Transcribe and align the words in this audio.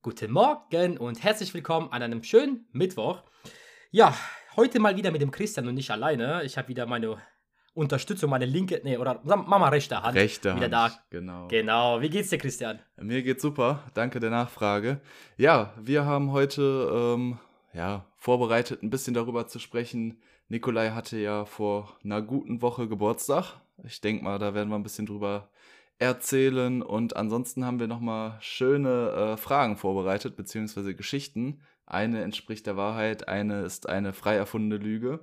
Guten 0.00 0.30
Morgen 0.30 0.96
und 0.96 1.24
herzlich 1.24 1.52
willkommen 1.54 1.90
an 1.90 2.04
einem 2.04 2.22
schönen 2.22 2.68
Mittwoch. 2.70 3.24
Ja, 3.90 4.14
heute 4.54 4.78
mal 4.78 4.96
wieder 4.96 5.10
mit 5.10 5.20
dem 5.20 5.32
Christian 5.32 5.66
und 5.66 5.74
nicht 5.74 5.90
alleine. 5.90 6.44
Ich 6.44 6.56
habe 6.56 6.68
wieder 6.68 6.86
meine 6.86 7.20
Unterstützung, 7.74 8.30
meine 8.30 8.44
linke, 8.44 8.80
nee, 8.84 8.96
oder 8.96 9.20
Mama 9.24 9.68
rechte 9.70 10.00
Hand. 10.00 10.14
Rechte 10.16 10.54
wieder 10.54 10.70
Hand, 10.70 10.94
da. 10.94 11.02
genau. 11.10 11.48
Genau. 11.48 12.00
Wie 12.00 12.10
geht's 12.10 12.30
dir, 12.30 12.38
Christian? 12.38 12.78
Mir 12.96 13.24
geht's 13.24 13.42
super, 13.42 13.82
danke 13.94 14.20
der 14.20 14.30
Nachfrage. 14.30 15.00
Ja, 15.36 15.74
wir 15.80 16.04
haben 16.04 16.30
heute 16.30 16.88
ähm, 16.94 17.40
ja, 17.72 18.06
vorbereitet, 18.18 18.84
ein 18.84 18.90
bisschen 18.90 19.14
darüber 19.14 19.48
zu 19.48 19.58
sprechen. 19.58 20.22
Nikolai 20.46 20.90
hatte 20.90 21.18
ja 21.18 21.44
vor 21.44 21.96
einer 22.04 22.22
guten 22.22 22.62
Woche 22.62 22.86
Geburtstag. 22.86 23.56
Ich 23.82 24.00
denke 24.00 24.22
mal, 24.22 24.38
da 24.38 24.54
werden 24.54 24.68
wir 24.68 24.76
ein 24.76 24.84
bisschen 24.84 25.06
drüber 25.06 25.48
erzählen. 25.98 26.82
Und 26.82 27.16
ansonsten 27.16 27.64
haben 27.64 27.80
wir 27.80 27.86
nochmal 27.86 28.36
schöne 28.40 29.10
äh, 29.10 29.36
Fragen 29.36 29.76
vorbereitet, 29.76 30.36
beziehungsweise 30.36 30.94
Geschichten. 30.94 31.60
Eine 31.86 32.22
entspricht 32.22 32.66
der 32.66 32.76
Wahrheit, 32.76 33.28
eine 33.28 33.62
ist 33.62 33.88
eine 33.88 34.12
frei 34.12 34.36
erfundene 34.36 34.82
Lüge. 34.82 35.20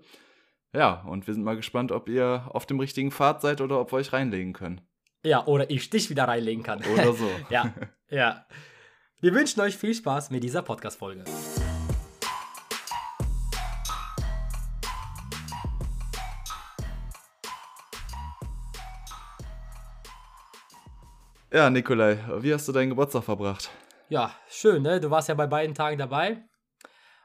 Ja, 0.74 1.04
und 1.08 1.28
wir 1.28 1.34
sind 1.34 1.44
mal 1.44 1.56
gespannt, 1.56 1.92
ob 1.92 2.10
ihr 2.10 2.50
auf 2.50 2.66
dem 2.66 2.80
richtigen 2.80 3.12
Pfad 3.12 3.42
seid 3.42 3.62
oder 3.62 3.80
ob 3.80 3.94
wir 3.94 3.98
euch 3.98 4.12
reinlegen 4.14 4.54
können. 4.54 4.82
Ja, 5.24 5.46
oder 5.46 5.70
ich 5.70 5.90
dich 5.90 6.10
wieder 6.10 6.28
reinlegen 6.28 6.64
kann. 6.64 6.84
Oder 6.94 7.14
so. 7.14 7.30
ja, 7.50 7.74
ja. 8.10 8.46
Wir 9.22 9.34
wünschen 9.34 9.62
euch 9.62 9.78
viel 9.78 9.94
Spaß 9.94 10.32
mit 10.32 10.44
dieser 10.44 10.62
Podcast-Folge. 10.62 11.24
Ja, 21.56 21.70
Nikolai, 21.70 22.18
wie 22.40 22.54
hast 22.54 22.68
du 22.68 22.74
deinen 22.74 22.90
Geburtstag 22.90 23.24
verbracht? 23.24 23.70
Ja, 24.10 24.36
schön, 24.50 24.82
ne? 24.82 25.00
Du 25.00 25.10
warst 25.10 25.30
ja 25.30 25.36
bei 25.36 25.48
beiden 25.48 25.74
Tagen 25.74 25.98
dabei. 25.98 26.44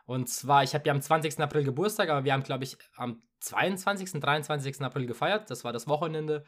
Und 0.06 0.28
zwar, 0.28 0.62
ich 0.62 0.72
habe 0.72 0.86
ja 0.86 0.92
am 0.92 1.02
20. 1.02 1.40
April 1.40 1.64
Geburtstag, 1.64 2.10
aber 2.10 2.22
wir 2.22 2.32
haben, 2.32 2.44
glaube 2.44 2.62
ich, 2.62 2.76
am 2.94 3.24
22., 3.40 4.20
23. 4.20 4.82
April 4.82 5.06
gefeiert. 5.06 5.50
Das 5.50 5.64
war 5.64 5.72
das 5.72 5.88
Wochenende. 5.88 6.44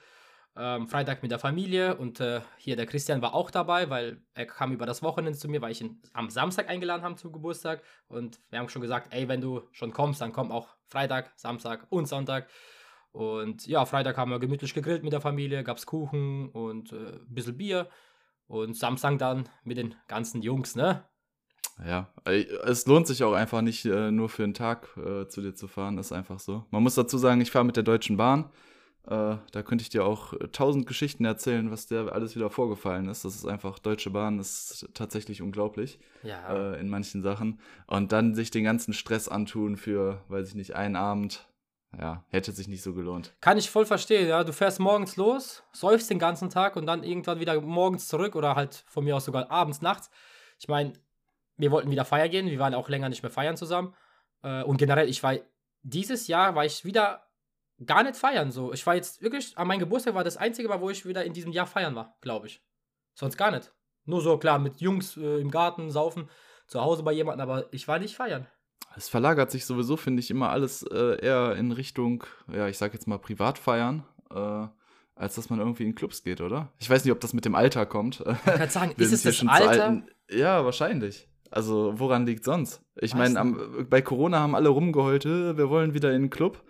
Ähm, 0.56 0.86
Freitag 0.86 1.22
mit 1.22 1.33
der 1.33 1.41
Familie 1.41 1.97
und 1.97 2.20
äh, 2.20 2.42
hier 2.56 2.77
der 2.77 2.86
Christian 2.86 3.20
war 3.20 3.34
auch 3.34 3.50
dabei, 3.50 3.91
weil 3.91 4.22
er 4.34 4.46
kam 4.46 4.72
über 4.72 4.86
das 4.86 5.02
Wochenende 5.02 5.36
zu 5.36 5.48
mir, 5.48 5.61
weil 5.61 5.72
ich 5.72 5.80
ihn 5.80 6.00
am 6.12 6.30
Samstag 6.30 6.69
eingeladen 6.69 7.02
habe 7.02 7.17
zum 7.17 7.33
Geburtstag. 7.33 7.83
Und 8.06 8.39
wir 8.50 8.61
haben 8.61 8.69
schon 8.69 8.83
gesagt, 8.83 9.12
ey, 9.12 9.27
wenn 9.27 9.41
du 9.41 9.61
schon 9.72 9.92
kommst, 9.92 10.20
dann 10.20 10.33
komm 10.33 10.52
auch 10.52 10.69
Freitag, 10.86 11.33
Samstag 11.34 11.89
und 11.91 12.06
Sonntag. 12.06 12.46
Und 13.12 13.66
ja, 13.66 13.84
Freitag 13.84 14.16
haben 14.16 14.30
wir 14.30 14.38
gemütlich 14.38 14.74
gegrillt 14.74 15.05
mit 15.05 15.12
der 15.12 15.20
Familie, 15.20 15.62
gab 15.64 15.77
es 15.77 15.86
Kuchen 15.86 16.48
und 16.48 16.92
äh, 16.92 16.96
ein 16.96 17.34
bisschen 17.34 17.56
Bier. 17.56 17.88
Und 18.46 18.77
Samstag 18.77 19.18
dann 19.18 19.48
mit 19.64 19.78
den 19.78 19.94
ganzen 20.08 20.42
Jungs, 20.42 20.74
ne? 20.77 21.05
Ja, 21.86 22.12
es 22.24 22.86
lohnt 22.86 23.06
sich 23.06 23.24
auch 23.24 23.33
einfach 23.33 23.62
nicht 23.62 23.84
äh, 23.86 24.10
nur 24.10 24.28
für 24.28 24.44
einen 24.44 24.55
Tag 24.55 24.88
äh, 24.96 25.27
zu 25.27 25.40
dir 25.40 25.55
zu 25.55 25.68
fahren, 25.68 25.98
ist 25.98 26.12
einfach 26.12 26.38
so. 26.38 26.64
Man 26.70 26.83
muss 26.83 26.94
dazu 26.94 27.18
sagen, 27.18 27.40
ich 27.40 27.50
fahre 27.50 27.64
mit 27.64 27.77
der 27.77 27.83
Deutschen 27.83 28.16
Bahn. 28.16 28.50
Äh, 29.06 29.36
da 29.50 29.62
könnte 29.64 29.83
ich 29.83 29.88
dir 29.88 30.05
auch 30.05 30.34
tausend 30.52 30.86
Geschichten 30.86 31.24
erzählen, 31.24 31.70
was 31.70 31.86
der 31.86 32.12
alles 32.12 32.36
wieder 32.36 32.50
vorgefallen 32.50 33.08
ist. 33.08 33.24
Das 33.24 33.34
ist 33.34 33.46
einfach, 33.46 33.78
Deutsche 33.78 34.10
Bahn 34.10 34.38
ist 34.38 34.88
tatsächlich 34.94 35.42
unglaublich 35.42 35.98
ja. 36.22 36.72
Äh, 36.74 36.80
in 36.80 36.88
manchen 36.88 37.22
Sachen. 37.22 37.58
Und 37.86 38.12
dann 38.12 38.34
sich 38.34 38.50
den 38.50 38.64
ganzen 38.64 38.92
Stress 38.92 39.28
antun 39.28 39.77
für, 39.77 40.22
weiß 40.28 40.48
ich 40.48 40.55
nicht, 40.55 40.77
einen 40.77 40.96
Abend. 40.96 41.48
Ja, 41.98 42.25
hätte 42.29 42.53
sich 42.53 42.69
nicht 42.69 42.83
so 42.83 42.95
gelohnt. 42.95 43.35
Kann 43.41 43.59
ich 43.59 43.71
voll 43.71 43.85
verstehen, 43.85 44.29
ja. 44.29 44.45
Du 44.45 44.53
fährst 44.53 44.81
morgens 44.81 45.17
los, 45.17 45.62
säufst 45.73 46.09
den 46.09 46.19
ganzen 46.19 46.48
Tag 46.48 46.77
und 46.77 46.87
dann 46.87 47.05
irgendwann 47.05 47.39
wieder 47.39 47.61
morgens 47.61 48.09
zurück 48.09 48.35
oder 48.35 48.57
halt 48.57 48.85
von 48.87 49.05
mir 49.05 49.17
aus 49.17 49.27
sogar 49.27 49.51
abends, 49.51 49.83
nachts. 49.83 50.11
Ich 50.59 50.69
meine, 50.69 50.95
wir 51.57 51.70
wollten 51.70 51.91
wieder 51.91 52.05
feiern 52.05 52.31
gehen, 52.31 52.47
wir 52.47 52.59
waren 52.59 52.75
auch 52.75 52.89
länger 52.89 53.09
nicht 53.09 53.23
mehr 53.23 53.31
feiern 53.31 53.57
zusammen. 53.57 53.95
Äh, 54.43 54.63
und 54.63 54.79
generell, 54.79 55.09
ich 55.09 55.23
war 55.23 55.37
dieses 55.83 56.29
Jahr 56.29 56.55
war 56.55 56.65
ich 56.65 56.85
wieder 56.85 57.27
gar 57.85 58.03
nicht 58.03 58.17
feiern. 58.17 58.51
So, 58.51 58.73
ich 58.73 58.87
war 58.87 58.95
jetzt 58.95 59.20
wirklich, 59.20 59.57
an 59.58 59.67
meinem 59.67 59.81
Geburtstag 59.81 60.14
war 60.14 60.25
das 60.25 60.36
einzige 60.36 60.69
Mal, 60.69 60.81
wo 60.81 60.91
ich 60.91 61.05
wieder 61.05 61.25
in 61.25 61.33
diesem 61.33 61.52
Jahr 61.52 61.67
feiern 61.67 61.95
war, 61.95 62.17
glaube 62.20 62.47
ich. 62.47 62.63
Sonst 63.14 63.36
gar 63.36 63.51
nicht. 63.51 63.73
Nur 64.05 64.20
so 64.20 64.39
klar 64.39 64.58
mit 64.58 64.81
Jungs 64.81 65.17
äh, 65.17 65.41
im 65.41 65.51
Garten 65.51 65.91
saufen, 65.91 66.31
zu 66.67 66.81
Hause 66.81 67.02
bei 67.02 67.13
jemandem, 67.13 67.48
aber 67.48 67.73
ich 67.73 67.86
war 67.86 67.98
nicht 67.98 68.17
feiern. 68.17 68.47
Es 68.97 69.09
verlagert 69.09 69.51
sich 69.51 69.65
sowieso, 69.65 69.97
finde 69.97 70.20
ich, 70.20 70.31
immer 70.31 70.51
alles 70.51 70.83
äh, 70.83 71.20
eher 71.25 71.57
in 71.57 71.73
Richtung, 71.73 72.25
ja, 72.53 72.69
ich 72.69 72.79
sag 72.79 72.93
jetzt 72.93 73.07
mal 73.07 73.19
Privatfeiern, 73.19 74.05
äh, 74.31 74.67
als 75.15 75.35
dass 75.35 75.51
man 75.51 75.59
irgendwie 75.59 75.85
in 75.85 75.95
Clubs 75.95 76.23
geht, 76.23 76.41
oder? 76.41 76.73
Ich 76.79 76.91
weiß 76.91 77.05
nicht, 77.05 77.13
ob 77.13 77.20
das 77.20 77.33
mit 77.33 77.45
dem 77.45 77.55
Alter 77.55 77.87
kommt. 77.87 78.20
Ich 78.20 78.53
kann 78.53 78.69
sagen, 78.70 78.93
ist 78.97 79.13
es 79.13 79.23
das 79.23 79.47
Alter? 79.47 80.03
Ja, 80.31 80.65
wahrscheinlich. 80.65 81.29
Also, 81.51 81.93
woran 81.97 82.27
liegt 82.27 82.45
sonst? 82.45 82.83
Ich 82.97 83.15
meine, 83.15 83.45
bei 83.89 84.01
Corona 84.01 84.41
haben 84.41 84.55
alle 84.55 84.70
rumgeheult, 84.70 85.27
wir 85.27 85.69
wollen 85.69 85.93
wieder 85.93 86.13
in 86.13 86.23
den 86.23 86.31
Club 86.31 86.63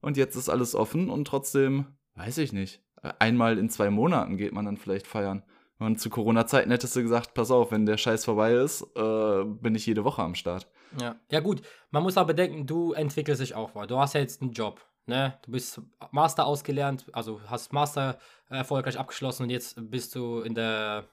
und 0.00 0.16
jetzt 0.16 0.34
ist 0.36 0.48
alles 0.48 0.74
offen 0.74 1.10
und 1.10 1.26
trotzdem, 1.26 1.86
weiß 2.14 2.38
ich 2.38 2.52
nicht. 2.52 2.82
Einmal 3.18 3.58
in 3.58 3.68
zwei 3.68 3.90
Monaten 3.90 4.36
geht 4.36 4.52
man 4.52 4.64
dann 4.64 4.76
vielleicht 4.76 5.06
feiern. 5.06 5.42
Und 5.80 5.98
zu 5.98 6.10
Corona-Zeiten 6.10 6.70
hättest 6.70 6.94
du 6.94 7.02
gesagt, 7.02 7.32
pass 7.32 7.50
auf, 7.50 7.72
wenn 7.72 7.86
der 7.86 7.96
Scheiß 7.96 8.26
vorbei 8.26 8.52
ist, 8.52 8.82
äh, 8.96 9.44
bin 9.44 9.74
ich 9.74 9.86
jede 9.86 10.04
Woche 10.04 10.22
am 10.22 10.34
Start. 10.34 10.68
Ja. 11.00 11.16
ja, 11.30 11.40
gut. 11.40 11.62
Man 11.90 12.02
muss 12.02 12.18
aber 12.18 12.28
bedenken, 12.28 12.66
du 12.66 12.92
entwickelst 12.92 13.40
dich 13.40 13.54
auch 13.54 13.74
weiter. 13.74 13.86
Du 13.86 13.98
hast 13.98 14.14
ja 14.14 14.20
jetzt 14.20 14.42
einen 14.42 14.52
Job. 14.52 14.84
Ne? 15.06 15.38
Du 15.42 15.52
bist 15.52 15.80
Master 16.10 16.44
ausgelernt, 16.44 17.06
also 17.12 17.40
hast 17.46 17.72
Master 17.72 18.18
erfolgreich 18.50 18.98
abgeschlossen 18.98 19.44
und 19.44 19.50
jetzt 19.50 19.76
bist 19.90 20.14
du 20.14 20.40
in 20.40 20.54
der 20.54 21.08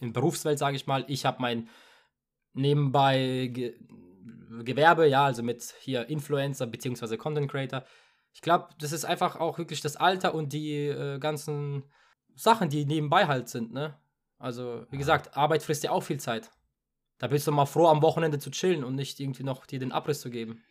in 0.00 0.12
Berufswelt, 0.12 0.58
sage 0.58 0.76
ich 0.76 0.86
mal. 0.86 1.04
Ich 1.08 1.26
habe 1.26 1.42
mein 1.42 1.68
nebenbei 2.54 3.50
Ge 3.52 3.74
Gewerbe, 4.64 5.06
ja, 5.06 5.24
also 5.24 5.42
mit 5.42 5.74
hier 5.80 6.08
Influencer 6.08 6.66
bzw. 6.66 7.16
Content 7.16 7.50
Creator. 7.50 7.84
Ich 8.32 8.40
glaube, 8.40 8.68
das 8.78 8.92
ist 8.92 9.04
einfach 9.04 9.36
auch 9.36 9.58
wirklich 9.58 9.80
das 9.80 9.96
Alter 9.96 10.34
und 10.34 10.52
die 10.52 10.86
äh, 10.86 11.18
ganzen 11.18 11.84
Sachen, 12.38 12.68
die 12.68 12.84
nebenbei 12.84 13.26
halt 13.26 13.48
sind, 13.48 13.72
ne? 13.72 13.94
Also, 14.38 14.86
wie 14.90 14.98
gesagt, 14.98 15.36
Arbeit 15.36 15.62
frisst 15.64 15.82
ja 15.82 15.90
auch 15.90 16.02
viel 16.02 16.20
Zeit. 16.20 16.50
Da 17.18 17.26
bist 17.26 17.46
du 17.46 17.52
mal 17.52 17.66
froh, 17.66 17.88
am 17.88 18.00
Wochenende 18.02 18.38
zu 18.38 18.50
chillen 18.50 18.84
und 18.84 18.94
nicht 18.94 19.18
irgendwie 19.18 19.42
noch 19.42 19.66
dir 19.66 19.80
den 19.80 19.90
Abriss 19.90 20.20
zu 20.20 20.30
geben. 20.30 20.62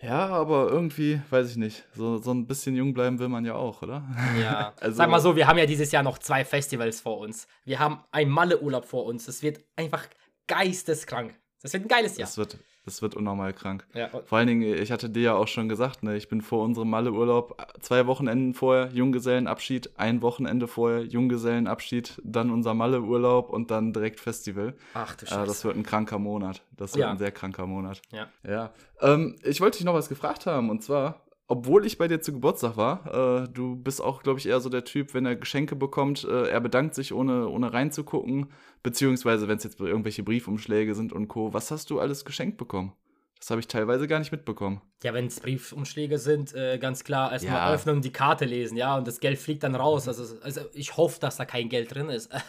Ja, 0.00 0.28
aber 0.28 0.70
irgendwie, 0.70 1.20
weiß 1.28 1.50
ich 1.50 1.56
nicht, 1.56 1.84
so, 1.94 2.18
so 2.18 2.32
ein 2.32 2.46
bisschen 2.46 2.76
jung 2.76 2.94
bleiben 2.94 3.18
will 3.18 3.28
man 3.28 3.44
ja 3.44 3.54
auch, 3.54 3.82
oder? 3.82 4.06
Ja. 4.40 4.72
also, 4.80 4.96
Sag 4.96 5.10
mal 5.10 5.20
so, 5.20 5.34
wir 5.34 5.46
haben 5.48 5.58
ja 5.58 5.66
dieses 5.66 5.90
Jahr 5.90 6.04
noch 6.04 6.18
zwei 6.18 6.44
Festivals 6.44 7.00
vor 7.00 7.18
uns. 7.18 7.48
Wir 7.64 7.80
haben 7.80 8.04
einen 8.12 8.30
Malle-Urlaub 8.30 8.86
vor 8.86 9.04
uns. 9.04 9.26
Das 9.26 9.42
wird 9.42 9.62
einfach 9.76 10.06
geisteskrank. 10.46 11.34
Das 11.60 11.72
wird 11.72 11.84
ein 11.84 11.88
geiles 11.88 12.16
Jahr. 12.16 12.28
Das 12.28 12.38
wird, 12.38 12.56
das 12.84 13.02
wird 13.02 13.14
unnormal 13.14 13.52
krank. 13.52 13.86
Ja. 13.94 14.08
Vor 14.08 14.38
allen 14.38 14.46
Dingen, 14.48 14.62
ich 14.62 14.90
hatte 14.90 15.10
dir 15.10 15.22
ja 15.22 15.34
auch 15.34 15.48
schon 15.48 15.68
gesagt, 15.68 16.02
ne, 16.02 16.16
ich 16.16 16.28
bin 16.28 16.40
vor 16.40 16.64
unserem 16.64 16.88
Malle-Urlaub 16.90 17.56
zwei 17.80 18.06
Wochenenden 18.06 18.54
vorher 18.54 18.88
Junggesellenabschied, 18.92 19.90
ein 19.98 20.22
Wochenende 20.22 20.66
vorher 20.66 21.04
Junggesellenabschied, 21.04 22.20
dann 22.24 22.50
unser 22.50 22.74
Malle-Urlaub 22.74 23.50
und 23.50 23.70
dann 23.70 23.92
direkt 23.92 24.20
Festival. 24.20 24.74
Ach 24.94 25.14
du 25.16 25.26
Äh, 25.26 25.28
Scheiße. 25.28 25.46
das 25.46 25.64
wird 25.64 25.76
ein 25.76 25.82
kranker 25.82 26.18
Monat. 26.18 26.62
Das 26.76 26.94
wird 26.94 27.02
Ja. 27.04 27.10
ein 27.10 27.18
sehr 27.18 27.32
kranker 27.32 27.66
Monat. 27.66 28.00
Ja. 28.12 28.28
Ja. 28.48 28.70
Ähm, 29.00 29.36
ich 29.42 29.60
wollte 29.60 29.78
dich 29.78 29.84
noch 29.84 29.94
was 29.94 30.08
gefragt 30.08 30.46
haben 30.46 30.70
und 30.70 30.82
zwar, 30.82 31.20
obwohl 31.50 31.84
ich 31.84 31.98
bei 31.98 32.06
dir 32.06 32.20
zu 32.20 32.32
Geburtstag 32.32 32.76
war, 32.76 33.42
äh, 33.42 33.48
du 33.48 33.74
bist 33.74 34.00
auch, 34.00 34.22
glaube 34.22 34.38
ich, 34.38 34.46
eher 34.46 34.60
so 34.60 34.68
der 34.68 34.84
Typ, 34.84 35.14
wenn 35.14 35.26
er 35.26 35.34
Geschenke 35.34 35.74
bekommt, 35.74 36.22
äh, 36.22 36.48
er 36.48 36.60
bedankt 36.60 36.94
sich, 36.94 37.12
ohne, 37.12 37.48
ohne 37.48 37.72
reinzugucken, 37.72 38.46
beziehungsweise 38.84 39.48
wenn 39.48 39.56
es 39.56 39.64
jetzt 39.64 39.80
irgendwelche 39.80 40.22
Briefumschläge 40.22 40.94
sind 40.94 41.12
und 41.12 41.26
Co. 41.26 41.52
Was 41.52 41.72
hast 41.72 41.90
du 41.90 41.98
alles 41.98 42.24
geschenkt 42.24 42.56
bekommen? 42.56 42.92
Das 43.40 43.48
habe 43.50 43.60
ich 43.60 43.68
teilweise 43.68 44.06
gar 44.06 44.18
nicht 44.18 44.32
mitbekommen. 44.32 44.82
Ja, 45.02 45.14
wenn 45.14 45.26
es 45.26 45.40
Briefumschläge 45.40 46.18
sind, 46.18 46.54
äh, 46.54 46.76
ganz 46.78 47.04
klar 47.04 47.32
erstmal 47.32 47.54
Ja. 47.54 47.72
öffnen 47.72 47.96
und 47.96 48.04
die 48.04 48.12
Karte 48.12 48.44
lesen, 48.44 48.76
ja, 48.76 48.98
und 48.98 49.08
das 49.08 49.18
Geld 49.18 49.38
fliegt 49.38 49.62
dann 49.62 49.74
raus. 49.74 50.06
Also, 50.06 50.36
also 50.42 50.60
ich 50.74 50.98
hoffe, 50.98 51.18
dass 51.20 51.36
da 51.38 51.46
kein 51.46 51.70
Geld 51.70 51.94
drin 51.94 52.10
ist. 52.10 52.30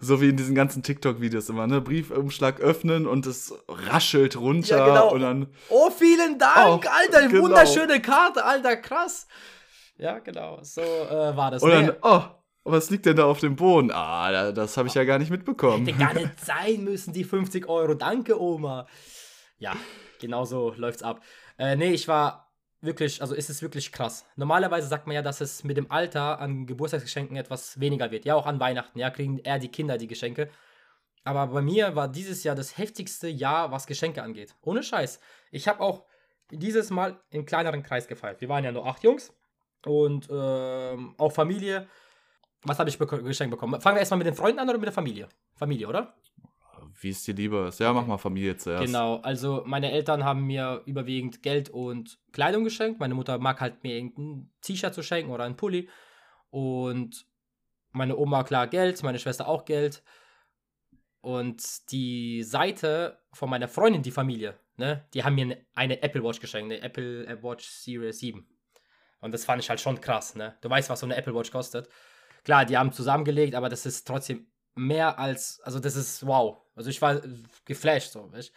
So 0.00 0.20
wie 0.20 0.28
in 0.28 0.36
diesen 0.36 0.54
ganzen 0.54 0.82
TikTok-Videos 0.82 1.48
immer, 1.48 1.66
ne? 1.66 1.80
Briefumschlag 1.80 2.60
öffnen 2.60 3.06
und 3.06 3.26
es 3.26 3.54
raschelt 3.68 4.36
runter 4.36 4.76
Ja, 4.76 4.86
genau. 4.86 5.12
und 5.14 5.20
dann. 5.22 5.46
oh, 5.70 5.90
vielen 5.90 6.38
Dank, 6.38 6.84
Oh, 6.84 6.88
Alter, 6.90 7.28
genau. 7.28 7.44
wunderschöne 7.44 8.00
Karte, 8.02 8.44
Alter, 8.44 8.76
krass. 8.76 9.26
Ja, 9.96 10.18
genau, 10.18 10.58
so 10.62 10.80
äh, 10.82 11.34
war 11.36 11.50
das. 11.50 11.62
Und 11.62 11.70
dann, 11.70 11.92
oh, 12.02 12.20
was 12.64 12.90
liegt 12.90 13.06
denn 13.06 13.16
da 13.16 13.24
auf 13.24 13.40
dem 13.40 13.56
Boden? 13.56 13.90
Ah, 13.90 14.30
da- 14.30 14.52
das 14.52 14.76
habe 14.76 14.88
ich 14.88 14.94
ja 14.94 15.04
gar 15.04 15.18
nicht 15.18 15.30
mitbekommen. 15.30 15.86
Hätte 15.86 15.98
gar 15.98 16.12
nicht 16.20 16.38
sein 16.44 16.84
müssen, 16.84 17.12
die 17.14 17.24
50 17.24 17.66
Euro. 17.68 17.94
Danke, 17.94 18.40
Oma. 18.40 18.86
Ja, 19.58 19.76
genau 20.20 20.44
so 20.44 20.72
läuft's 20.76 21.02
ab. 21.02 21.22
Äh, 21.58 21.76
nee, 21.76 21.92
ich 21.92 22.08
war 22.08 22.52
wirklich, 22.80 23.20
also 23.20 23.34
ist 23.34 23.50
es 23.50 23.62
wirklich 23.62 23.92
krass. 23.92 24.24
Normalerweise 24.36 24.88
sagt 24.88 25.06
man 25.06 25.16
ja, 25.16 25.22
dass 25.22 25.40
es 25.40 25.64
mit 25.64 25.76
dem 25.76 25.90
Alter 25.90 26.38
an 26.40 26.66
Geburtstagsgeschenken 26.66 27.36
etwas 27.36 27.80
weniger 27.80 28.10
wird. 28.10 28.24
Ja, 28.24 28.34
auch 28.34 28.46
an 28.46 28.60
Weihnachten, 28.60 28.98
ja, 28.98 29.10
kriegen 29.10 29.38
eher 29.38 29.58
die 29.58 29.70
Kinder 29.70 29.98
die 29.98 30.06
Geschenke. 30.06 30.48
Aber 31.24 31.48
bei 31.48 31.60
mir 31.60 31.94
war 31.94 32.08
dieses 32.08 32.44
Jahr 32.44 32.54
das 32.54 32.78
heftigste 32.78 33.28
Jahr, 33.28 33.70
was 33.70 33.86
Geschenke 33.86 34.22
angeht. 34.22 34.54
Ohne 34.62 34.82
Scheiß. 34.82 35.20
Ich 35.50 35.68
habe 35.68 35.80
auch 35.80 36.04
dieses 36.50 36.90
Mal 36.90 37.20
im 37.30 37.44
kleineren 37.44 37.82
Kreis 37.82 38.06
gefeiert. 38.06 38.40
Wir 38.40 38.48
waren 38.48 38.64
ja 38.64 38.72
nur 38.72 38.86
acht 38.86 39.02
Jungs 39.04 39.32
und 39.84 40.28
ähm, 40.30 41.14
auch 41.18 41.32
Familie. 41.32 41.86
Was 42.62 42.78
habe 42.78 42.88
ich 42.88 42.98
beko 42.98 43.18
geschenkt 43.18 43.50
bekommen? 43.50 43.80
Fangen 43.80 43.96
wir 43.96 44.00
erstmal 44.00 44.18
mit 44.18 44.26
den 44.26 44.34
Freunden 44.34 44.58
an 44.58 44.68
oder 44.68 44.78
mit 44.78 44.86
der 44.86 44.92
Familie? 44.92 45.28
Familie, 45.54 45.88
oder? 45.88 46.14
Wie 47.00 47.10
es 47.10 47.24
dir 47.24 47.34
lieber 47.34 47.68
ist. 47.68 47.80
Ja, 47.80 47.92
mach 47.92 48.06
mal 48.06 48.18
Familie 48.18 48.56
zuerst. 48.56 48.86
Genau, 48.86 49.16
also 49.16 49.62
meine 49.66 49.90
Eltern 49.92 50.24
haben 50.24 50.46
mir 50.46 50.82
überwiegend 50.86 51.42
Geld 51.42 51.70
und 51.70 52.18
Kleidung 52.32 52.64
geschenkt. 52.64 53.00
Meine 53.00 53.14
Mutter 53.14 53.38
mag 53.38 53.60
halt 53.60 53.82
mir 53.82 53.94
irgendein 53.96 54.50
T-Shirt 54.62 54.94
zu 54.94 55.02
schenken 55.02 55.30
oder 55.30 55.44
einen 55.44 55.56
Pulli. 55.56 55.88
Und 56.50 57.26
meine 57.92 58.16
Oma 58.16 58.44
klar 58.44 58.66
Geld, 58.66 59.02
meine 59.02 59.18
Schwester 59.18 59.48
auch 59.48 59.64
Geld. 59.64 60.02
Und 61.20 61.90
die 61.90 62.42
Seite 62.42 63.18
von 63.32 63.50
meiner 63.50 63.68
Freundin, 63.68 64.02
die 64.02 64.10
Familie, 64.10 64.58
ne, 64.76 65.04
die 65.14 65.24
haben 65.24 65.34
mir 65.34 65.42
eine, 65.42 65.66
eine 65.74 66.02
Apple 66.02 66.22
Watch 66.22 66.40
geschenkt, 66.40 66.72
eine 66.72 66.82
Apple 66.82 67.42
Watch 67.42 67.68
Series 67.68 68.20
7. 68.20 68.46
Und 69.20 69.34
das 69.34 69.44
fand 69.44 69.62
ich 69.62 69.68
halt 69.68 69.80
schon 69.80 70.00
krass, 70.00 70.36
ne? 70.36 70.56
Du 70.60 70.70
weißt, 70.70 70.90
was 70.90 71.00
so 71.00 71.06
eine 71.06 71.16
Apple 71.16 71.34
Watch 71.34 71.50
kostet. 71.50 71.88
Klar, 72.44 72.64
die 72.64 72.78
haben 72.78 72.92
zusammengelegt, 72.92 73.54
aber 73.54 73.68
das 73.68 73.84
ist 73.84 74.06
trotzdem 74.06 74.46
mehr 74.74 75.18
als, 75.18 75.60
also 75.64 75.80
das 75.80 75.96
ist 75.96 76.24
wow. 76.26 76.58
Also 76.78 76.90
ich 76.90 77.02
war 77.02 77.20
geflasht 77.64 78.12
so, 78.12 78.32
weißt? 78.32 78.52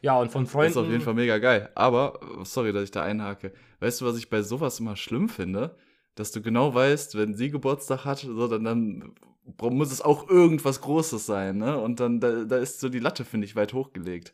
Ja, 0.00 0.18
und 0.18 0.30
von 0.30 0.46
Freunden. 0.46 0.74
Das 0.74 0.82
ist 0.82 0.86
auf 0.86 0.92
jeden 0.92 1.02
Fall 1.02 1.14
mega 1.14 1.38
geil. 1.38 1.70
Aber, 1.74 2.20
sorry, 2.44 2.72
dass 2.72 2.84
ich 2.84 2.90
da 2.90 3.02
einhake. 3.02 3.52
Weißt 3.80 4.00
du, 4.00 4.06
was 4.06 4.16
ich 4.16 4.30
bei 4.30 4.42
sowas 4.42 4.78
immer 4.78 4.96
schlimm 4.96 5.28
finde? 5.28 5.76
Dass 6.14 6.30
du 6.30 6.40
genau 6.40 6.72
weißt, 6.72 7.16
wenn 7.16 7.34
sie 7.34 7.50
Geburtstag 7.50 8.04
hat, 8.04 8.18
so, 8.20 8.46
dann, 8.46 8.64
dann 8.64 9.14
muss 9.60 9.90
es 9.90 10.00
auch 10.00 10.28
irgendwas 10.28 10.80
Großes 10.80 11.26
sein, 11.26 11.58
ne? 11.58 11.78
Und 11.78 11.98
dann, 11.98 12.20
da, 12.20 12.44
da 12.44 12.58
ist 12.58 12.78
so 12.78 12.88
die 12.88 13.00
Latte, 13.00 13.24
finde 13.24 13.46
ich, 13.46 13.56
weit 13.56 13.72
hochgelegt. 13.72 14.32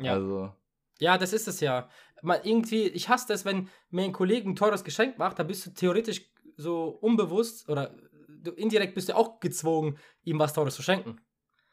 Ja. 0.00 0.14
Also. 0.14 0.52
Ja, 0.98 1.18
das 1.18 1.32
ist 1.32 1.46
es 1.46 1.60
ja. 1.60 1.88
Man, 2.22 2.40
irgendwie, 2.42 2.88
ich 2.88 3.08
hasse 3.08 3.26
das, 3.28 3.44
wenn 3.44 3.68
mir 3.90 4.04
ein 4.04 4.12
Kollege 4.12 4.48
ein 4.48 4.56
teures 4.56 4.82
Geschenk 4.82 5.18
macht, 5.18 5.38
da 5.38 5.42
bist 5.42 5.66
du 5.66 5.70
theoretisch 5.70 6.22
so 6.56 6.88
unbewusst 6.88 7.68
oder 7.68 7.94
du 8.28 8.52
indirekt 8.52 8.94
bist 8.94 9.08
du 9.08 9.16
auch 9.16 9.40
gezwungen, 9.40 9.98
ihm 10.24 10.38
was 10.38 10.52
Teures 10.52 10.74
zu 10.74 10.82
schenken. 10.82 11.20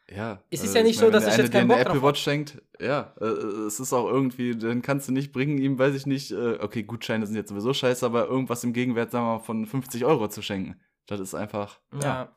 Ja. 0.10 0.40
Es 0.52 0.64
ist 0.64 0.76
ja 0.76 0.84
nicht 0.84 1.00
so, 1.00 1.10
dass 1.10 1.28
ich 1.28 1.36
jetzt 1.36 1.52
keinen 1.52 1.68
Bock 1.68 1.80
Apple 1.80 2.02
Watch 2.04 2.22
schenkt, 2.22 2.62
ja, 2.80 3.14
äh, 3.20 3.26
es 3.26 3.80
ist 3.80 3.92
auch 3.92 4.08
irgendwie, 4.08 4.56
dann 4.56 4.82
kannst 4.82 5.08
du 5.08 5.12
nicht 5.12 5.32
bringen, 5.32 5.58
ihm, 5.58 5.80
weiß 5.80 5.96
ich 5.96 6.06
nicht, 6.06 6.32
äh, 6.32 6.60
okay, 6.60 6.84
Gutscheine 6.84 7.26
sind 7.26 7.36
jetzt 7.36 7.50
sowieso 7.50 7.74
scheiße, 7.74 8.06
aber 8.06 8.28
irgendwas 8.28 8.64
im 8.64 8.74
Gegenwert, 8.74 9.12
sagen 9.12 9.26
wir 9.26 9.34
mal, 9.38 9.40
von 9.40 9.66
50 9.66 10.06
Euro 10.06 10.28
zu 10.28 10.42
schenken. 10.42 10.80
Das 11.08 11.20
ist 11.20 11.34
einfach, 11.34 11.80
Ja. 11.94 12.00
ja. 12.02 12.34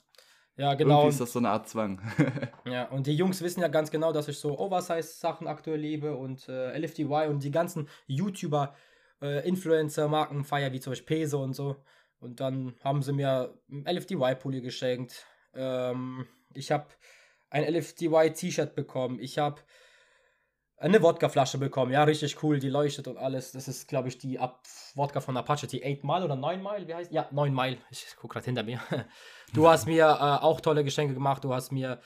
Ja, 0.58 0.74
genau. 0.74 1.02
Irgendwie 1.02 1.10
ist 1.10 1.20
das 1.20 1.32
so 1.32 1.38
eine 1.38 1.50
Art 1.50 1.68
Zwang. 1.68 2.00
Ja, 2.64 2.86
und 2.88 3.06
die 3.06 3.14
Jungs 3.14 3.40
wissen 3.42 3.60
ja 3.60 3.68
ganz 3.68 3.92
genau, 3.92 4.12
dass 4.12 4.26
ich 4.26 4.38
so 4.38 4.58
Oversize-Sachen 4.58 5.46
aktuell 5.46 5.78
liebe 5.78 6.16
und 6.16 6.48
äh, 6.48 6.76
LFDY 6.76 7.28
und 7.28 7.44
die 7.44 7.52
ganzen 7.52 7.88
YouTuber, 8.08 8.74
äh, 9.22 9.48
Influencer-Marken 9.48 10.44
feier, 10.44 10.72
wie 10.72 10.80
zum 10.80 10.90
Beispiel 10.90 11.18
Peso 11.18 11.42
und 11.42 11.54
so. 11.54 11.76
Und 12.18 12.40
dann 12.40 12.74
haben 12.82 13.02
sie 13.02 13.12
mir 13.12 13.54
LFDY-Pulli 13.70 14.60
geschenkt. 14.60 15.26
Ähm, 15.54 16.26
ich 16.54 16.72
habe 16.72 16.88
ein 17.50 17.64
LFDY-T-Shirt 17.64 18.74
bekommen. 18.74 19.18
Ich 19.20 19.38
habe 19.38 19.60
eine 20.76 21.02
Wodkaflasche 21.02 21.58
bekommen. 21.58 21.90
Ja, 21.92 22.04
richtig 22.04 22.42
cool, 22.42 22.58
die 22.60 22.68
leuchtet 22.68 23.08
und 23.08 23.16
alles. 23.16 23.52
Das 23.52 23.66
ist, 23.66 23.88
glaube 23.88 24.08
ich, 24.08 24.18
die 24.18 24.38
Ab 24.38 24.62
Wodka 24.94 25.20
von 25.20 25.36
Apache, 25.36 25.66
die 25.66 25.82
8 25.84 26.04
Mile 26.04 26.24
oder 26.24 26.36
9 26.36 26.62
Mile, 26.62 26.86
wie 26.86 26.94
heißt 26.94 27.10
Ja, 27.12 27.28
9 27.32 27.52
Mile. 27.52 27.78
Ich 27.90 28.06
gucke 28.16 28.34
gerade 28.34 28.44
hinter 28.46 28.62
mir. 28.62 28.80
Du 29.54 29.66
hast 29.66 29.86
mir 29.86 30.04
äh, 30.04 30.44
auch 30.44 30.60
tolle 30.60 30.84
Geschenke 30.84 31.14
gemacht. 31.14 31.42
Du 31.42 31.54
hast 31.54 31.72
mir 31.72 32.00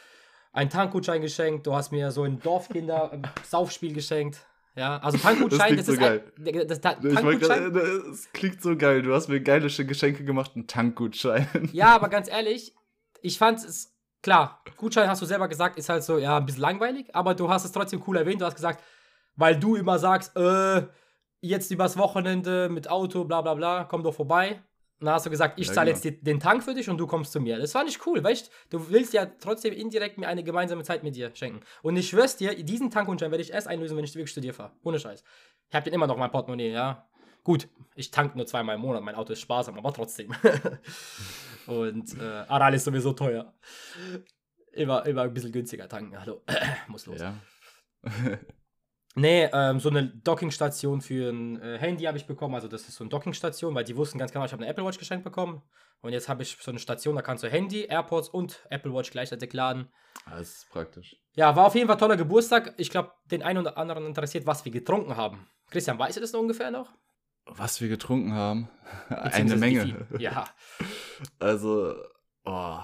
einen 0.52 0.70
Tankgutschein 0.70 1.20
geschenkt. 1.20 1.66
Du 1.66 1.74
hast 1.74 1.90
mir 1.90 2.12
so 2.12 2.22
ein 2.22 2.38
Dorfkinder-Saufspiel 2.38 3.92
geschenkt. 3.94 4.46
Ja, 4.76 4.98
also 4.98 5.18
Tankgutschein, 5.18 5.76
Das 5.76 5.86
das, 5.86 5.96
klingt 5.96 6.14
ist 6.14 6.36
so 6.46 6.60
ein, 6.62 6.68
das, 6.68 6.80
Ta- 6.80 6.96
Ich 7.02 7.14
Tankgutschein. 7.14 7.72
gerade, 7.72 7.80
es 8.10 8.32
klingt 8.32 8.62
so 8.62 8.76
geil. 8.76 9.02
Du 9.02 9.12
hast 9.12 9.28
mir 9.28 9.40
geile 9.42 9.66
Geschenke 9.66 10.24
gemacht, 10.24 10.52
einen 10.54 10.66
Tankgutschein. 10.66 11.68
Ja, 11.72 11.94
aber 11.94 12.08
ganz 12.08 12.30
ehrlich, 12.30 12.74
ich 13.20 13.36
fand 13.38 13.58
es, 13.58 13.91
klar, 14.22 14.62
Gutschein 14.76 15.08
hast 15.08 15.20
du 15.22 15.26
selber 15.26 15.48
gesagt, 15.48 15.76
ist 15.78 15.88
halt 15.88 16.02
so, 16.02 16.18
ja, 16.18 16.36
ein 16.38 16.46
bisschen 16.46 16.62
langweilig, 16.62 17.14
aber 17.14 17.34
du 17.34 17.48
hast 17.48 17.64
es 17.64 17.72
trotzdem 17.72 18.02
cool 18.06 18.16
erwähnt. 18.16 18.40
Du 18.40 18.44
hast 18.46 18.54
gesagt, 18.54 18.82
weil 19.36 19.58
du 19.58 19.76
immer 19.76 19.98
sagst, 19.98 20.36
äh, 20.36 20.82
jetzt 21.40 21.70
übers 21.70 21.96
Wochenende 21.96 22.68
mit 22.68 22.88
Auto, 22.88 23.24
bla 23.24 23.40
bla 23.42 23.54
bla, 23.54 23.84
komm 23.84 24.02
doch 24.02 24.14
vorbei. 24.14 24.62
Und 25.00 25.06
dann 25.06 25.14
hast 25.16 25.26
du 25.26 25.30
gesagt, 25.30 25.58
ich 25.58 25.66
Ja, 25.66 25.72
zahle 25.72 25.92
genau. 25.92 26.04
jetzt 26.04 26.24
den 26.24 26.38
Tank 26.38 26.62
für 26.62 26.74
dich 26.74 26.88
und 26.88 26.96
du 26.96 27.08
kommst 27.08 27.32
zu 27.32 27.40
mir. 27.40 27.58
Das 27.58 27.72
fand 27.72 27.90
ich 27.90 28.06
cool, 28.06 28.22
weißt 28.22 28.50
du? 28.70 28.78
Du 28.78 28.90
willst 28.90 29.12
ja 29.12 29.26
trotzdem 29.26 29.74
indirekt 29.74 30.16
mir 30.16 30.28
eine 30.28 30.44
gemeinsame 30.44 30.84
Zeit 30.84 31.02
mit 31.02 31.16
dir 31.16 31.32
schenken. 31.34 31.60
Und 31.82 31.96
ich 31.96 32.08
schwör's 32.08 32.36
dir, 32.36 32.54
diesen 32.62 32.88
Tankgutschein 32.88 33.32
werde 33.32 33.42
ich 33.42 33.52
erst 33.52 33.66
einlösen, 33.66 33.96
wenn 33.96 34.04
ich 34.04 34.14
wirklich 34.14 34.32
zu 34.32 34.40
dir 34.40 34.54
fahre. 34.54 34.70
Ohne 34.84 35.00
Scheiß. 35.00 35.24
Ich 35.68 35.74
habe 35.74 35.82
den 35.84 35.94
immer 35.94 36.06
noch 36.06 36.14
in 36.14 36.20
meinem 36.20 36.30
Portemonnaie, 36.30 36.70
ja. 36.70 37.08
Gut, 37.42 37.66
ich 37.96 38.12
tank 38.12 38.36
nur 38.36 38.46
zweimal 38.46 38.76
im 38.76 38.82
Monat, 38.82 39.02
mein 39.02 39.16
Auto 39.16 39.32
ist 39.32 39.40
sparsam, 39.40 39.76
aber 39.76 39.92
trotzdem. 39.92 40.32
und 41.66 42.18
äh, 42.18 42.44
Aral 42.48 42.74
ist 42.74 42.84
sowieso 42.84 43.12
teuer. 43.12 43.54
Immer, 44.72 45.04
immer 45.06 45.22
ein 45.22 45.34
bisschen 45.34 45.52
günstiger 45.52 45.88
tanken, 45.88 46.18
hallo. 46.18 46.42
Muss 46.88 47.06
los. 47.06 47.20
Ja. 47.20 47.34
Nee, 49.14 49.50
ähm, 49.52 49.78
so 49.78 49.90
eine 49.90 50.06
Dockingstation 50.06 51.02
für 51.02 51.30
ein 51.30 51.60
äh, 51.60 51.76
Handy 51.78 52.04
habe 52.04 52.16
ich 52.16 52.26
bekommen. 52.26 52.54
Also 52.54 52.66
das 52.68 52.88
ist 52.88 52.94
so 52.94 53.04
eine 53.04 53.10
Dockingstation, 53.10 53.74
weil 53.74 53.84
die 53.84 53.96
wussten 53.96 54.18
ganz 54.18 54.32
genau, 54.32 54.44
ich 54.44 54.52
habe 54.52 54.62
eine 54.62 54.70
Apple 54.70 54.84
Watch 54.84 54.98
geschenkt 54.98 55.24
bekommen. 55.24 55.62
Und 56.00 56.12
jetzt 56.12 56.28
habe 56.28 56.42
ich 56.42 56.56
so 56.58 56.70
eine 56.70 56.80
Station, 56.80 57.14
da 57.14 57.22
kannst 57.22 57.44
du 57.44 57.48
Handy, 57.48 57.84
AirPods 57.84 58.30
und 58.30 58.66
Apple 58.70 58.92
Watch 58.92 59.10
gleichzeitig 59.10 59.52
laden. 59.52 59.88
Das 60.28 60.48
ist 60.48 60.70
praktisch. 60.70 61.16
Ja, 61.34 61.54
war 61.54 61.66
auf 61.66 61.74
jeden 61.74 61.86
Fall 61.88 61.98
toller 61.98 62.16
Geburtstag. 62.16 62.74
Ich 62.78 62.90
glaube, 62.90 63.12
den 63.30 63.42
einen 63.42 63.58
oder 63.58 63.76
anderen 63.76 64.06
interessiert, 64.06 64.46
was 64.46 64.64
wir 64.64 64.72
getrunken 64.72 65.16
haben. 65.16 65.46
Christian, 65.70 65.98
weißt 65.98 66.16
du 66.16 66.20
das 66.22 66.32
noch 66.32 66.40
ungefähr 66.40 66.70
noch? 66.70 66.90
Was 67.46 67.80
wir 67.80 67.88
getrunken 67.88 68.32
haben? 68.32 68.68
Eine 69.08 69.56
Menge. 69.56 70.06
Ja. 70.18 70.44
Also, 71.38 71.94
oh, 72.44 72.78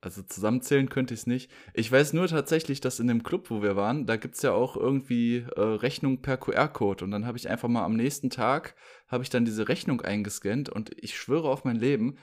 also 0.00 0.22
zusammenzählen 0.22 0.88
könnte 0.88 1.12
ich 1.12 1.20
es 1.20 1.26
nicht. 1.26 1.50
Ich 1.74 1.92
weiß 1.92 2.14
nur 2.14 2.26
tatsächlich, 2.26 2.80
dass 2.80 3.00
in 3.00 3.08
dem 3.08 3.22
Club, 3.22 3.50
wo 3.50 3.60
wir 3.60 3.76
waren, 3.76 4.06
da 4.06 4.16
gibt 4.16 4.36
es 4.36 4.42
ja 4.42 4.52
auch 4.52 4.76
irgendwie 4.76 5.44
äh, 5.56 5.60
Rechnung 5.60 6.22
per 6.22 6.38
QR-Code. 6.38 7.04
Und 7.04 7.10
dann 7.10 7.26
habe 7.26 7.36
ich 7.36 7.50
einfach 7.50 7.68
mal 7.68 7.84
am 7.84 7.96
nächsten 7.96 8.30
Tag, 8.30 8.76
habe 9.08 9.24
ich 9.24 9.30
dann 9.30 9.44
diese 9.44 9.68
Rechnung 9.68 10.00
eingescannt 10.00 10.70
und 10.70 10.90
ich 10.96 11.18
schwöre 11.18 11.50
auf 11.50 11.64
mein 11.64 11.76
Leben, 11.76 12.16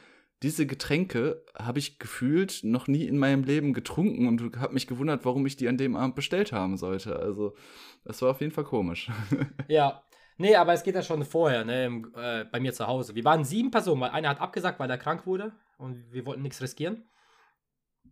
diese 0.44 0.66
Getränke 0.66 1.44
habe 1.58 1.80
ich 1.80 2.00
gefühlt 2.00 2.62
noch 2.64 2.88
nie 2.88 3.06
in 3.06 3.18
meinem 3.18 3.44
Leben 3.44 3.74
getrunken 3.74 4.28
und 4.28 4.58
habe 4.58 4.74
mich 4.74 4.88
gewundert, 4.88 5.24
warum 5.24 5.46
ich 5.46 5.56
die 5.56 5.70
an 5.70 5.78
dem 5.78 5.96
Abend 5.96 6.16
bestellt 6.16 6.52
haben 6.52 6.78
sollte. 6.78 7.18
Also, 7.18 7.56
das 8.04 8.22
war 8.22 8.32
auf 8.32 8.42
jeden 8.42 8.54
Fall 8.54 8.66
komisch. 8.66 9.10
Ja. 9.70 10.04
Nee, 10.44 10.58
aber 10.58 10.74
es 10.74 10.84
geht 10.84 10.96
ja 10.96 11.02
schon 11.02 11.24
vorher, 11.24 11.64
ne, 11.64 11.86
im, 11.86 12.14
äh, 12.18 12.44
bei 12.44 12.60
mir 12.60 12.74
zu 12.74 12.86
Hause. 12.86 13.16
Wir 13.16 13.24
waren 13.24 13.46
sieben 13.46 13.72
Personen, 13.72 14.02
weil 14.02 14.10
einer 14.10 14.28
hat 14.28 14.42
abgesagt, 14.42 14.78
weil 14.78 14.90
er 14.90 14.98
krank 14.98 15.26
wurde 15.26 15.54
und 15.78 16.12
wir 16.12 16.26
wollten 16.26 16.42
nichts 16.42 16.62
riskieren. 16.62 17.10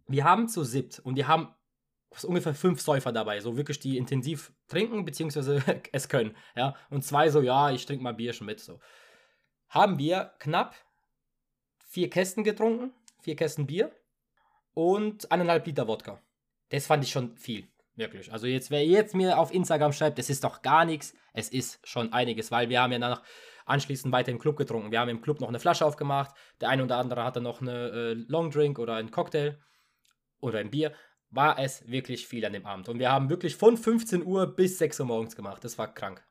Wir 0.08 0.24
haben 0.24 0.48
zu 0.48 0.64
siebt 0.64 1.00
und 1.00 1.18
wir 1.18 1.28
haben 1.28 1.54
ungefähr 2.24 2.56
fünf 2.56 2.80
Säufer 2.80 3.12
dabei, 3.12 3.42
so 3.42 3.58
wirklich, 3.58 3.82
die 3.82 3.98
intensiv 3.98 4.54
trinken, 4.70 5.04
beziehungsweise 5.04 5.62
es 5.92 6.08
können, 6.08 6.34
ja. 6.56 6.74
Und 6.90 7.04
zwei 7.04 7.30
so, 7.30 7.42
ja, 7.42 7.70
ich 7.70 7.86
trinke 7.86 8.02
mal 8.02 8.14
Bierchen 8.14 8.46
mit, 8.46 8.62
so. 8.62 8.80
Haben 9.68 10.00
wir 10.00 10.32
knapp 10.40 10.78
vier 11.80 12.10
Kästen 12.10 12.46
getrunken, 12.46 12.94
vier 13.24 13.36
Kästen 13.36 13.68
Bier 13.68 13.92
und 14.74 15.30
eineinhalb 15.34 15.66
Liter 15.66 15.86
Wodka. 15.86 16.22
Das 16.70 16.88
fand 16.88 17.04
ich 17.04 17.12
schon 17.12 17.36
viel, 17.36 17.68
wirklich. 17.96 18.32
Also 18.32 18.48
jetzt, 18.48 18.72
wer 18.72 18.86
jetzt 18.86 19.16
mir 19.16 19.38
auf 19.38 19.54
Instagram 19.54 19.94
schreibt, 19.94 20.18
das 20.18 20.30
ist 20.30 20.44
doch 20.44 20.62
gar 20.62 20.86
nichts, 20.86 21.14
es 21.34 21.50
ist 21.50 21.86
schon 21.88 22.14
einiges, 22.14 22.52
weil 22.52 22.70
wir 22.70 22.82
haben 22.82 22.92
ja 22.92 23.00
danach 23.00 23.24
anschließend 23.66 24.12
weiter 24.12 24.32
im 24.32 24.40
Club 24.40 24.58
getrunken. 24.58 24.92
Wir 24.92 25.00
haben 25.00 25.10
im 25.10 25.22
Club 25.22 25.40
noch 25.40 25.50
eine 25.50 25.60
Flasche 25.60 25.86
aufgemacht, 25.86 26.36
der 26.60 26.70
eine 26.70 26.84
oder 26.84 26.98
andere 26.98 27.24
hatte 27.24 27.42
noch 27.42 27.62
eine 27.62 27.90
äh, 27.90 28.14
Longdrink 28.14 28.80
oder 28.80 28.96
einen 28.96 29.12
Cocktail 29.12 29.60
oder 30.40 30.60
ein 30.60 30.72
Bier. 30.72 30.94
War 31.30 31.58
es 31.60 31.88
wirklich 31.88 32.28
viel 32.28 32.46
an 32.46 32.54
dem 32.54 32.66
Abend. 32.66 32.90
Und 32.90 33.00
wir 33.00 33.12
haben 33.12 33.30
wirklich 33.30 33.56
von 33.56 33.78
15 33.78 34.26
Uhr 34.26 34.48
bis 34.48 34.78
6 34.80 35.00
Uhr 35.00 35.06
morgens 35.06 35.36
gemacht. 35.36 35.64
Das 35.64 35.78
war 35.78 35.94
krank. 35.94 36.26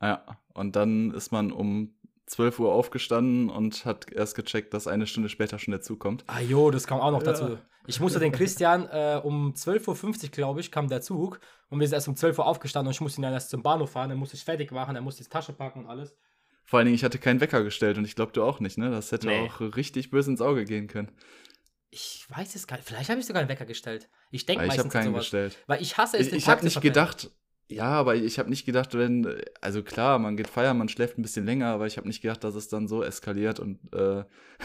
Ja, 0.00 0.40
und 0.52 0.76
dann 0.76 1.10
ist 1.12 1.32
man 1.32 1.50
um 1.50 1.96
12 2.26 2.58
Uhr 2.60 2.72
aufgestanden 2.72 3.50
und 3.50 3.84
hat 3.84 4.10
erst 4.10 4.34
gecheckt, 4.34 4.72
dass 4.74 4.86
eine 4.86 5.06
Stunde 5.06 5.28
später 5.28 5.58
schon 5.58 5.72
dazukommt. 5.72 6.24
Ah 6.26 6.40
jo, 6.40 6.70
das 6.70 6.86
kam 6.86 7.00
auch 7.00 7.10
noch 7.10 7.22
Ja. 7.22 7.32
dazu. 7.32 7.58
Ich 7.86 8.00
musste 8.00 8.18
den 8.18 8.32
Christian 8.32 8.88
äh, 8.90 9.20
um 9.22 9.52
12.50 9.52 10.24
Uhr, 10.24 10.30
glaube 10.30 10.60
ich, 10.60 10.70
kam 10.70 10.88
der 10.88 11.02
Zug. 11.02 11.38
Und 11.68 11.80
wir 11.80 11.86
sind 11.86 11.94
erst 11.96 12.08
um 12.08 12.16
12 12.16 12.38
Uhr 12.38 12.46
aufgestanden 12.46 12.88
und 12.88 12.92
ich 12.94 13.00
musste 13.02 13.20
ihn 13.20 13.24
dann 13.24 13.34
erst 13.34 13.50
zum 13.50 13.62
Bahnhof 13.62 13.90
fahren. 13.90 14.08
Dann 14.08 14.18
musste 14.18 14.36
ich 14.36 14.44
fertig 14.44 14.72
machen, 14.72 14.94
dann 14.94 15.04
musste 15.04 15.20
ich 15.22 15.28
die 15.28 15.32
Tasche 15.32 15.52
packen 15.52 15.80
und 15.80 15.86
alles. 15.90 16.16
Vor 16.64 16.78
allen 16.78 16.86
Dingen, 16.86 16.94
ich 16.94 17.04
hatte 17.04 17.18
keinen 17.18 17.42
Wecker 17.42 17.62
gestellt 17.62 17.98
und 17.98 18.06
ich 18.06 18.14
glaube, 18.16 18.32
du 18.32 18.42
auch 18.42 18.58
nicht, 18.58 18.78
ne? 18.78 18.90
Das 18.90 19.12
hätte 19.12 19.26
Nee. 19.26 19.40
auch 19.46 19.60
richtig 19.76 20.08
böse 20.10 20.30
ins 20.30 20.40
Auge 20.40 20.64
gehen 20.64 20.86
können. 20.88 21.10
Ich 21.90 22.24
weiß 22.28 22.54
es 22.54 22.66
gar 22.66 22.76
nicht. 22.76 22.88
Vielleicht 22.88 23.10
habe 23.10 23.20
ich 23.20 23.26
sogar 23.26 23.40
einen 23.40 23.50
Wecker 23.50 23.66
gestellt. 23.66 24.08
Ich 24.30 24.46
denke 24.46 24.62
Weil 24.62 24.68
ich 24.68 24.72
habe 24.78 24.86
meistens 24.88 24.92
keinen 24.94 25.12
sowas. 25.12 25.20
gestellt. 25.24 25.58
Weil 25.66 25.82
ich 25.82 25.96
hasse 25.98 26.16
es, 26.16 26.22
Ich, 26.24 26.28
den 26.30 26.38
ich 26.38 26.44
Tag 26.44 26.56
habe 26.56 26.64
nicht 26.64 26.72
verpennen. 26.72 26.94
gedacht, 26.94 27.30
ja, 27.68 27.86
aber 27.86 28.14
ich 28.14 28.38
habe 28.38 28.50
nicht 28.50 28.66
gedacht, 28.66 28.96
wenn, 28.96 29.40
also 29.60 29.82
klar, 29.82 30.18
man 30.18 30.36
geht 30.36 30.48
feiern, 30.48 30.76
man 30.78 30.88
schläft 30.88 31.18
ein 31.18 31.22
bisschen 31.22 31.46
länger, 31.46 31.68
aber 31.68 31.86
ich 31.86 31.96
habe 31.96 32.06
nicht 32.06 32.20
gedacht, 32.20 32.44
dass 32.44 32.54
es 32.54 32.68
dann 32.68 32.88
so 32.88 33.02
eskaliert 33.02 33.58
und 33.60 33.78
äh, 33.94 34.24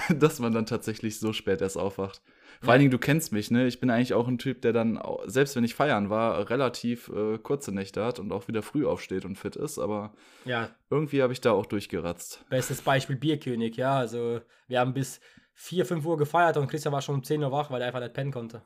dass 0.14 0.40
man 0.40 0.54
dann 0.54 0.66
tatsächlich 0.66 1.20
so 1.20 1.32
spät 1.34 1.62
erst 1.62 1.78
aufwacht. 1.78 2.22
Vor 2.62 2.68
Ja. 2.68 2.72
allen 2.74 2.80
Dingen, 2.80 2.92
du 2.92 2.98
kennst 2.98 3.32
mich, 3.32 3.52
ne? 3.52 3.68
Ich 3.68 3.80
bin 3.80 3.90
eigentlich 3.90 4.14
auch 4.14 4.28
ein 4.28 4.38
Typ, 4.38 4.62
der 4.62 4.74
dann, 4.74 5.00
selbst 5.26 5.56
wenn 5.56 5.64
ich 5.64 5.76
feiern 5.76 6.10
war, 6.10 6.50
relativ 6.50 7.10
äh, 7.10 7.38
kurze 7.38 7.72
Nächte 7.72 8.04
hat 8.04 8.20
und 8.20 8.32
auch 8.34 8.48
wieder 8.50 8.62
früh 8.62 8.86
aufsteht 8.86 9.24
und 9.24 9.38
fit 9.38 9.56
ist, 9.56 9.80
aber 9.80 10.14
Ja, 10.46 10.70
irgendwie 10.90 11.22
habe 11.22 11.32
ich 11.32 11.40
da 11.42 11.52
auch 11.52 11.66
durchgeratzt. 11.68 12.44
bestes 12.50 12.82
Beispiel 12.82 13.16
Bierkönig, 13.16 13.78
ja. 13.78 13.98
Also, 13.98 14.42
wir 14.68 14.80
haben 14.82 14.94
bis 14.94 15.22
4, 15.54 15.86
5 15.86 16.06
Uhr 16.06 16.18
gefeiert 16.18 16.58
und 16.58 16.68
Christian 16.68 16.94
war 16.94 17.02
schon 17.02 17.16
um 17.16 17.24
10 17.24 17.42
Uhr 17.44 17.52
wach, 17.52 17.72
weil 17.72 17.82
er 17.82 17.88
einfach 17.88 18.02
nicht 18.02 18.14
pennen 18.14 18.32
konnte. 18.32 18.62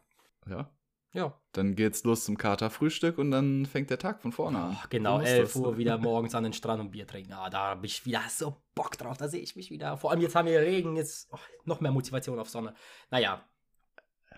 Ja. 0.49 0.69
Ja. 1.13 1.39
Dann 1.51 1.75
geht's 1.75 2.03
los 2.03 2.25
zum 2.25 2.37
Katerfrühstück 2.37 3.19
und 3.19 3.29
dann 3.31 3.65
fängt 3.67 3.89
der 3.91 3.99
Tag 3.99 4.19
von 4.21 4.31
vorne 4.31 4.57
an. 4.59 4.77
Ach, 4.79 4.89
genau, 4.89 5.17
So 5.19 5.23
ist 5.23 5.29
11 5.29 5.53
das. 5.53 5.55
Uhr 5.61 5.77
wieder 5.77 5.97
morgens 5.99 6.33
an 6.35 6.43
den 6.43 6.53
Strand 6.53 6.81
und 6.81 6.91
Bier 6.91 7.05
trinken. 7.05 7.33
Ah, 7.33 7.49
da 7.51 7.59
habe 7.69 7.85
ich 7.85 8.05
wieder 8.05 8.21
so 8.29 8.57
Bock 8.73 8.97
drauf, 8.97 9.17
da 9.17 9.27
sehe 9.27 9.41
ich 9.41 9.55
mich 9.55 9.69
wieder. 9.69 9.95
Vor 9.97 10.09
allem 10.11 10.21
jetzt 10.21 10.35
haben 10.35 10.47
wir 10.47 10.59
Regen, 10.59 10.95
jetzt 10.95 11.29
oh, 11.31 11.37
noch 11.65 11.81
mehr 11.81 11.91
Motivation 11.91 12.39
auf 12.39 12.49
Sonne. 12.49 12.73
Naja, 13.11 13.43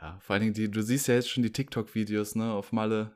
Ja, 0.01 0.17
vor 0.19 0.33
allen 0.33 0.41
Dingen, 0.43 0.53
die, 0.53 0.69
du 0.69 0.81
siehst 0.83 1.07
ja 1.07 1.15
jetzt 1.15 1.29
schon 1.29 1.43
die 1.43 1.51
TikTok-Videos, 1.53 2.35
ne, 2.35 2.51
auf 2.51 2.71
Malle. 2.73 3.15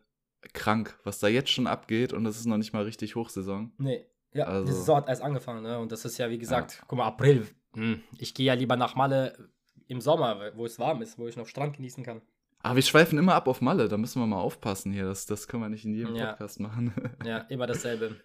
Krank, 0.54 0.98
was 1.04 1.20
da 1.20 1.28
jetzt 1.28 1.50
schon 1.50 1.68
abgeht 1.68 2.14
und 2.14 2.24
das 2.24 2.38
ist 2.38 2.46
noch 2.46 2.56
nicht 2.58 2.72
mal 2.72 2.84
richtig 2.84 3.16
Hochsaison. 3.16 3.74
nee. 3.78 4.06
Ja, 4.32 4.46
Also- 4.46 4.68
die 4.68 4.72
Saison 4.74 4.98
hat 4.98 5.10
erst 5.10 5.22
angefangen, 5.24 5.64
ne? 5.64 5.80
Und 5.80 5.92
das 5.92 6.06
ist 6.06 6.18
ja, 6.20 6.30
wie 6.30 6.38
gesagt, 6.38 6.84
guck 6.88 7.00
mal, 7.00 7.08
April. 7.08 7.48
Hm, 7.74 8.02
ich 8.20 8.34
gehe 8.36 8.46
ja 8.46 8.54
lieber 8.54 8.76
nach 8.78 8.94
Malle 8.96 9.50
im 9.88 10.00
Sommer, 10.02 10.52
wo 10.56 10.66
es 10.68 10.78
warm 10.78 11.02
ist, 11.02 11.18
wo 11.18 11.28
ich 11.28 11.36
noch 11.36 11.48
Strand 11.48 11.76
genießen 11.76 12.04
kann. 12.06 12.22
Aber 12.62 12.76
wir 12.76 12.84
schweifen 12.84 13.18
immer 13.18 13.36
ab 13.36 13.48
auf 13.48 13.62
Malle, 13.62 13.88
da 13.88 13.98
müssen 13.98 14.22
wir 14.22 14.28
mal 14.28 14.40
aufpassen 14.42 14.92
hier. 14.92 15.06
Das, 15.06 15.26
das 15.26 15.48
können 15.48 15.64
wir 15.64 15.70
nicht 15.70 15.86
in 15.86 15.94
jedem 15.94 16.16
Ja. 16.16 16.28
Podcast 16.34 16.60
machen. 16.60 16.94
Ja, 17.26 17.40
immer 17.50 17.68
dasselbe. 17.68 18.16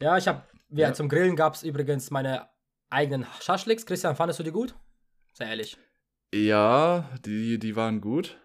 Ja, 0.00 0.16
ich 0.16 0.26
habe, 0.28 0.42
ja, 0.70 0.88
Ja. 0.88 0.94
zum 0.94 1.08
Grillen 1.08 1.36
gab 1.36 1.54
es 1.54 1.62
übrigens 1.62 2.10
meine 2.10 2.48
eigenen 2.90 3.26
Schaschliks. 3.40 3.84
Christian, 3.86 4.16
fandest 4.16 4.38
du 4.40 4.44
die 4.44 4.50
gut? 4.52 4.74
Sehr 5.34 5.48
ehrlich. 5.48 5.76
ja, 6.34 7.08
die, 7.24 7.58
die 7.58 7.76
waren 7.76 8.00
gut. 8.00 8.38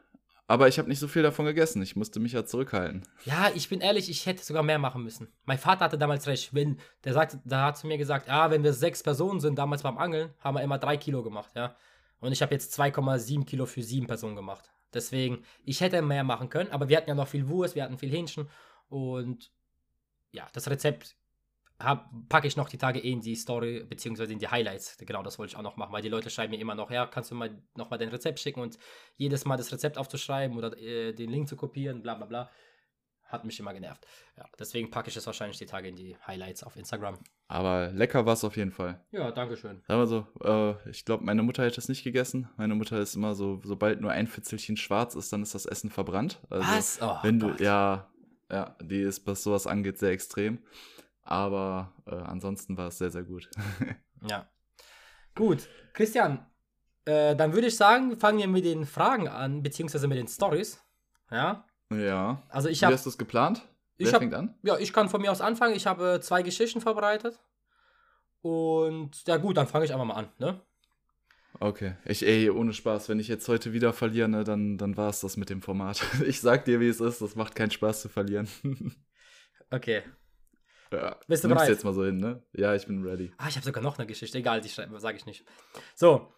Aber 0.47 0.67
ich 0.67 0.77
habe 0.79 0.89
nicht 0.89 0.99
so 0.99 1.07
viel 1.07 1.23
davon 1.23 1.45
gegessen. 1.45 1.81
Ich 1.81 1.95
musste 1.95 2.19
mich 2.19 2.33
ja 2.33 2.43
zurückhalten. 2.45 3.03
Ja, 3.23 3.49
ich 3.55 3.69
bin 3.69 3.79
ehrlich, 3.79 4.09
ich 4.09 4.25
hätte 4.25 4.43
sogar 4.43 4.63
mehr 4.63 4.79
machen 4.79 5.01
müssen. 5.01 5.29
Mein 5.45 5.57
Vater 5.57 5.85
hatte 5.85 5.97
damals 5.97 6.27
recht, 6.27 6.53
wenn, 6.53 6.77
der 7.05 7.13
sagt, 7.13 7.37
da 7.45 7.67
hat 7.67 7.77
zu 7.77 7.87
mir 7.87 7.97
gesagt, 7.97 8.29
ah, 8.29 8.51
wenn 8.51 8.61
wir 8.63 8.73
sechs 8.73 9.01
Personen 9.01 9.39
sind, 9.39 9.57
damals 9.57 9.83
beim 9.83 9.97
Angeln, 9.97 10.33
haben 10.39 10.55
wir 10.57 10.61
immer 10.61 10.77
drei 10.77 10.97
Kilo 10.97 11.23
gemacht, 11.23 11.51
ja. 11.55 11.77
Und 12.19 12.33
ich 12.33 12.41
habe 12.41 12.53
jetzt 12.53 12.77
2,7 12.77 13.45
Kilo 13.45 13.65
für 13.65 13.81
sieben 13.81 14.07
Personen 14.07 14.35
gemacht. 14.35 14.69
Deswegen, 14.93 15.43
ich 15.63 15.81
hätte 15.81 16.01
mehr 16.01 16.23
machen 16.23 16.49
können, 16.49 16.71
aber 16.71 16.89
wir 16.89 16.97
hatten 16.97 17.09
ja 17.09 17.15
noch 17.15 17.27
viel 17.27 17.47
Wurst, 17.47 17.75
wir 17.75 17.83
hatten 17.83 17.97
viel 17.97 18.11
Hähnchen 18.11 18.49
und 18.89 19.51
ja, 20.31 20.47
das 20.53 20.69
Rezept 20.69 21.15
packe 22.29 22.47
ich 22.47 22.57
noch 22.57 22.69
die 22.69 22.77
Tage 22.77 22.99
in 22.99 23.21
die 23.21 23.35
Story, 23.35 23.83
beziehungsweise 23.87 24.33
in 24.33 24.39
die 24.39 24.47
Highlights. 24.47 24.97
Genau, 24.99 25.23
das 25.23 25.39
wollte 25.39 25.51
ich 25.51 25.57
auch 25.57 25.63
noch 25.63 25.77
machen, 25.77 25.91
weil 25.91 26.01
die 26.01 26.09
Leute 26.09 26.29
schreiben 26.29 26.51
mir 26.51 26.59
immer 26.59 26.75
noch, 26.75 26.91
ja, 26.91 27.07
kannst 27.07 27.31
du 27.31 27.35
mal 27.35 27.61
nochmal 27.75 27.97
dein 27.97 28.09
Rezept 28.09 28.39
schicken 28.39 28.59
und 28.59 28.77
jedes 29.17 29.45
Mal 29.45 29.57
das 29.57 29.71
Rezept 29.71 29.97
aufzuschreiben 29.97 30.57
oder 30.57 30.77
äh, 30.77 31.13
den 31.13 31.29
Link 31.29 31.47
zu 31.47 31.55
kopieren, 31.55 32.01
bla 32.03 32.15
bla 32.15 32.25
bla, 32.25 32.49
hat 33.31 33.45
mich 33.45 33.59
immer 33.59 33.73
genervt. 33.73 34.05
Ja, 34.37 34.45
deswegen 34.59 34.91
packe 34.91 35.09
ich 35.09 35.15
es 35.17 35.25
wahrscheinlich 35.25 35.57
die 35.57 35.65
Tage 35.65 35.87
in 35.87 35.95
die 35.95 36.17
Highlights 36.25 36.63
auf 36.63 36.75
Instagram. 36.75 37.17
Aber 37.47 37.89
lecker 37.91 38.25
war 38.25 38.33
es 38.33 38.43
auf 38.43 38.57
jeden 38.57 38.71
Fall. 38.71 39.03
Ja, 39.11 39.31
danke 39.31 39.57
schön. 39.57 39.81
Sagen 39.87 40.01
wir 40.01 40.07
so, 40.07 40.27
äh, 40.43 40.89
ich 40.89 41.05
glaube, 41.05 41.23
meine 41.23 41.43
Mutter 41.43 41.63
hätte 41.63 41.79
es 41.79 41.89
nicht 41.89 42.03
gegessen. 42.03 42.49
Meine 42.57 42.75
Mutter 42.75 42.99
ist 42.99 43.15
immer 43.15 43.33
so, 43.35 43.59
sobald 43.63 44.01
nur 44.01 44.11
ein 44.11 44.27
Fitzelchen 44.27 44.77
schwarz 44.77 45.15
ist, 45.15 45.31
dann 45.33 45.41
ist 45.43 45.55
das 45.55 45.65
Essen 45.65 45.89
verbrannt. 45.89 46.41
Also, 46.49 46.67
Was? 46.67 46.99
Oh, 47.01 47.17
wenn 47.23 47.39
du, 47.39 47.49
Gott. 47.49 47.59
ja, 47.59 48.11
ja, 48.49 48.75
die 48.81 49.01
ist, 49.01 49.25
was 49.27 49.43
sowas 49.43 49.67
angeht, 49.67 49.97
sehr 49.97 50.11
extrem. 50.11 50.59
Aber 51.23 51.93
äh, 52.07 52.15
ansonsten 52.15 52.77
war 52.77 52.87
es 52.87 52.97
sehr, 52.97 53.11
sehr 53.11 53.23
gut. 53.23 53.49
Ja. 54.29 54.47
Gut, 55.33 55.67
Christian, 55.93 56.45
äh, 57.05 57.35
dann 57.35 57.53
würde 57.53 57.65
ich 57.65 57.75
sagen, 57.75 58.19
fangen 58.19 58.37
wir 58.37 58.47
mit 58.47 58.65
den 58.65 58.85
Fragen 58.85 59.27
an, 59.27 59.63
beziehungsweise 59.63 60.07
mit 60.07 60.19
den 60.19 60.27
Stories. 60.27 60.79
Ja, 61.31 61.65
ja. 61.91 62.41
also 62.49 62.69
ich 62.69 62.81
Wie 62.81 62.85
habe 62.85 62.95
hast 62.95 63.05
du 63.05 63.09
es 63.09 63.17
geplant? 63.17 63.61
Ich 63.97 64.07
Wer 64.07 64.13
hab- 64.13 64.19
fängt 64.21 64.33
an? 64.33 64.55
Ja, 64.63 64.77
ich 64.77 64.93
kann 64.93 65.09
von 65.09 65.21
mir 65.21 65.31
aus 65.31 65.41
anfangen. 65.41 65.75
Ich 65.75 65.85
habe 65.87 66.19
zwei 66.21 66.41
Geschichten 66.41 66.81
vorbereitet. 66.81 67.39
Und 68.41 69.11
ja 69.27 69.37
gut, 69.37 69.57
dann 69.57 69.67
fange 69.67 69.85
ich 69.85 69.93
einfach 69.93 70.05
mal 70.05 70.15
an. 70.15 70.29
Ne? 70.39 70.61
Okay. 71.59 71.95
Ich, 72.05 72.25
ey, 72.25 72.49
ohne 72.49 72.73
Spaß, 72.73 73.09
wenn 73.09 73.19
ich 73.19 73.27
jetzt 73.27 73.47
heute 73.47 73.73
wieder 73.73 73.93
verliere, 73.93 74.27
ne, 74.27 74.43
dann, 74.43 74.77
dann 74.77 74.97
war 74.97 75.09
es 75.09 75.19
das 75.19 75.37
mit 75.37 75.49
dem 75.49 75.61
Format. 75.61 76.01
Ich 76.25 76.41
sag 76.41 76.65
dir, 76.65 76.79
wie 76.79 76.87
es 76.87 76.99
ist, 76.99 77.21
das 77.21 77.35
macht 77.35 77.55
keinen 77.55 77.71
Spaß 77.71 78.01
zu 78.01 78.09
verlieren. 78.09 78.47
Okay. 79.73 80.03
ja. 80.91 81.17
Bist 81.29 81.45
du 81.45 81.47
bereit? 81.47 81.69
jetzt 81.69 81.85
mal 81.85 81.93
so 81.93 82.03
hin, 82.03 82.17
ne? 82.17 82.43
Ja, 82.51 82.75
ich 82.75 82.87
bin 82.87 83.05
ready. 83.05 83.31
Ah, 83.37 83.47
ich 83.47 83.55
habe 83.55 83.63
sogar 83.65 83.81
noch 83.81 83.97
eine 83.97 84.05
Geschichte. 84.05 84.37
Egal, 84.37 84.59
die 84.59 84.67
sage 84.67 85.15
ich 85.15 85.25
nicht. 85.25 85.45
So. 85.95 86.33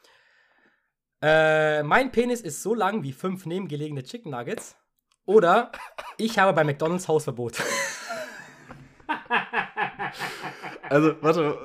Äh, 1.20 1.82
mein 1.82 2.12
Penis 2.12 2.42
ist 2.42 2.62
so 2.62 2.76
lang 2.76 3.02
wie 3.02 3.12
fünf 3.12 3.48
nebengelegene 3.48 4.04
Chicken 4.04 4.30
Nuggets. 4.30 4.78
Oder 5.26 5.72
ich 6.18 6.38
habe 6.38 6.54
bei 6.54 6.64
McDonalds 6.64 7.08
Hausverbot. 7.08 7.62
Also, 10.90 11.16
warte. 11.22 11.58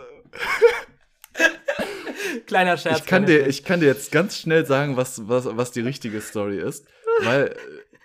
Kleiner 2.47 2.77
Scherz. 2.77 3.01
Ich 3.01 3.07
kann, 3.07 3.25
kleiner 3.25 3.43
dir, 3.43 3.49
ich 3.49 3.65
kann 3.65 3.81
dir 3.81 3.87
jetzt 3.87 4.11
ganz 4.13 4.39
schnell 4.39 4.65
sagen, 4.65 4.97
was, 4.97 5.29
was, 5.29 5.45
was 5.57 5.71
die 5.71 5.81
richtige 5.81 6.21
Story 6.21 6.59
ist. 6.59 6.87
Weil 7.23 7.49
äh, 7.49 7.57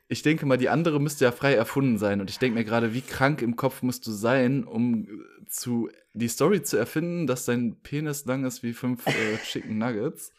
ich 0.07 0.21
denke 0.21 0.45
mal, 0.45 0.57
die 0.57 0.69
andere 0.69 0.99
müsste 0.99 1.25
ja 1.25 1.31
frei 1.31 1.53
erfunden 1.53 1.97
sein. 1.97 2.19
Und 2.19 2.29
ich 2.29 2.39
denke 2.39 2.57
mir 2.57 2.65
gerade, 2.65 2.93
wie 2.93 3.01
krank 3.01 3.41
im 3.41 3.55
Kopf 3.55 3.81
musst 3.81 4.05
du 4.07 4.11
sein, 4.11 4.63
um 4.63 5.05
äh, 5.05 5.45
zu, 5.47 5.89
die 6.13 6.27
Story 6.27 6.63
zu 6.63 6.77
erfinden, 6.77 7.27
dass 7.27 7.45
dein 7.45 7.81
Penis 7.81 8.25
lang 8.25 8.43
ist 8.43 8.63
wie 8.63 8.73
fünf 8.73 9.05
äh, 9.07 9.37
Chicken 9.45 9.77
Nuggets. 9.77 10.31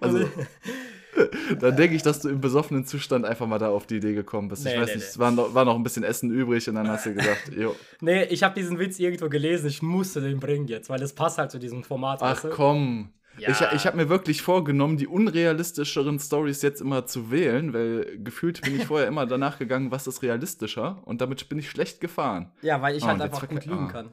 Also, 0.00 0.28
dann 1.60 1.76
denke 1.76 1.94
ich, 1.96 2.02
dass 2.02 2.20
du 2.20 2.28
im 2.28 2.40
besoffenen 2.40 2.84
Zustand 2.84 3.24
einfach 3.24 3.46
mal 3.46 3.58
da 3.58 3.68
auf 3.70 3.86
die 3.86 3.96
Idee 3.96 4.14
gekommen 4.14 4.48
bist. 4.48 4.64
Nee, 4.64 4.74
ich 4.74 4.80
weiß 4.80 4.86
nee, 4.88 4.94
nicht, 4.96 5.04
nee. 5.04 5.10
es 5.10 5.18
war 5.18 5.30
noch, 5.30 5.54
war 5.54 5.64
noch 5.64 5.74
ein 5.76 5.82
bisschen 5.82 6.04
Essen 6.04 6.30
übrig 6.30 6.68
und 6.68 6.74
dann 6.76 6.88
hast 6.88 7.06
du 7.06 7.14
gesagt, 7.14 7.52
jo, 7.56 7.74
Nee, 8.00 8.24
ich 8.24 8.42
habe 8.42 8.54
diesen 8.54 8.78
Witz 8.78 8.98
irgendwo 8.98 9.28
gelesen. 9.28 9.66
Ich 9.68 9.82
musste 9.82 10.20
den 10.20 10.40
bringen 10.40 10.66
jetzt, 10.66 10.88
weil 10.90 10.98
das 10.98 11.14
passt 11.14 11.38
halt 11.38 11.50
zu 11.50 11.58
diesem 11.58 11.84
Format. 11.84 12.20
ach 12.22 12.32
weißt 12.32 12.44
du? 12.44 12.48
komm. 12.50 13.10
Ja. 13.36 13.50
Ich, 13.50 13.60
ich 13.74 13.86
habe 13.86 13.96
mir 13.96 14.08
wirklich 14.08 14.42
vorgenommen, 14.42 14.96
die 14.96 15.08
unrealistischeren 15.08 16.20
Stories 16.20 16.62
jetzt 16.62 16.80
immer 16.80 17.04
zu 17.06 17.32
wählen, 17.32 17.72
weil 17.72 18.18
gefühlt 18.22 18.60
bin 18.62 18.76
ich 18.76 18.86
vorher 18.86 19.08
immer 19.08 19.26
danach 19.26 19.58
gegangen, 19.58 19.90
was 19.90 20.06
ist 20.06 20.22
realistischer 20.22 21.02
und 21.04 21.20
damit 21.20 21.48
bin 21.48 21.58
ich 21.58 21.68
schlecht 21.68 22.00
gefahren. 22.00 22.52
Ja, 22.62 22.80
weil 22.80 22.96
ich 22.96 23.02
Oh, 23.02 23.08
halt 23.08 23.20
einfach 23.20 23.40
gut 23.40 23.48
verkackt- 23.58 23.66
lügen 23.66 23.86
ah. 23.88 23.92
kann. 23.92 24.12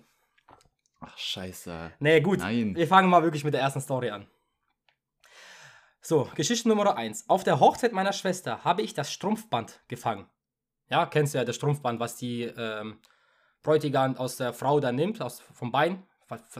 Ach, 1.01 1.17
scheiße. 1.17 1.91
Nee, 1.99 2.21
gut. 2.21 2.39
Nein. 2.39 2.75
Wir 2.75 2.87
fangen 2.87 3.09
mal 3.09 3.21
wirklich 3.23 3.43
mit 3.43 3.53
der 3.53 3.61
ersten 3.61 3.81
Story 3.81 4.09
an. 4.09 4.25
So, 6.01 6.27
Geschichte 6.35 6.67
Nummer 6.67 6.97
1. 6.97 7.29
Auf 7.29 7.43
der 7.43 7.59
Hochzeit 7.59 7.91
meiner 7.93 8.11
Schwester 8.13 8.63
habe 8.63 8.81
ich 8.81 8.93
das 8.93 9.11
Strumpfband 9.11 9.81
gefangen. 9.87 10.25
Ja, 10.89 11.05
kennst 11.05 11.33
du 11.33 11.37
ja 11.37 11.45
das 11.45 11.55
Strumpfband, 11.55 11.99
was 11.99 12.15
die 12.17 12.43
ähm, 12.43 12.97
Bräutigam 13.61 14.17
aus 14.17 14.37
der 14.37 14.51
Frau 14.53 14.79
da 14.79 14.91
nimmt, 14.91 15.21
aus, 15.21 15.41
vom 15.53 15.71
Bein. 15.71 16.03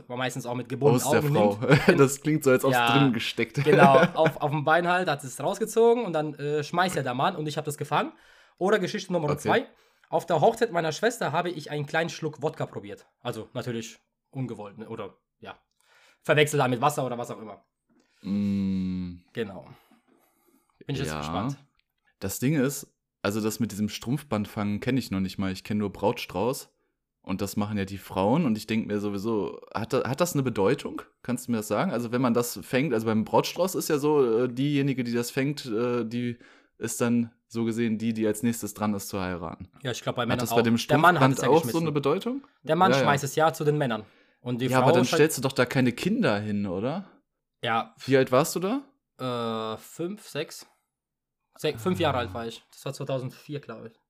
Meistens 0.06 0.44
auch 0.46 0.54
mit 0.54 0.68
gebundenen 0.68 1.02
Aus 1.02 1.10
der 1.10 1.20
Augen 1.20 1.34
Frau. 1.34 1.56
nimmt. 1.66 1.88
Das 1.98 2.20
klingt 2.20 2.44
so, 2.44 2.50
als 2.50 2.64
ob 2.64 2.70
es 2.72 2.76
Ja, 2.76 2.98
drin 2.98 3.12
gesteckt 3.12 3.64
Genau, 3.64 3.98
auf, 4.14 4.36
auf 4.36 4.50
dem 4.50 4.64
Bein 4.64 4.86
halt, 4.86 5.08
hat 5.08 5.24
es 5.24 5.42
rausgezogen 5.42 6.04
und 6.04 6.12
dann 6.12 6.34
äh, 6.34 6.62
schmeißt 6.62 6.96
er 6.96 7.02
der 7.02 7.14
Mann 7.14 7.34
und 7.36 7.46
ich 7.48 7.56
habe 7.56 7.64
das 7.64 7.78
gefangen. 7.78 8.12
Oder 8.58 8.78
Geschichte 8.78 9.12
Nummer 9.12 9.30
Okay. 9.30 9.38
zwei. 9.38 9.66
Auf 10.08 10.26
der 10.26 10.40
Hochzeit 10.42 10.72
meiner 10.72 10.92
Schwester 10.92 11.32
habe 11.32 11.50
ich 11.50 11.70
einen 11.70 11.86
kleinen 11.86 12.10
Schluck 12.10 12.42
Wodka 12.42 12.66
probiert. 12.66 13.06
Also 13.22 13.48
natürlich 13.54 13.98
ungewollt, 14.30 14.76
ne? 14.78 14.88
oder 14.88 15.16
ja, 15.40 15.56
verwechselt 16.20 16.60
da 16.60 16.68
mit 16.68 16.80
Wasser 16.82 17.04
oder 17.06 17.16
was 17.16 17.30
auch 17.30 17.40
immer. 17.40 17.64
Mm, 18.20 18.81
Genau. 19.32 19.66
Bin 20.86 20.94
ich 20.96 20.98
jetzt 21.02 21.10
Ja. 21.10 21.18
gespannt. 21.18 21.56
das 22.20 22.38
Ding 22.38 22.54
ist, 22.54 22.86
also 23.22 23.40
das 23.40 23.58
mit 23.60 23.72
diesem 23.72 23.88
Strumpfbandfangen 23.88 24.80
kenne 24.80 24.98
ich 24.98 25.10
noch 25.10 25.20
nicht 25.20 25.38
mal. 25.38 25.50
Ich 25.52 25.64
kenne 25.64 25.78
nur 25.80 25.92
Brautstrauß. 25.92 26.68
Und 27.24 27.40
das 27.40 27.56
machen 27.56 27.78
ja 27.78 27.84
die 27.84 27.98
Frauen. 27.98 28.44
Und 28.46 28.58
ich 28.58 28.66
denke 28.66 28.88
mir 28.88 28.98
sowieso, 28.98 29.60
hat, 29.72 29.92
da- 29.92 30.08
hat 30.08 30.20
das 30.20 30.34
eine 30.34 30.42
Bedeutung? 30.42 31.02
Kannst 31.22 31.46
du 31.46 31.52
mir 31.52 31.58
das 31.58 31.68
sagen? 31.68 31.92
Also, 31.92 32.10
wenn 32.10 32.20
man 32.20 32.34
das 32.34 32.58
fängt, 32.62 32.92
also 32.92 33.06
beim 33.06 33.24
Brautstrauß 33.24 33.76
ist 33.76 33.88
ja 33.88 33.98
so, 33.98 34.42
äh, 34.44 34.48
diejenige, 34.48 35.04
die 35.04 35.12
das 35.12 35.30
fängt, 35.30 35.64
äh, 35.66 36.04
die 36.04 36.36
ist 36.78 37.00
dann 37.00 37.30
so 37.46 37.64
gesehen 37.64 37.96
die, 37.98 38.12
die 38.12 38.26
als 38.26 38.42
nächstes 38.42 38.74
dran 38.74 38.92
ist 38.94 39.08
zu 39.08 39.20
heiraten. 39.20 39.68
Ja, 39.82 39.92
ich 39.92 40.02
glaube 40.02 40.16
bei 40.16 40.22
Hat 40.22 40.28
Männern 40.30 40.40
das 40.40 40.50
auch. 40.50 40.56
bei 40.56 40.62
dem 40.62 40.76
der 40.76 40.98
Mann 40.98 41.20
hat 41.20 41.22
Strumpfband 41.32 41.38
es 41.38 41.42
ja 41.44 41.48
auch 41.50 41.72
so 41.72 41.78
eine 41.80 41.92
Bedeutung? 41.92 42.42
der 42.64 42.74
Mann 42.76 42.90
Ja, 42.90 42.96
ja. 42.98 43.02
schmeißt 43.04 43.22
es 43.24 43.36
ja 43.36 43.52
zu 43.52 43.62
den 43.64 43.78
Männern. 43.78 44.04
Und 44.40 44.60
die 44.60 44.66
ja, 44.66 44.78
Frau 44.78 44.84
aber 44.84 44.92
dann 44.92 45.04
schalt- 45.04 45.18
stellst 45.18 45.38
du 45.38 45.42
doch 45.42 45.52
da 45.52 45.64
keine 45.64 45.92
Kinder 45.92 46.40
hin, 46.40 46.66
oder? 46.66 47.04
Ja, 47.62 47.94
Wie 48.04 48.16
alt 48.16 48.32
warst 48.32 48.56
du 48.56 48.60
da? 48.60 48.82
Äh, 49.22 49.76
fünf, 49.76 50.26
sechs. 50.26 50.66
Se 51.56 51.76
fünf 51.78 52.00
Jahre 52.00 52.18
alt 52.18 52.34
war 52.34 52.46
ich. 52.46 52.64
Das 52.70 52.84
war 52.84 52.92
2004, 52.92 53.60
glaube 53.60 53.88
ich. 53.88 54.00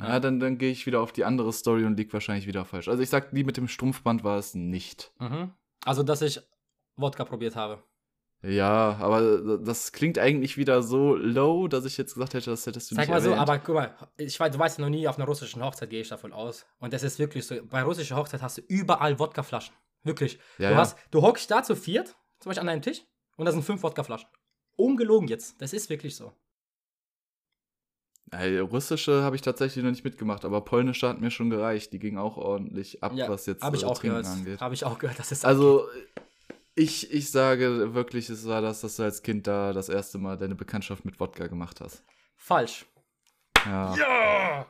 Ja, 0.00 0.18
dann, 0.18 0.40
dann 0.40 0.58
gehe 0.58 0.70
ich 0.70 0.86
wieder 0.86 1.00
auf 1.00 1.12
die 1.12 1.24
andere 1.24 1.52
Story 1.52 1.84
und 1.84 1.96
lieg 1.96 2.12
wahrscheinlich 2.12 2.46
wieder 2.46 2.64
falsch. 2.64 2.88
Also 2.88 3.02
ich 3.02 3.10
sag, 3.10 3.30
die 3.30 3.44
mit 3.44 3.56
dem 3.56 3.68
Strumpfband 3.68 4.24
war 4.24 4.38
es 4.38 4.54
nicht. 4.54 5.12
Mhm. 5.18 5.52
Also, 5.84 6.02
dass 6.02 6.22
ich 6.22 6.40
Wodka 6.96 7.24
probiert 7.24 7.56
habe. 7.56 7.82
Ja, 8.42 8.96
aber 9.00 9.58
das 9.58 9.92
klingt 9.92 10.18
eigentlich 10.18 10.58
wieder 10.58 10.82
so 10.82 11.14
low, 11.14 11.66
dass 11.66 11.86
ich 11.86 11.96
jetzt 11.96 12.12
gesagt 12.14 12.34
hätte, 12.34 12.50
das 12.50 12.66
hättest 12.66 12.90
du 12.90 12.94
Sag 12.94 13.02
nicht 13.02 13.10
mal 13.10 13.20
so, 13.20 13.30
erwähnt. 13.30 13.48
aber 13.48 13.58
guck 13.58 13.74
mal, 13.74 13.94
ich 14.18 14.38
weiß, 14.38 14.52
du 14.52 14.58
weißt 14.58 14.78
ja 14.78 14.84
noch 14.84 14.90
nie 14.90 15.08
auf 15.08 15.16
einer 15.16 15.26
russischen 15.26 15.62
Hochzeit, 15.64 15.88
gehe 15.88 16.02
ich 16.02 16.08
davon 16.08 16.32
aus. 16.32 16.66
Und 16.78 16.92
das 16.92 17.02
ist 17.02 17.18
wirklich 17.18 17.46
so, 17.46 17.56
bei 17.64 17.82
russischer 17.82 18.16
Hochzeit 18.16 18.42
hast 18.42 18.58
du 18.58 18.62
überall 18.68 19.18
Wodkaflaschen. 19.18 19.74
Wirklich. 20.02 20.38
Ja, 20.58 20.68
du, 20.68 20.74
ja. 20.74 20.80
hast, 20.80 20.98
du 21.10 21.22
hockst 21.22 21.50
da 21.50 21.62
zu 21.62 21.74
viert, 21.74 22.16
zum 22.38 22.50
Beispiel 22.50 22.60
an 22.60 22.66
deinem 22.66 22.82
Tisch, 22.82 23.02
und 23.36 23.44
da 23.46 23.52
sind 23.52 23.62
fünf 23.64 23.82
Wodkaflaschen. 23.82 24.28
Ungelogen 24.76 25.28
jetzt. 25.28 25.60
Das 25.60 25.72
ist 25.72 25.88
wirklich 25.90 26.16
so. 26.16 26.32
Ey, 28.30 28.58
russische 28.58 29.22
habe 29.22 29.36
ich 29.36 29.42
tatsächlich 29.42 29.84
noch 29.84 29.90
nicht 29.90 30.04
mitgemacht, 30.04 30.44
aber 30.44 30.62
polnische 30.62 31.08
hat 31.08 31.20
mir 31.20 31.30
schon 31.30 31.50
gereicht. 31.50 31.92
Die 31.92 31.98
ging 31.98 32.16
auch 32.18 32.36
ordentlich 32.36 33.02
ab, 33.02 33.12
Ja, 33.14 33.28
was 33.28 33.46
jetzt 33.46 33.62
habe 33.62 33.76
ich 33.76 33.82
äh, 33.82 33.86
auch 33.86 33.98
Trinken 33.98 34.22
gehört. 34.22 34.26
angeht. 34.38 34.60
Habe 34.60 34.74
ich 34.74 34.84
auch 34.84 34.98
gehört, 34.98 35.18
dass 35.18 35.30
es 35.30 35.44
Also 35.44 35.86
ich, 36.74 37.12
ich 37.12 37.30
sage 37.30 37.94
wirklich, 37.94 38.28
es 38.30 38.46
war 38.48 38.60
das, 38.60 38.80
dass 38.80 38.96
du 38.96 39.04
als 39.04 39.22
Kind 39.22 39.46
da 39.46 39.72
das 39.72 39.88
erste 39.88 40.18
Mal 40.18 40.36
deine 40.36 40.54
Bekanntschaft 40.56 41.04
mit 41.04 41.20
Wodka 41.20 41.46
gemacht 41.46 41.80
hast. 41.80 42.02
falsch. 42.36 42.86
Ja. 43.64 43.94
Ja! 43.96 44.66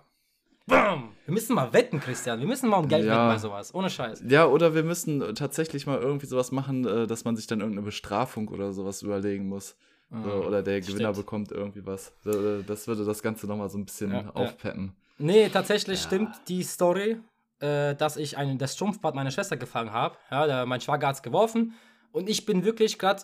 Bam! 0.66 1.14
Wir 1.26 1.34
müssen 1.34 1.54
mal 1.54 1.72
wetten, 1.72 2.00
Christian. 2.00 2.40
Wir 2.40 2.46
müssen 2.46 2.68
mal 2.70 2.78
um 2.78 2.88
Geld 2.88 3.04
Ja. 3.04 3.12
wetten 3.12 3.28
bei 3.34 3.38
sowas. 3.38 3.74
Ohne 3.74 3.90
Scheiß. 3.90 4.22
Ja, 4.28 4.46
oder 4.46 4.74
wir 4.74 4.82
müssen 4.82 5.34
tatsächlich 5.34 5.86
mal 5.86 5.98
irgendwie 5.98 6.26
sowas 6.26 6.52
machen, 6.52 6.86
äh, 6.86 7.06
dass 7.06 7.24
man 7.24 7.36
sich 7.36 7.46
dann 7.46 7.60
irgendeine 7.60 7.84
Bestrafung 7.84 8.48
oder 8.48 8.72
sowas 8.72 9.02
überlegen 9.02 9.48
muss. 9.48 9.76
So, 10.10 10.30
oder 10.46 10.62
der 10.62 10.80
Gewinner 10.80 11.12
Stimmt. 11.12 11.16
bekommt 11.16 11.50
irgendwie 11.50 11.84
was. 11.84 12.12
Äh, 12.24 12.62
Das 12.64 12.86
würde 12.86 13.04
das 13.04 13.20
Ganze 13.20 13.48
nochmal 13.48 13.68
so 13.68 13.78
ein 13.78 13.84
bisschen 13.84 14.12
Ja, 14.12 14.20
ja. 14.22 14.30
aufpeppen. 14.30 14.94
Nee, 15.18 15.48
tatsächlich 15.48 15.98
Ja. 16.00 16.06
stimmt 16.06 16.36
die 16.46 16.62
Story, 16.62 17.16
äh, 17.58 17.96
dass 17.96 18.16
ich 18.16 18.36
einen, 18.36 18.56
das 18.58 18.74
Strumpfbad 18.74 19.14
meiner 19.16 19.32
Schwester 19.32 19.56
gefangen 19.56 19.92
habe. 19.92 20.16
Ja, 20.30 20.46
der, 20.46 20.66
mein 20.66 20.80
Schwager 20.80 21.08
hat 21.08 21.16
es 21.16 21.22
geworfen. 21.22 21.74
Und 22.12 22.28
ich 22.28 22.46
bin 22.46 22.64
wirklich 22.64 22.98
gerade, 22.98 23.22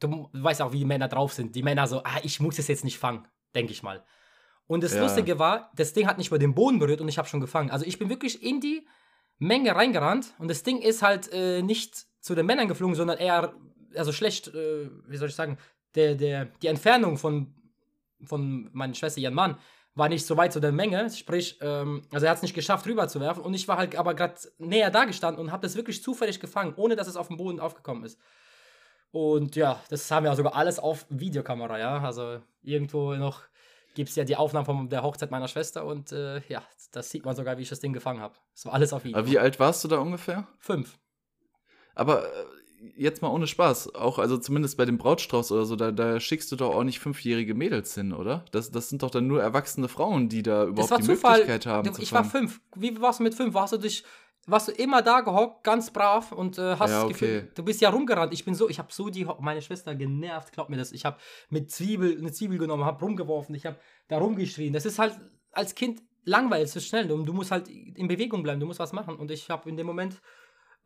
du 0.00 0.28
weißt 0.32 0.62
auch, 0.62 0.72
wie 0.72 0.78
die 0.78 0.84
Männer 0.84 1.06
drauf 1.06 1.32
sind. 1.32 1.54
Die 1.54 1.62
Männer 1.62 1.86
so, 1.86 2.02
ah, 2.02 2.18
ich 2.24 2.40
muss 2.40 2.58
es 2.58 2.66
jetzt 2.66 2.82
nicht 2.84 2.98
fangen, 2.98 3.28
denke 3.54 3.70
ich 3.70 3.84
mal. 3.84 4.02
Und 4.66 4.82
das 4.82 4.94
Ja. 4.94 5.02
Lustige 5.02 5.38
war, 5.38 5.70
das 5.76 5.92
Ding 5.92 6.06
hat 6.06 6.18
nicht 6.18 6.30
mal 6.30 6.38
den 6.38 6.54
Boden 6.54 6.78
berührt 6.78 7.00
und 7.00 7.08
ich 7.08 7.18
habe 7.18 7.28
schon 7.28 7.40
gefangen. 7.40 7.70
Also 7.70 7.84
ich 7.84 7.98
bin 7.98 8.08
wirklich 8.08 8.42
in 8.42 8.60
die 8.60 8.86
Menge 9.38 9.74
reingerannt 9.74 10.34
und 10.38 10.48
das 10.48 10.62
Ding 10.62 10.78
ist 10.78 11.02
halt 11.02 11.32
äh, 11.32 11.62
nicht 11.62 12.06
zu 12.20 12.34
den 12.34 12.46
Männern 12.46 12.68
geflogen, 12.68 12.94
sondern 12.94 13.18
eher, 13.18 13.54
also 13.96 14.12
schlecht, 14.12 14.48
äh, 14.48 14.88
wie 15.08 15.16
soll 15.16 15.28
ich 15.28 15.34
sagen, 15.34 15.58
der, 15.94 16.14
der, 16.14 16.46
die 16.62 16.68
Entfernung 16.68 17.18
von, 17.18 17.54
von 18.24 18.70
meiner 18.72 18.94
Schwester, 18.94 19.20
ihren 19.20 19.34
Mann, 19.34 19.58
war 19.94 20.08
nicht 20.08 20.24
so 20.24 20.36
weit 20.36 20.52
zu 20.52 20.60
der 20.60 20.72
Menge, 20.72 21.10
sprich, 21.10 21.58
ähm, 21.60 22.02
also 22.12 22.24
er 22.24 22.30
hat 22.30 22.36
es 22.38 22.42
nicht 22.42 22.54
geschafft, 22.54 22.86
rüber 22.86 23.08
zu 23.08 23.20
werfen 23.20 23.42
und 23.42 23.52
ich 23.52 23.68
war 23.68 23.76
halt 23.76 23.96
aber 23.96 24.14
gerade 24.14 24.36
näher 24.58 24.90
da 24.90 25.04
gestanden 25.04 25.40
und 25.44 25.52
habe 25.52 25.62
das 25.62 25.76
wirklich 25.76 26.02
zufällig 26.02 26.40
gefangen, 26.40 26.72
ohne 26.76 26.96
dass 26.96 27.08
es 27.08 27.16
auf 27.16 27.28
dem 27.28 27.36
Boden 27.36 27.60
aufgekommen 27.60 28.04
ist. 28.04 28.18
Und 29.10 29.56
ja, 29.56 29.78
das 29.90 30.10
haben 30.10 30.24
wir 30.24 30.34
sogar 30.34 30.54
alles 30.54 30.78
auf 30.78 31.04
Videokamera, 31.10 31.78
ja, 31.78 32.00
also 32.00 32.40
irgendwo 32.62 33.14
noch 33.14 33.42
gibt 33.94 34.10
es 34.10 34.16
ja 34.16 34.24
die 34.24 34.36
Aufnahmen 34.36 34.66
von 34.66 34.88
der 34.88 35.02
Hochzeit 35.02 35.30
meiner 35.30 35.48
Schwester 35.48 35.84
und 35.84 36.12
äh, 36.12 36.40
ja, 36.48 36.62
das 36.92 37.10
sieht 37.10 37.24
man 37.24 37.36
sogar, 37.36 37.58
wie 37.58 37.62
ich 37.62 37.68
das 37.68 37.80
Ding 37.80 37.92
gefangen 37.92 38.20
habe. 38.20 38.34
Das 38.54 38.66
war 38.66 38.74
alles 38.74 38.92
auf 38.92 39.04
Video. 39.04 39.18
Aber 39.18 39.28
wie 39.28 39.38
alt 39.38 39.60
warst 39.60 39.84
du 39.84 39.88
da 39.88 39.98
ungefähr? 39.98 40.46
Fünf. 40.58 40.98
Aber 41.94 42.24
äh, 42.24 42.44
jetzt 42.96 43.22
mal 43.22 43.28
ohne 43.28 43.46
Spaß, 43.46 43.94
auch 43.94 44.18
also 44.18 44.38
zumindest 44.38 44.76
bei 44.76 44.84
dem 44.84 44.98
Brautstrauß 44.98 45.52
oder 45.52 45.64
so, 45.64 45.76
da, 45.76 45.92
da 45.92 46.18
schickst 46.20 46.50
du 46.52 46.56
doch 46.56 46.74
auch 46.74 46.84
nicht 46.84 47.00
fünfjährige 47.00 47.54
Mädels 47.54 47.94
hin, 47.94 48.12
oder? 48.12 48.44
Das, 48.50 48.70
das 48.70 48.88
sind 48.88 49.02
doch 49.02 49.10
dann 49.10 49.26
nur 49.26 49.42
erwachsene 49.42 49.88
Frauen, 49.88 50.28
die 50.28 50.42
da 50.42 50.64
überhaupt 50.64 50.98
die 50.98 51.06
Zufall. 51.06 51.38
Möglichkeit 51.38 51.66
haben 51.66 51.92
ich 51.98 52.12
war 52.12 52.24
fünf. 52.24 52.60
Wie 52.74 53.00
warst 53.00 53.20
du 53.20 53.24
mit 53.24 53.34
fünf? 53.34 53.54
Warst 53.54 53.72
du 53.72 53.78
dich, 53.78 54.04
warst 54.46 54.68
du 54.68 54.72
immer 54.72 55.02
da 55.02 55.20
gehockt, 55.20 55.62
ganz 55.62 55.90
brav 55.90 56.32
und 56.32 56.58
äh, 56.58 56.76
hast 56.76 56.90
Ja, 56.90 57.02
das 57.02 57.08
Gefühl, 57.08 57.38
okay. 57.38 57.52
du 57.54 57.62
bist 57.64 57.80
ja 57.80 57.90
rumgerannt. 57.90 58.32
Ich 58.32 58.44
bin 58.44 58.54
so, 58.54 58.68
ich 58.68 58.78
habe 58.78 58.92
so 58.92 59.08
die, 59.08 59.26
meine 59.40 59.62
Schwester 59.62 59.94
genervt, 59.94 60.52
glaub 60.52 60.68
mir 60.68 60.76
das. 60.76 60.92
Ich 60.92 61.04
habe 61.04 61.16
mit 61.48 61.70
Zwiebel, 61.70 62.18
eine 62.18 62.32
Zwiebel 62.32 62.58
genommen, 62.58 62.84
habe 62.84 63.04
rumgeworfen, 63.04 63.54
ich 63.54 63.66
habe 63.66 63.78
da 64.08 64.18
rumgeschrien. 64.18 64.72
Das 64.72 64.84
ist 64.84 64.98
halt 64.98 65.18
als 65.52 65.74
Kind 65.74 66.02
langweilig, 66.24 66.70
es 66.70 66.76
ist 66.76 66.86
schnell. 66.86 67.06
Du, 67.06 67.22
du 67.22 67.32
musst 67.32 67.50
halt 67.50 67.68
in 67.68 68.08
Bewegung 68.08 68.42
bleiben, 68.42 68.60
du 68.60 68.66
musst 68.66 68.80
was 68.80 68.92
machen. 68.92 69.16
Und 69.16 69.30
ich 69.30 69.48
habe 69.48 69.68
in 69.68 69.76
dem 69.76 69.86
Moment 69.86 70.20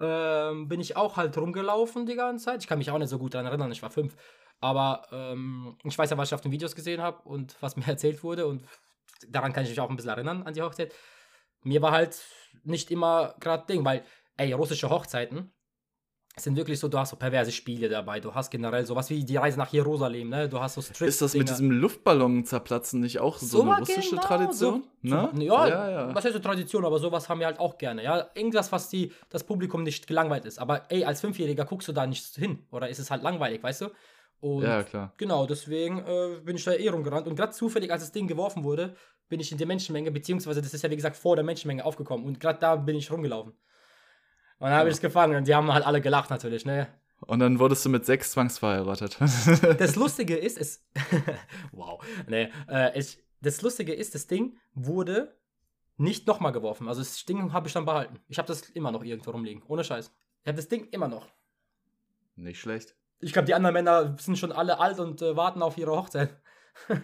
ähm, 0.01 0.69
bin 0.69 0.81
ich 0.81 0.97
auch 0.97 1.17
halt 1.17 1.37
rumgelaufen 1.39 2.07
die 2.07 2.15
ganze 2.15 2.47
Zeit. 2.47 2.63
Ich 2.63 2.69
kann 2.69 2.79
mich 2.79 2.91
auch 2.91 2.99
nicht 2.99 3.09
so 3.09 3.19
gut 3.19 3.35
daran 3.35 3.47
erinnern, 3.47 3.73
ich 3.73 3.83
war 3.83 3.91
fünf. 3.91 4.17
Aber 4.61 5.07
ähm, 5.13 5.77
ich 5.85 5.97
weiß 5.97 6.11
ja, 6.11 6.19
was 6.19 6.29
ich 6.29 6.35
auf 6.35 6.41
den 6.41 6.53
Videos 6.53 6.75
gesehen 6.75 7.03
habe 7.03 7.23
und 7.29 7.57
was 7.61 7.77
mir 7.77 7.87
erzählt 7.87 8.23
wurde. 8.23 8.47
Und 8.47 8.65
daran 9.29 9.53
kann 9.53 9.65
ich 9.65 9.71
mich 9.71 9.81
auch 9.81 9.91
ein 9.91 9.97
bisschen 9.97 10.11
erinnern 10.11 10.43
an 10.43 10.55
die 10.55 10.63
Hochzeit. 10.63 10.95
Mir 11.67 11.83
war 11.83 11.93
halt 11.93 12.19
nicht 12.65 12.91
immer 12.91 13.35
gerade 13.41 13.67
Ding, 13.67 13.85
weil, 13.85 14.05
ey, 14.37 14.53
russische 14.53 14.89
Hochzeiten 14.89 15.53
sind 16.39 16.57
wirklich 16.57 16.79
so, 16.79 16.89
du 16.89 16.99
hast 16.99 17.11
so 17.11 17.17
perverse 17.17 17.51
Spiele 17.51 17.89
dabei. 17.89 18.21
Du 18.21 18.35
hast 18.35 18.51
generell 18.51 18.85
sowas 18.85 19.09
wie 19.09 19.25
die 19.25 19.37
Reise 19.37 19.59
nach 19.59 19.73
Jerusalem, 19.73 20.29
ne? 20.29 20.49
Du 20.49 20.61
hast 20.61 20.75
so 20.75 20.83
Strip. 20.83 21.09
Ist 21.09 21.23
das 21.23 21.35
mit 21.35 21.49
diesem 21.49 21.71
Luftballon 21.71 22.45
zerplatzen 22.45 23.01
nicht 23.01 23.19
auch 23.21 23.39
so, 23.39 23.63
eine 23.63 23.71
war 23.71 23.79
russische 23.79 24.11
genau 24.11 24.23
Tradition? 24.23 24.85
So, 25.03 25.09
ne? 25.09 25.31
so, 25.35 25.41
ja, 25.41 25.69
ja, 25.69 25.91
ja. 25.91 26.15
was 26.15 26.25
heißt 26.25 26.35
so 26.35 26.41
Tradition, 26.41 26.85
aber 26.85 26.99
sowas 26.99 27.29
haben 27.29 27.41
wir 27.41 27.47
halt 27.47 27.59
auch 27.59 27.79
gerne. 27.79 28.05
Ja, 28.05 28.29
irgendwas, 28.35 28.71
was 28.71 28.91
die, 28.91 29.13
das 29.31 29.45
Publikum 29.45 29.83
nicht 29.83 30.07
gelangweilt 30.07 30.45
ist. 30.45 30.59
Aber 30.59 30.83
ey, 30.91 31.05
als 31.05 31.23
Fünfjähriger 31.23 31.65
guckst 31.65 31.89
du 31.89 31.93
da 31.93 32.07
nicht 32.07 32.35
hin. 32.37 32.67
Oder 32.71 32.91
ist 32.91 32.99
es 32.99 33.11
halt 33.11 33.23
langweilig, 33.23 33.63
weißt 33.63 33.81
du? 33.81 33.87
Und 34.41 34.63
Ja, 34.63 34.83
klar. 34.83 35.13
Genau, 35.17 35.47
deswegen 35.47 35.99
äh, 35.99 36.41
bin 36.45 36.57
ich 36.57 36.65
da 36.65 36.73
eh 36.73 36.89
rumgerannt. 36.89 37.27
Und 37.27 37.37
gerade 37.37 37.53
zufällig, 37.53 37.91
als 37.91 38.03
das 38.03 38.13
Ding 38.13 38.27
geworfen 38.27 38.65
wurde, 38.65 38.95
bin 39.29 39.41
ich 39.41 39.51
in 39.51 39.59
die 39.59 39.67
Menschenmenge, 39.67 40.11
beziehungsweise 40.11 40.63
das 40.63 40.75
ist 40.75 40.83
ja 40.83 40.91
wie 40.91 40.97
gesagt 40.97 41.17
vor 41.17 41.37
der 41.37 41.45
Menschenmenge 41.45 41.85
aufgekommen. 41.85 42.27
Und 42.27 42.39
gerade 42.39 42.59
da 42.59 42.77
bin 42.77 42.97
ich 42.97 43.11
rumgelaufen. 43.11 43.53
Und 44.59 44.69
dann 44.69 44.73
habe 44.79 44.89
ich 44.89 44.95
es 44.95 45.01
gefangen 45.01 45.37
und 45.37 45.47
die 45.47 45.55
haben 45.55 45.73
halt 45.73 45.85
alle 45.85 46.01
gelacht 46.01 46.31
natürlich, 46.31 46.65
ne? 46.65 46.89
Und 47.21 47.41
dann 47.41 47.59
wurdest 47.59 47.85
du 47.85 47.89
mit 47.89 48.05
sechs 48.05 48.33
zwangsverheiratet. 48.33 49.19
Das 49.79 49.97
Lustige 49.97 50.37
ist, 50.47 50.59
es. 50.59 50.85
wow. 51.73 52.03
Nee, 52.29 52.51
äh, 52.69 52.93
es, 52.95 53.19
das 53.41 53.63
Lustige 53.63 53.95
ist, 53.95 54.15
das 54.15 54.27
Ding 54.27 54.57
wurde 54.75 55.35
nicht 55.97 56.27
nochmal 56.27 56.53
geworfen. 56.53 56.89
Also 56.89 57.01
das 57.01 57.25
Ding 57.25 57.53
habe 57.53 57.69
ich 57.69 57.73
dann 57.73 57.87
behalten. 57.87 58.19
Ich 58.29 58.39
habe 58.39 58.49
das 58.49 58.69
immer 58.71 58.93
noch 58.93 59.03
irgendwo 59.03 59.31
rumliegen. 59.31 59.63
Ohne 59.67 59.83
Scheiß. 59.83 60.13
Ich 60.43 60.49
habe 60.49 60.57
das 60.57 60.69
Ding 60.69 60.89
immer 60.91 61.09
noch. 61.09 61.27
nicht 62.37 62.61
schlecht. 62.61 62.95
Ich 63.21 63.33
glaube, 63.33 63.47
die 63.47 63.55
anderen 63.55 63.75
Männer 63.75 64.15
sind 64.19 64.39
schon 64.39 64.53
alle 64.53 64.79
alt 64.79 64.99
und 65.01 65.23
äh, 65.23 65.37
warten 65.37 65.63
auf 65.63 65.79
ihre 65.79 65.93
Hochzeit. 65.93 66.31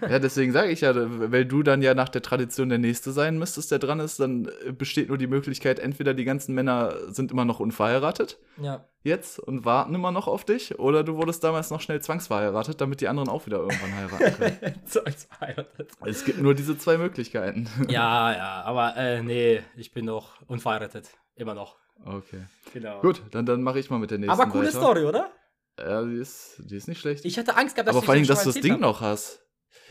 Ja, 0.06 0.18
deswegen 0.18 0.52
sage 0.52 0.70
ich 0.70 0.82
ja, 0.82 0.92
weil 0.94 1.46
du 1.46 1.62
dann 1.62 1.80
ja 1.80 1.94
nach 1.94 2.10
der 2.10 2.20
Tradition 2.20 2.68
der 2.68 2.76
Nächste 2.76 3.10
sein 3.10 3.38
müsstest, 3.38 3.70
der 3.70 3.78
dran 3.78 4.00
ist, 4.00 4.20
dann 4.20 4.46
äh, 4.66 4.70
besteht 4.70 5.08
nur 5.08 5.16
die 5.16 5.26
Möglichkeit, 5.26 5.78
entweder 5.78 6.12
die 6.12 6.26
ganzen 6.26 6.54
Männer 6.54 6.94
sind 7.08 7.32
immer 7.32 7.46
noch 7.46 7.58
unverheiratet 7.58 8.38
Ja. 8.58 8.84
jetzt 9.02 9.38
und 9.38 9.64
warten 9.64 9.94
immer 9.94 10.12
noch 10.12 10.28
auf 10.28 10.44
dich, 10.44 10.78
oder 10.78 11.02
du 11.04 11.16
wurdest 11.16 11.42
damals 11.42 11.70
noch 11.70 11.80
schnell 11.80 12.02
zwangsverheiratet, 12.02 12.82
damit 12.82 13.00
die 13.00 13.08
anderen 13.08 13.30
auch 13.30 13.46
wieder 13.46 13.60
irgendwann 13.60 13.94
heiraten 13.96 14.36
können. 14.60 14.74
Zwangsverheiratet. 14.84 15.88
es 16.04 16.24
gibt 16.26 16.42
nur 16.42 16.54
diese 16.54 16.76
zwei 16.76 16.98
Möglichkeiten. 16.98 17.66
ja, 17.88 18.30
ja, 18.30 18.62
aber 18.66 18.94
äh, 18.98 19.22
nee, 19.22 19.62
ich 19.76 19.94
bin 19.94 20.04
noch 20.04 20.32
unverheiratet. 20.48 21.08
Immer 21.34 21.54
noch. 21.54 21.76
Okay. 22.04 22.42
Genau. 22.74 23.00
Gut, 23.00 23.22
dann, 23.30 23.46
dann 23.46 23.62
mache 23.62 23.78
ich 23.78 23.88
mal 23.88 23.98
mit 23.98 24.10
der 24.10 24.18
nächsten 24.18 24.38
Aber 24.38 24.50
coole 24.50 24.66
weiter. 24.68 24.76
Story, 24.78 25.04
oder? 25.06 25.30
Ja, 25.78 26.02
die 26.04 26.16
ist, 26.16 26.56
die 26.58 26.76
ist 26.76 26.88
nicht 26.88 27.00
schlecht. 27.00 27.24
Ich 27.24 27.38
hatte 27.38 27.56
Angst 27.56 27.74
gehabt, 27.74 27.88
dass 27.88 27.94
aber 27.96 28.02
ich 28.02 28.06
vor 28.06 28.14
allem, 28.14 28.26
dass 28.26 28.44
du 28.44 28.52
das 28.52 28.60
Ding 28.60 28.74
hab. 28.74 28.80
noch 28.80 29.00
hast. 29.00 29.40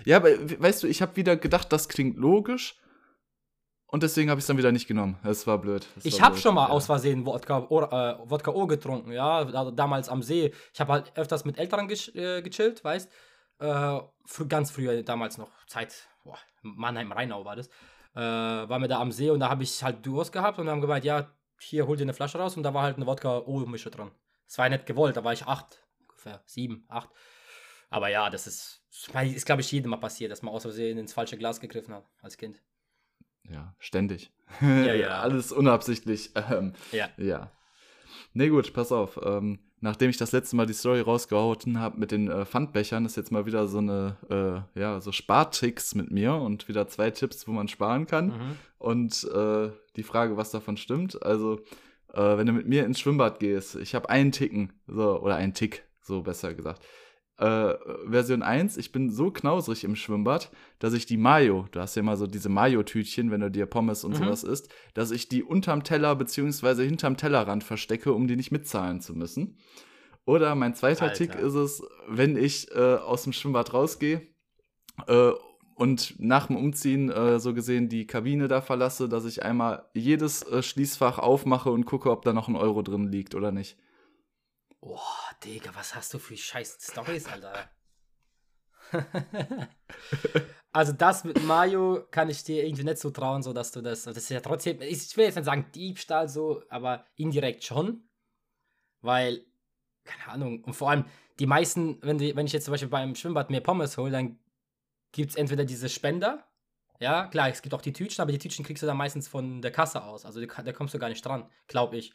Ja, 0.05 0.17
aber 0.17 0.29
we- 0.49 0.59
weißt 0.61 0.83
du, 0.83 0.87
ich 0.87 1.01
habe 1.01 1.15
wieder 1.15 1.35
gedacht, 1.37 1.71
das 1.71 1.89
klingt 1.89 2.17
logisch. 2.17 2.75
Und 3.87 4.03
deswegen 4.03 4.29
habe 4.29 4.39
ich 4.39 4.43
es 4.43 4.47
dann 4.47 4.57
wieder 4.57 4.71
nicht 4.71 4.87
genommen. 4.87 5.17
Das 5.23 5.45
war 5.47 5.57
blöd. 5.57 5.85
Das 5.95 6.05
Ich 6.05 6.21
habe 6.21 6.37
schon 6.37 6.55
mal 6.55 6.67
ja. 6.67 6.69
aus 6.69 6.85
Versehen 6.85 7.25
Wodka, 7.25 7.57
äh, 7.59 8.29
Wodka 8.29 8.51
O 8.51 8.65
getrunken, 8.65 9.11
ja, 9.11 9.43
da- 9.43 9.71
damals 9.71 10.07
am 10.07 10.23
See. 10.23 10.53
Ich 10.73 10.79
habe 10.79 10.93
halt 10.93 11.11
öfters 11.17 11.43
mit 11.43 11.57
Älteren 11.57 11.89
gesch- 11.89 12.15
äh, 12.15 12.41
gechillt, 12.41 12.83
weißt 12.83 13.11
äh, 13.59 13.99
frü 14.25 14.47
ganz 14.47 14.71
früher, 14.71 15.03
damals 15.03 15.37
noch, 15.37 15.51
Zeit, 15.67 16.07
boah, 16.23 16.37
Mannheim-Rheinau 16.63 17.43
war 17.45 17.55
das, 17.55 17.67
äh, 18.15 18.19
waren 18.21 18.81
wir 18.81 18.87
da 18.87 18.99
am 18.99 19.11
See 19.11 19.29
und 19.29 19.39
da 19.39 19.49
habe 19.49 19.61
ich 19.63 19.83
halt 19.83 20.03
Durst 20.05 20.31
gehabt 20.31 20.57
und 20.57 20.67
haben 20.69 20.81
gemeint, 20.81 21.05
ja, 21.05 21.29
hier, 21.59 21.85
hol 21.85 21.95
dir 21.95 22.03
eine 22.03 22.13
Flasche 22.15 22.39
raus 22.39 22.57
und 22.57 22.63
da 22.63 22.73
war 22.73 22.81
halt 22.83 22.95
eine 22.95 23.05
Wodka 23.05 23.37
O-Mische 23.39 23.91
drin. 23.91 24.09
Das 24.51 24.57
war 24.57 24.67
nicht 24.67 24.85
gewollt, 24.85 25.15
da 25.15 25.23
war 25.23 25.31
ich 25.31 25.47
acht, 25.47 25.81
ungefähr, 26.01 26.41
sieben, 26.45 26.83
acht. 26.89 27.09
Aber 27.89 28.09
ja, 28.09 28.29
das 28.29 28.47
ist, 28.47 28.83
ist 28.89 29.45
glaube 29.45 29.61
ich, 29.61 29.71
jedem 29.71 29.91
mal 29.91 29.97
passiert, 29.97 30.29
dass 30.29 30.41
man 30.41 30.53
aus 30.53 30.63
Versehen 30.63 30.97
ins 30.97 31.13
falsche 31.13 31.37
Glas 31.37 31.61
gegriffen 31.61 31.93
hat, 31.93 32.03
als 32.21 32.35
Kind. 32.35 32.61
Ja, 33.49 33.73
ständig. 33.79 34.33
Ja, 34.59 34.93
ja. 34.93 35.07
Alles 35.21 35.53
unabsichtlich. 35.53 36.31
Ähm, 36.35 36.73
Ja. 36.91 37.07
ja. 37.15 37.49
Nee, 38.33 38.49
gut, 38.49 38.73
pass 38.73 38.91
auf. 38.91 39.17
Ähm, 39.23 39.59
nachdem 39.79 40.09
ich 40.09 40.17
das 40.17 40.33
letzte 40.33 40.57
Mal 40.57 40.65
die 40.65 40.73
Story 40.73 40.99
rausgehauen 40.99 41.79
habe 41.79 41.97
mit 41.97 42.11
den 42.11 42.29
äh, 42.29 42.45
Pfandbechern, 42.45 43.05
ist 43.05 43.15
jetzt 43.15 43.31
mal 43.31 43.45
wieder 43.45 43.69
so 43.69 43.77
eine, 43.77 44.67
äh, 44.75 44.79
ja, 44.81 44.99
so 44.99 45.13
Spartricks 45.13 45.95
mit 45.95 46.11
mir 46.11 46.33
und 46.33 46.67
wieder 46.67 46.89
zwei 46.89 47.09
Tipps, 47.11 47.47
wo 47.47 47.53
man 47.53 47.69
sparen 47.69 48.05
kann. 48.05 48.27
Mhm. 48.27 48.57
Und 48.79 49.23
äh, 49.33 49.71
die 49.95 50.03
Frage, 50.03 50.35
was 50.35 50.51
davon 50.51 50.75
stimmt. 50.75 51.23
Also, 51.23 51.61
äh, 52.13 52.37
wenn 52.37 52.47
du 52.47 52.53
mit 52.53 52.67
mir 52.67 52.85
ins 52.85 52.99
Schwimmbad 52.99 53.39
gehst, 53.39 53.75
ich 53.75 53.95
habe 53.95 54.09
einen 54.09 54.31
Ticken, 54.31 54.73
so, 54.87 55.19
oder 55.21 55.35
einen 55.35 55.53
Tick, 55.53 55.83
so 56.01 56.21
besser 56.21 56.53
gesagt. 56.53 56.83
Äh, 57.37 57.73
Version 58.07 58.43
1, 58.43 58.77
ich 58.77 58.91
bin 58.91 59.09
so 59.09 59.31
knausrig 59.31 59.83
im 59.83 59.95
Schwimmbad, 59.95 60.51
dass 60.77 60.93
ich 60.93 61.07
die 61.07 61.17
Mayo, 61.17 61.67
du 61.71 61.79
hast 61.79 61.95
ja 61.95 62.01
immer 62.01 62.15
so 62.15 62.27
diese 62.27 62.49
Mayo-Tütchen, 62.49 63.31
wenn 63.31 63.41
du 63.41 63.49
dir 63.49 63.65
Pommes 63.65 64.03
und 64.03 64.11
Mhm. 64.11 64.17
sowas 64.17 64.43
isst, 64.43 64.69
dass 64.93 65.09
ich 65.09 65.27
die 65.27 65.41
unterm 65.41 65.83
Teller 65.83 66.15
beziehungsweise 66.15 66.83
hinterm 66.83 67.17
Tellerrand 67.17 67.63
verstecke, 67.63 68.13
um 68.13 68.27
die 68.27 68.35
nicht 68.35 68.51
mitzahlen 68.51 69.01
zu 69.01 69.15
müssen. 69.15 69.57
Oder 70.25 70.53
mein 70.53 70.75
zweiter 70.75 71.05
Alter. 71.05 71.15
Tick 71.15 71.35
ist 71.35 71.55
es, 71.55 71.81
wenn 72.07 72.37
ich 72.37 72.69
äh, 72.75 72.95
aus 72.95 73.23
dem 73.23 73.33
Schwimmbad 73.33 73.73
rausgehe 73.73 74.21
äh, 75.07 75.31
und 75.75 76.19
nach 76.19 76.47
dem 76.47 76.55
Umziehen 76.55 77.09
äh, 77.09 77.39
so 77.39 77.53
gesehen 77.53 77.89
die 77.89 78.07
Kabine 78.07 78.47
da 78.47 78.61
verlasse, 78.61 79.09
dass 79.09 79.25
ich 79.25 79.43
einmal 79.43 79.89
jedes 79.93 80.43
äh, 80.43 80.61
Schließfach 80.61 81.19
aufmache 81.19 81.71
und 81.71 81.85
gucke, 81.85 82.11
ob 82.11 82.23
da 82.23 82.33
noch 82.33 82.47
ein 82.47 82.55
Euro 82.55 82.81
drin 82.81 83.11
liegt 83.11 83.35
oder 83.35 83.51
nicht. 83.51 83.77
Boah, 84.79 84.99
Digga, 85.43 85.71
was 85.73 85.95
hast 85.95 86.13
du 86.13 86.19
für 86.19 86.35
scheiß 86.35 86.77
Stories, 86.81 87.27
Alter? 87.27 87.69
also 90.71 90.91
das 90.91 91.23
mit 91.23 91.43
Mario 91.43 92.05
kann 92.11 92.29
ich 92.29 92.43
dir 92.43 92.65
irgendwie 92.65 92.83
nicht 92.83 92.97
so 92.97 93.11
trauen, 93.11 93.43
so 93.43 93.53
dass 93.53 93.71
du 93.71 93.81
das, 93.81 94.03
das 94.03 94.17
ist 94.17 94.29
ja 94.29 94.41
trotzdem, 94.41 94.81
ich 94.81 95.15
will 95.15 95.25
jetzt 95.25 95.35
nicht 95.35 95.45
sagen 95.45 95.67
Diebstahl 95.73 96.27
so, 96.27 96.63
aber 96.69 97.05
indirekt 97.15 97.63
schon, 97.63 98.09
weil, 99.01 99.45
keine 100.03 100.27
Ahnung, 100.27 100.63
und 100.63 100.73
vor 100.73 100.89
allem 100.89 101.05
die 101.39 101.47
meisten, 101.47 101.97
wenn, 102.01 102.17
die, 102.17 102.35
wenn 102.35 102.45
ich 102.45 102.53
jetzt 102.53 102.65
zum 102.65 102.73
Beispiel 102.73 102.89
beim 102.89 103.15
Schwimmbad 103.15 103.49
mir 103.49 103.61
Pommes 103.61 103.97
hole, 103.97 104.11
dann 104.11 104.37
gibt 105.11 105.31
es 105.31 105.35
entweder 105.35 105.65
diese 105.65 105.89
Spender, 105.89 106.45
Ja, 106.99 107.25
klar, 107.27 107.49
es 107.49 107.63
gibt 107.63 107.73
auch 107.73 107.81
die 107.81 107.93
Tütchen, 107.93 108.21
aber 108.21 108.31
die 108.31 108.37
Tütchen 108.37 108.63
kriegst 108.63 108.83
du 108.83 108.87
dann 108.87 108.97
meistens 108.97 109.27
von 109.27 109.61
der 109.61 109.71
Kasse 109.71 110.03
aus. 110.03 110.23
Also 110.23 110.39
da 110.45 110.71
kommst 110.71 110.93
du 110.93 110.99
gar 110.99 111.09
nicht 111.09 111.25
dran, 111.25 111.49
glaube 111.67 111.97
ich. 111.97 112.13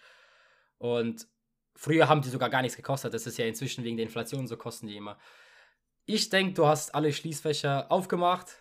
Und 0.79 1.27
früher 1.75 2.09
haben 2.09 2.23
die 2.23 2.29
sogar 2.29 2.51
gar 2.51 2.63
nichts 2.63 2.77
gekostet. 2.77 3.13
Das 3.13 3.27
ist 3.27 3.37
ja 3.37 3.47
inzwischen 3.47 3.83
wegen 3.83 3.97
der 3.97 4.07
Inflation 4.07 4.47
so 4.47 4.57
kosten 4.57 4.87
die 4.87 4.97
immer. 4.97 5.19
Ich 6.05 6.29
denke, 6.29 6.55
du 6.55 6.67
hast 6.67 6.95
alle 6.95 7.13
Schließfächer 7.13 7.91
aufgemacht 7.91 8.57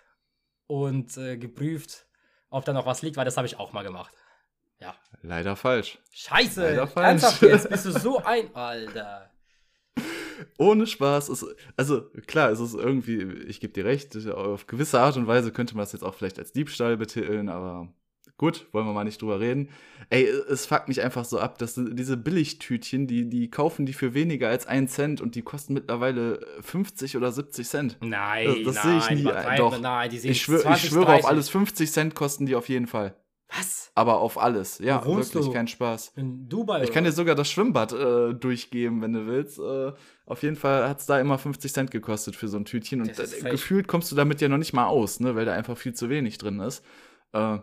und 0.65 1.15
äh, 1.17 1.38
geprüft, 1.38 2.08
ob 2.50 2.65
da 2.65 2.74
noch 2.74 2.88
was 2.88 3.04
liegt, 3.04 3.17
weil 3.17 3.26
das 3.26 3.38
habe 3.38 3.45
ich 3.45 3.60
auch 3.60 3.71
mal 3.71 3.84
gemacht. 3.84 4.15
Ja. 4.80 4.95
Leider 5.21 5.56
falsch. 5.56 6.00
Scheiße. 6.12 6.69
Leider 6.69 6.88
falsch. 6.88 7.06
Ernsthaft 7.08 7.41
jetzt 7.43 7.69
bist 7.69 7.86
du 7.86 7.91
so 7.91 8.17
ein 8.24 8.54
Alter. 8.56 9.32
Ohne 10.58 10.88
Spaß. 10.88 11.30
Ist, 11.30 11.45
also 11.78 12.02
klar, 12.28 12.52
es 12.52 12.60
ist 12.60 12.74
irgendwie, 12.74 13.21
ich 13.48 13.60
gebe 13.60 13.74
dir 13.74 13.86
recht, 13.86 14.15
auf 14.28 14.67
gewisse 14.67 15.00
Art 15.00 15.17
und 15.17 15.28
Weise 15.28 15.52
könnte 15.52 15.76
man 15.76 15.84
es 15.84 15.91
jetzt 15.91 16.04
auch 16.04 16.13
vielleicht 16.13 16.39
als 16.39 16.52
Diebstahl 16.52 16.98
betiteln, 16.98 17.50
aber 17.50 17.89
gut, 18.38 18.67
wollen 18.71 18.86
wir 18.86 18.93
mal 18.93 19.04
nicht 19.04 19.21
drüber 19.21 19.39
reden. 19.39 19.69
Ey, 20.10 20.26
es 20.26 20.65
fuckt 20.65 20.88
mich 20.88 21.02
einfach 21.02 21.26
so 21.26 21.39
ab, 21.39 21.58
dass 21.58 21.76
diese 21.76 22.17
Billigtütchen, 22.17 23.08
die, 23.08 23.30
die 23.30 23.50
kaufen 23.50 23.86
die 23.86 23.93
für 23.93 24.13
weniger 24.13 24.50
als 24.50 24.67
einen 24.67 24.88
Cent 24.88 25.21
und 25.21 25.36
die 25.36 25.41
kosten 25.41 25.74
mittlerweile 25.74 26.45
50 26.62 27.17
oder 27.17 27.32
70 27.32 27.67
Cent. 27.67 27.98
Nein, 28.02 28.63
das, 28.65 28.76
das 28.76 28.84
sehe 28.84 28.98
ich 28.98 29.24
nie. 29.24 29.32
Doch, 29.58 29.80
nein, 29.80 30.10
die 30.10 30.17
ich, 30.17 30.41
schwör, 30.41 30.60
20, 30.60 30.84
ich 30.84 30.89
schwöre 30.89 31.06
30. 31.06 31.24
auf 31.24 31.30
alles, 31.30 31.50
50 31.50 31.91
Cent 31.91 32.15
kosten 32.15 32.45
die 32.45 32.56
auf 32.56 32.69
jeden 32.69 32.88
Fall. 32.88 33.15
Was? 33.49 33.91
Aber 33.93 34.19
auf 34.19 34.38
alles, 34.38 34.79
ja, 34.79 35.05
wirklich, 35.05 35.29
du? 35.31 35.51
kein 35.51 35.67
Spaß. 35.67 36.13
In 36.15 36.49
Dubai? 36.49 36.84
Ich 36.84 36.91
kann 36.91 37.03
dir 37.03 37.12
sogar 37.12 37.36
das 37.36 37.49
Schwimmbad 37.49 37.93
äh, 37.93 38.34
durchgeben, 38.34 39.01
wenn 39.01 39.13
du 39.13 39.27
willst. 39.27 39.60
Äh, 39.60 39.93
auf 40.25 40.43
jeden 40.43 40.55
Fall 40.55 40.89
hat 40.89 40.99
es 40.99 41.05
da 41.05 41.19
immer 41.19 41.38
50 41.38 41.71
Cent 41.71 41.91
gekostet 41.91 42.36
für 42.36 42.47
so 42.47 42.58
ein 42.58 42.65
Tütchen. 42.65 43.01
Und 43.01 43.17
äh, 43.17 43.49
gefühlt 43.49 43.88
kommst 43.88 44.12
du 44.12 44.15
damit 44.15 44.41
ja 44.41 44.49
noch 44.49 44.58
nicht 44.58 44.73
mal 44.73 44.88
aus, 44.88 45.19
ne, 45.19 45.36
weil 45.36 45.45
da 45.45 45.53
einfach 45.53 45.77
viel 45.77 45.93
zu 45.93 46.10
wenig 46.10 46.38
drin 46.39 46.60
ist. 46.60 46.84
Äh, 47.34 47.60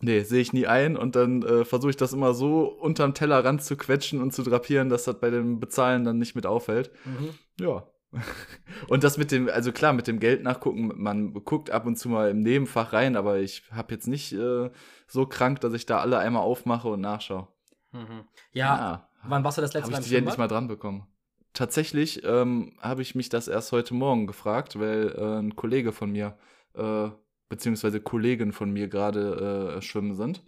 nee, 0.00 0.22
sehe 0.22 0.40
ich 0.40 0.52
nie 0.52 0.66
ein. 0.66 0.96
Und 0.96 1.14
dann 1.14 1.42
äh, 1.42 1.64
versuche 1.64 1.90
ich 1.90 1.96
das 1.96 2.12
immer 2.14 2.32
so 2.32 2.64
unterm 2.64 3.14
Tellerrand 3.14 3.62
zu 3.62 3.76
quetschen 3.76 4.22
und 4.22 4.32
zu 4.32 4.42
drapieren, 4.42 4.88
dass 4.88 5.04
das 5.04 5.20
bei 5.20 5.30
dem 5.30 5.60
Bezahlen 5.60 6.04
dann 6.04 6.18
nicht 6.18 6.34
mit 6.34 6.46
auffällt. 6.46 6.90
Mhm. 7.04 7.28
Ja, 7.60 7.86
und 8.88 9.04
das 9.04 9.16
mit 9.16 9.30
dem, 9.30 9.48
also 9.48 9.72
klar, 9.72 9.92
mit 9.92 10.06
dem 10.06 10.20
Geld 10.20 10.42
nachgucken, 10.42 10.92
man 10.96 11.32
guckt 11.32 11.70
ab 11.70 11.86
und 11.86 11.96
zu 11.96 12.08
mal 12.08 12.30
im 12.30 12.40
Nebenfach 12.40 12.92
rein, 12.92 13.16
aber 13.16 13.38
ich 13.38 13.62
habe 13.70 13.94
jetzt 13.94 14.06
nicht 14.06 14.32
äh, 14.32 14.70
so 15.12 15.26
krank, 15.26 15.60
dass 15.60 15.74
ich 15.74 15.84
da 15.84 15.98
alle 15.98 16.18
einmal 16.18 16.42
aufmache 16.42 16.88
und 16.88 17.02
nachschaue. 17.02 17.46
Mhm. 17.92 18.24
Ja, 18.52 18.76
ja, 18.76 19.08
wann 19.24 19.44
warst 19.44 19.58
du 19.58 19.62
das 19.62 19.74
letzte 19.74 19.90
Mal? 19.90 19.96
Habe 19.96 20.04
ich 20.04 20.08
die 20.08 20.16
endlich 20.16 20.38
mal 20.38 20.48
dran 20.48 20.68
bekommen. 20.68 21.06
Tatsächlich 21.52 22.24
ähm, 22.24 22.78
habe 22.80 23.02
ich 23.02 23.14
mich 23.14 23.28
das 23.28 23.46
erst 23.46 23.72
heute 23.72 23.92
Morgen 23.92 24.26
gefragt, 24.26 24.80
weil 24.80 25.14
äh, 25.18 25.38
ein 25.38 25.54
Kollege 25.54 25.92
von 25.92 26.10
mir, 26.10 26.38
äh, 26.72 27.10
beziehungsweise 27.50 28.00
Kollegen 28.00 28.54
von 28.54 28.70
mir 28.70 28.88
gerade 28.88 29.76
äh, 29.76 29.82
schwimmen 29.82 30.14
sind. 30.14 30.42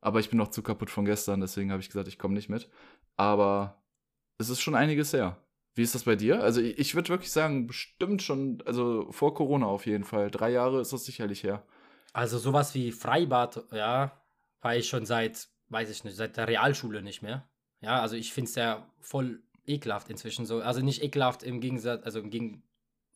Aber 0.00 0.18
ich 0.18 0.30
bin 0.30 0.38
noch 0.38 0.48
zu 0.48 0.64
kaputt 0.64 0.90
von 0.90 1.04
gestern, 1.04 1.40
deswegen 1.40 1.70
habe 1.70 1.80
ich 1.80 1.88
gesagt, 1.88 2.08
ich 2.08 2.18
komme 2.18 2.34
nicht 2.34 2.48
mit. 2.48 2.68
Aber 3.16 3.84
es 4.38 4.48
ist 4.48 4.60
schon 4.60 4.74
einiges 4.74 5.12
her. 5.12 5.36
Wie 5.74 5.82
ist 5.82 5.94
das 5.94 6.04
bei 6.04 6.16
dir? 6.16 6.42
Also 6.42 6.60
ich, 6.60 6.76
ich 6.76 6.94
würde 6.96 7.10
wirklich 7.10 7.30
sagen, 7.30 7.68
bestimmt 7.68 8.20
schon, 8.20 8.64
also 8.66 9.12
vor 9.12 9.32
Corona 9.34 9.66
auf 9.66 9.86
jeden 9.86 10.04
Fall. 10.04 10.32
Drei 10.32 10.50
Jahre 10.50 10.80
ist 10.80 10.92
das 10.92 11.04
sicherlich 11.04 11.44
her. 11.44 11.64
Also 12.12 12.38
sowas 12.38 12.74
wie 12.74 12.92
Freibad, 12.92 13.64
ja, 13.72 14.12
war 14.60 14.76
ich 14.76 14.88
schon 14.88 15.06
seit, 15.06 15.48
weiß 15.68 15.90
ich 15.90 16.04
nicht, 16.04 16.16
seit 16.16 16.36
der 16.36 16.48
Realschule 16.48 17.02
nicht 17.02 17.22
mehr. 17.22 17.48
Ja, 17.80 18.00
also 18.00 18.16
ich 18.16 18.32
finde 18.32 18.48
es 18.48 18.54
ja 18.54 18.90
voll 19.00 19.42
ekelhaft 19.66 20.08
inzwischen 20.08 20.46
so. 20.46 20.60
Also 20.60 20.80
nicht 20.80 21.02
ekelhaft 21.02 21.42
im 21.42 21.60
Gegensatz, 21.60 22.04
also 22.04 22.22
gegen 22.22 22.62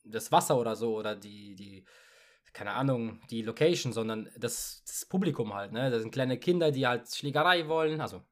das 0.05 0.33
Wasser 0.33 0.59
oder 0.59 0.77
so 0.77 0.97
oder 0.97 1.17
die, 1.17 1.55
die, 1.55 1.85
keine 2.53 2.73
Ahnung, 2.73 3.21
die 3.31 3.43
Location, 3.43 3.93
sondern 3.93 4.29
das, 4.37 4.83
das 4.87 5.07
Publikum 5.07 5.55
halt, 5.55 5.73
ne? 5.73 5.91
Das 5.91 6.03
sind 6.03 6.11
kleine 6.11 6.39
Kinder, 6.39 6.71
die 6.71 6.87
halt 6.87 7.09
Schlägerei 7.09 7.69
wollen, 7.69 8.01
also 8.01 8.23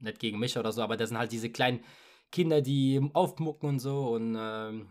nicht 0.00 0.18
gegen 0.18 0.38
mich 0.38 0.56
oder 0.56 0.72
so, 0.72 0.82
aber 0.82 0.96
das 0.96 1.10
sind 1.10 1.18
halt 1.18 1.32
diese 1.32 1.50
kleinen 1.50 1.84
Kinder, 2.30 2.60
die 2.60 3.00
aufmucken 3.14 3.68
und 3.68 3.78
so 3.78 4.10
und 4.10 4.36
ähm, 4.38 4.90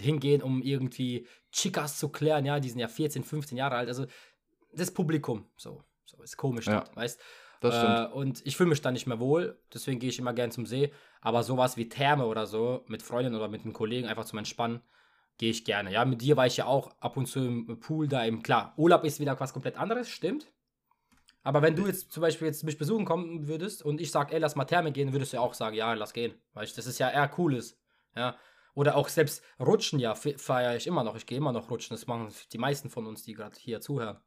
hingehen, 0.00 0.42
um 0.42 0.62
irgendwie 0.62 1.26
Chicas 1.52 1.98
zu 1.98 2.08
klären, 2.08 2.44
ja, 2.44 2.60
die 2.60 2.68
sind 2.68 2.78
ja 2.78 2.88
14, 2.88 3.24
15 3.24 3.58
Jahre 3.58 3.76
alt, 3.76 3.88
also 3.88 4.06
das 4.72 4.90
Publikum, 4.90 5.46
so, 5.56 5.82
so 6.04 6.22
ist 6.22 6.36
komisch, 6.36 6.66
ja, 6.66 6.80
dort, 6.80 6.96
weißt 6.96 7.20
das 7.60 7.76
stimmt. 7.76 7.98
Äh, 7.98 8.12
und 8.12 8.46
ich 8.46 8.56
fühle 8.56 8.68
mich 8.68 8.82
da 8.82 8.90
nicht 8.90 9.06
mehr 9.06 9.18
wohl, 9.18 9.58
deswegen 9.72 9.98
gehe 9.98 10.10
ich 10.10 10.18
immer 10.18 10.34
gern 10.34 10.50
zum 10.50 10.66
See, 10.66 10.92
aber 11.20 11.42
sowas 11.42 11.76
wie 11.76 11.88
Therme 11.88 12.26
oder 12.26 12.46
so, 12.46 12.84
mit 12.86 13.02
Freunden 13.02 13.34
oder 13.34 13.48
mit 13.48 13.62
einem 13.62 13.72
Kollegen 13.72 14.06
einfach 14.06 14.26
zum 14.26 14.38
Entspannen, 14.38 14.82
gehe 15.38 15.50
ich 15.50 15.64
gerne. 15.64 15.90
Ja, 15.92 16.04
mit 16.04 16.20
dir 16.20 16.36
war 16.36 16.46
ich 16.46 16.58
ja 16.58 16.66
auch 16.66 16.90
ab 17.00 17.16
und 17.16 17.26
zu 17.26 17.40
im 17.40 17.80
Pool 17.80 18.08
da 18.08 18.24
eben, 18.26 18.42
klar, 18.42 18.74
Urlaub 18.76 19.04
ist 19.04 19.20
wieder 19.20 19.38
was 19.40 19.52
komplett 19.52 19.78
anderes, 19.78 20.08
stimmt, 20.08 20.52
aber 21.46 21.62
wenn 21.62 21.76
du 21.76 21.86
jetzt 21.86 22.10
zum 22.10 22.22
Beispiel 22.22 22.48
jetzt 22.48 22.64
mich 22.64 22.76
besuchen 22.76 23.04
kommen 23.04 23.46
würdest 23.46 23.84
und 23.84 24.00
ich 24.00 24.10
sag, 24.10 24.32
ey, 24.32 24.40
lass 24.40 24.56
mal 24.56 24.64
Therme 24.64 24.90
gehen, 24.90 25.12
würdest 25.12 25.32
du 25.32 25.36
ja 25.36 25.44
auch 25.44 25.54
sagen, 25.54 25.76
ja, 25.76 25.92
lass 25.92 26.12
gehen. 26.12 26.34
Weil 26.54 26.66
das 26.66 26.88
ist 26.88 26.98
ja 26.98 27.08
eher 27.08 27.28
cooles. 27.28 27.78
Ja. 28.16 28.36
Oder 28.76 28.94
auch 28.94 29.08
selbst 29.08 29.42
Rutschen, 29.58 29.98
ja, 29.98 30.14
feiere 30.14 30.76
ich 30.76 30.86
immer 30.86 31.02
noch. 31.02 31.16
Ich 31.16 31.24
gehe 31.24 31.38
immer 31.38 31.50
noch 31.50 31.70
rutschen. 31.70 31.94
Das 31.94 32.06
machen 32.06 32.28
die 32.52 32.58
meisten 32.58 32.90
von 32.90 33.06
uns, 33.06 33.22
die 33.22 33.32
gerade 33.32 33.58
hier 33.58 33.80
zuhören. 33.80 34.18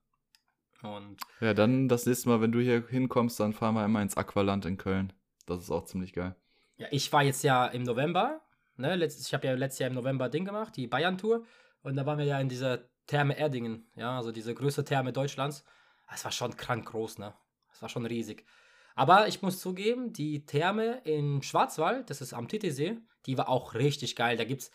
Und 0.81 1.17
ja, 1.39 1.53
dann 1.53 1.87
das 1.87 2.07
nächste 2.07 2.29
Mal, 2.29 2.41
wenn 2.41 2.51
du 2.51 2.59
hier 2.59 2.83
hinkommst, 2.87 3.39
dann 3.39 3.53
fahren 3.53 3.75
wir 3.75 3.85
immer 3.85 4.01
ins 4.01 4.17
Aqualand 4.17 4.65
in 4.65 4.77
Köln. 4.77 5.13
Das 5.45 5.61
ist 5.61 5.69
auch 5.69 5.85
ziemlich 5.85 6.13
geil. 6.13 6.35
Ja, 6.77 6.87
ich 6.89 7.13
war 7.13 7.21
jetzt 7.21 7.43
ja 7.43 7.67
im 7.67 7.83
November. 7.83 8.41
Ne, 8.75 8.95
letzt, 8.95 9.23
ich 9.23 9.31
habe 9.35 9.45
ja 9.45 9.53
letztes 9.53 9.79
Jahr 9.79 9.89
im 9.91 9.95
November 9.95 10.29
Ding 10.29 10.45
gemacht, 10.45 10.75
die 10.75 10.87
Bayern-Tour. 10.87 11.45
Und 11.83 11.95
da 11.95 12.07
waren 12.07 12.17
wir 12.17 12.25
ja 12.25 12.39
in 12.39 12.49
dieser 12.49 12.89
Therme 13.05 13.37
Erdingen, 13.37 13.87
ja, 13.95 14.17
also 14.17 14.31
diese 14.31 14.55
größte 14.55 14.83
Therme 14.83 15.13
Deutschlands. 15.13 15.63
Es 16.11 16.25
war 16.25 16.31
schon 16.31 16.57
krank 16.57 16.87
groß, 16.87 17.19
ne? 17.19 17.35
Es 17.71 17.83
war 17.83 17.89
schon 17.89 18.07
riesig. 18.07 18.45
Aber 18.99 19.29
ich 19.29 19.41
muss 19.41 19.61
zugeben, 19.61 20.11
die 20.11 20.45
Therme 20.45 20.99
in 21.05 21.41
Schwarzwald, 21.41 22.09
das 22.09 22.19
ist 22.19 22.33
am 22.33 22.49
Titisee, 22.49 22.97
die 23.27 23.37
war 23.37 23.47
auch 23.47 23.73
richtig 23.73 24.17
geil. 24.17 24.35
Da 24.35 24.43
gibt's, 24.43 24.71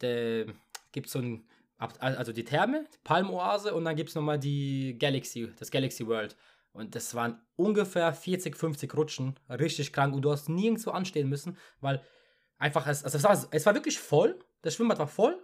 da 0.00 0.44
gibt's 0.92 1.12
so 1.12 1.20
ein, 1.20 1.48
also 1.78 2.34
die 2.34 2.44
Therme, 2.44 2.84
die 2.92 2.98
Palmoase 3.04 3.74
und 3.74 3.86
dann 3.86 3.96
gibt 3.96 4.10
es 4.10 4.14
nochmal 4.14 4.38
die 4.38 4.98
Galaxy, 4.98 5.50
das 5.58 5.70
Galaxy 5.70 6.06
World. 6.06 6.36
Und 6.74 6.94
das 6.94 7.14
waren 7.14 7.40
ungefähr 7.56 8.12
40, 8.12 8.54
50 8.54 8.94
Rutschen, 8.94 9.40
richtig 9.48 9.90
krank. 9.94 10.14
Und 10.14 10.20
du 10.20 10.30
hast 10.30 10.50
nirgendwo 10.50 10.90
anstehen 10.90 11.30
müssen, 11.30 11.56
weil 11.80 12.02
einfach, 12.58 12.86
es, 12.86 13.04
also 13.04 13.16
es, 13.16 13.24
war, 13.24 13.48
es 13.50 13.64
war 13.64 13.74
wirklich 13.74 13.98
voll. 13.98 14.38
Das 14.60 14.74
Schwimmbad 14.74 14.98
war 14.98 15.08
voll. 15.08 15.42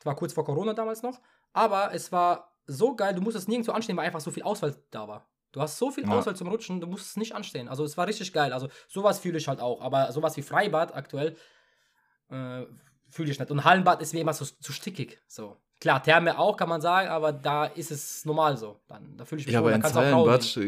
Es 0.00 0.04
war 0.04 0.16
kurz 0.16 0.32
vor 0.32 0.44
Corona 0.44 0.74
damals 0.74 1.04
noch. 1.04 1.20
Aber 1.52 1.94
es 1.94 2.10
war 2.10 2.58
so 2.66 2.96
geil, 2.96 3.14
du 3.14 3.20
musstest 3.20 3.46
nirgendwo 3.46 3.70
anstehen, 3.70 3.96
weil 3.96 4.06
einfach 4.06 4.20
so 4.20 4.32
viel 4.32 4.42
Auswahl 4.42 4.74
da 4.90 5.06
war. 5.06 5.28
Du 5.54 5.60
hast 5.60 5.78
so 5.78 5.92
viel 5.92 6.04
ja. 6.04 6.10
Auswahl 6.10 6.34
zum 6.34 6.48
Rutschen, 6.48 6.80
du 6.80 6.88
musst 6.88 7.16
nicht 7.16 7.32
anstehen. 7.32 7.68
Also 7.68 7.84
es 7.84 7.96
war 7.96 8.08
richtig 8.08 8.32
geil. 8.32 8.52
Also 8.52 8.68
sowas 8.88 9.20
fühle 9.20 9.38
ich 9.38 9.46
halt 9.46 9.60
auch. 9.60 9.80
Aber 9.80 10.10
sowas 10.10 10.36
wie 10.36 10.42
Freibad 10.42 10.96
aktuell 10.96 11.36
äh, 12.28 12.62
fühle 13.08 13.30
ich 13.30 13.38
nicht. 13.38 13.50
Und 13.52 13.62
Hallenbad 13.62 14.02
ist 14.02 14.12
wie 14.14 14.18
immer 14.18 14.34
so 14.34 14.44
zu 14.44 14.72
stickig. 14.72 15.20
So. 15.28 15.56
Klar, 15.80 16.02
Therme 16.02 16.40
auch, 16.40 16.56
kann 16.56 16.68
man 16.68 16.80
sagen, 16.80 17.08
aber 17.08 17.32
da 17.32 17.66
ist 17.66 17.92
es 17.92 18.24
normal 18.24 18.56
so. 18.56 18.80
Dann, 18.88 19.16
da 19.16 19.24
fühle 19.24 19.42
ich 19.42 19.46
mich 19.46 19.54
Ja, 19.54 19.62
wohl, 19.62 19.72
aber 19.72 19.76
ins 19.76 19.94
Hallenbad 19.94 20.58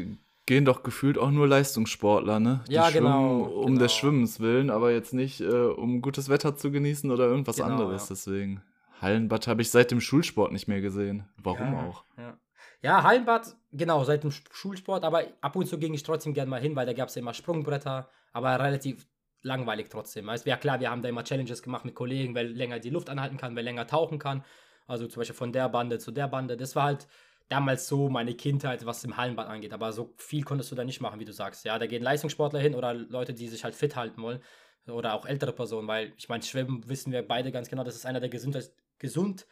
gehen 0.46 0.64
doch 0.64 0.85
gefühlt 0.85 1.18
auch 1.18 1.33
nur 1.33 1.49
Leistungssportler, 1.49 2.38
ne? 2.38 2.61
Die 2.68 2.75
ja, 2.75 2.90
genau. 2.90 3.42
Um 3.42 3.66
genau. 3.66 3.81
des 3.81 3.92
Schwimmens 3.92 4.38
willen, 4.38 4.70
aber 4.70 4.92
jetzt 4.92 5.12
nicht, 5.12 5.40
äh, 5.40 5.51
um 5.51 6.01
gutes 6.01 6.29
Wetter 6.29 6.57
zu 6.57 6.70
genießen 6.70 7.11
oder 7.11 7.25
irgendwas 7.25 7.57
genau, 7.57 7.70
anderes. 7.70 8.03
Ja. 8.03 8.09
Deswegen. 8.11 8.62
Hallenbad 9.03 9.49
habe 9.49 9.62
ich 9.62 9.70
seit 9.72 9.90
dem 9.90 10.01
Schulsport 10.01 10.53
nicht 10.53 10.68
mehr 10.68 10.81
gesehen. 10.81 11.25
Warum 11.42 11.72
ja, 11.72 11.83
auch? 11.88 12.05
Ja. 12.16 12.38
Ja, 12.83 13.03
Hallenbad, 13.03 13.57
genau, 13.73 14.05
seit 14.05 14.23
dem 14.23 14.31
Schulsport, 14.31 15.05
aber 15.05 15.25
ab 15.41 15.57
und 15.57 15.67
zu 15.67 15.79
ging 15.79 15.95
ich 15.95 16.03
trotzdem 16.03 16.35
gerne 16.35 16.51
mal 16.51 16.61
hin, 16.61 16.77
weil 16.77 16.87
da 16.87 16.93
gab 16.93 17.09
es 17.09 17.15
ja 17.15 17.21
immer 17.21 17.35
Sprungbretter, 17.35 18.09
aber 18.33 18.61
relativ 18.61 19.07
langweilig 19.43 19.89
trotzdem. 19.89 20.29
Es 20.29 20.45
wäre 20.45 20.59
klar, 20.59 20.81
wir 20.81 20.91
haben 20.91 21.03
da 21.03 21.09
immer 21.09 21.25
Challenges 21.25 21.62
gemacht 21.62 21.85
mit 21.85 21.95
Kollegen, 21.95 22.35
wer 22.35 22.45
länger 22.45 22.79
die 22.79 22.91
Luft 22.91 23.09
anhalten 23.09 23.37
kann, 23.37 23.57
wer 23.57 23.62
länger 23.62 23.87
tauchen 23.87 24.19
kann. 24.19 24.45
Also 24.87 25.07
zum 25.07 25.21
Beispiel 25.21 25.37
von 25.37 25.53
der 25.53 25.69
Bande 25.69 25.99
zu 25.99 26.11
der 26.11 26.29
Bande. 26.29 26.57
Das 26.57 26.77
war 26.77 26.85
halt 26.85 27.07
damals 27.49 27.89
so 27.89 28.09
meine 28.09 28.35
Kindheit, 28.35 28.87
was 28.87 29.05
im 29.05 29.17
Hallenbad 29.17 29.49
angeht. 29.49 29.73
Aber 29.73 29.93
so 29.93 30.15
viel 30.17 30.43
konntest 30.45 30.71
du 30.71 30.77
da 30.77 30.85
nicht 30.85 31.01
machen, 31.01 31.21
wie 31.21 31.25
du 31.25 31.33
sagst. 31.33 31.65
Ja, 31.65 31.79
da 31.79 31.87
gehen 31.87 32.03
Leistungssportler 32.03 32.61
hin 32.61 32.75
oder 32.75 32.95
Leute, 32.95 33.35
die 33.35 33.49
sich 33.49 33.65
halt 33.65 33.75
fit 33.75 33.97
halten 33.97 34.23
wollen. 34.23 34.41
Oder 34.89 35.15
auch 35.15 35.27
ältere 35.27 35.53
Personen, 35.53 35.89
weil 35.89 36.12
ich 36.17 36.29
meine, 36.29 36.45
Schwimmen 36.45 36.89
wissen 36.89 37.12
wir 37.12 37.27
beide 37.27 37.51
ganz 37.51 37.69
genau, 37.69 37.83
das 37.83 37.97
ist 37.97 38.07
einer 38.07 38.21
der 38.21 38.29
gesundheitlich 38.29 39.45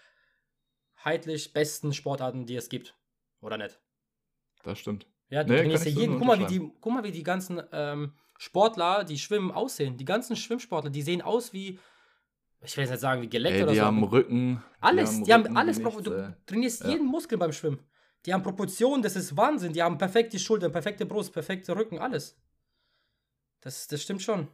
besten 1.53 1.93
Sportarten, 1.93 2.47
die 2.47 2.55
es 2.55 2.69
gibt. 2.69 2.95
Oder 3.45 3.59
nicht? 3.59 3.79
Das 4.63 4.79
stimmt. 4.79 5.07
Ja, 5.29 5.45
du 5.45 5.53
nee, 5.53 5.59
trainierst 5.61 5.85
ja 5.85 5.91
jeden. 5.91 6.19
Guck 6.19 6.27
mal, 6.27 6.39
wie 6.41 6.47
die, 6.47 6.73
guck 6.81 6.93
mal, 6.93 7.05
wie 7.05 7.13
die 7.13 7.23
ganzen 7.23 7.63
ähm, 7.73 8.15
Sportler, 8.39 9.05
die 9.05 9.19
schwimmen, 9.19 9.51
aussehen. 9.51 9.99
Die 9.99 10.07
ganzen 10.07 10.35
Schwimmsportler, 10.35 10.91
die 10.91 11.03
sehen 11.03 11.21
aus 11.21 11.53
wie, 11.53 11.79
ich 12.63 12.77
will 12.77 12.85
jetzt 12.85 12.91
nicht 12.91 13.01
sagen, 13.01 13.21
wie 13.21 13.29
geleckt 13.29 13.57
Ey, 13.57 13.63
oder 13.63 13.73
die 13.73 13.79
so. 13.79 13.85
Haben 13.85 14.03
Rücken, 14.03 14.63
alles, 14.81 15.23
die 15.23 15.33
haben, 15.33 15.43
Rücken, 15.43 15.57
alles. 15.59 15.79
Nichts, 15.79 16.03
du 16.03 16.37
trainierst 16.47 16.85
ja. 16.85 16.91
jeden 16.91 17.07
Muskel 17.07 17.37
beim 17.37 17.53
Schwimmen. 17.53 17.81
Die 18.25 18.33
haben 18.33 18.43
Proportionen, 18.43 19.03
das 19.03 19.15
ist 19.15 19.37
Wahnsinn. 19.37 19.75
Die 19.75 19.83
haben 19.83 19.99
perfekte 19.99 20.39
Schultern, 20.39 20.73
perfekte 20.73 21.05
Brust, 21.05 21.31
perfekte 21.31 21.77
Rücken, 21.77 21.99
alles. 21.99 22.41
Das, 23.61 23.87
das 23.87 24.03
stimmt 24.03 24.23
schon. 24.23 24.49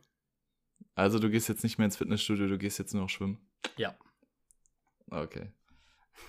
Also 0.96 1.20
du 1.20 1.31
gehst 1.31 1.48
jetzt 1.48 1.62
nicht 1.62 1.79
mehr 1.79 1.85
ins 1.85 1.96
Fitnessstudio, 1.96 2.48
du 2.48 2.59
gehst 2.59 2.81
jetzt 2.81 2.92
nur 2.92 3.05
noch 3.05 3.11
schwimmen? 3.11 3.38
Ja. 3.76 3.94
Okay. 5.11 5.53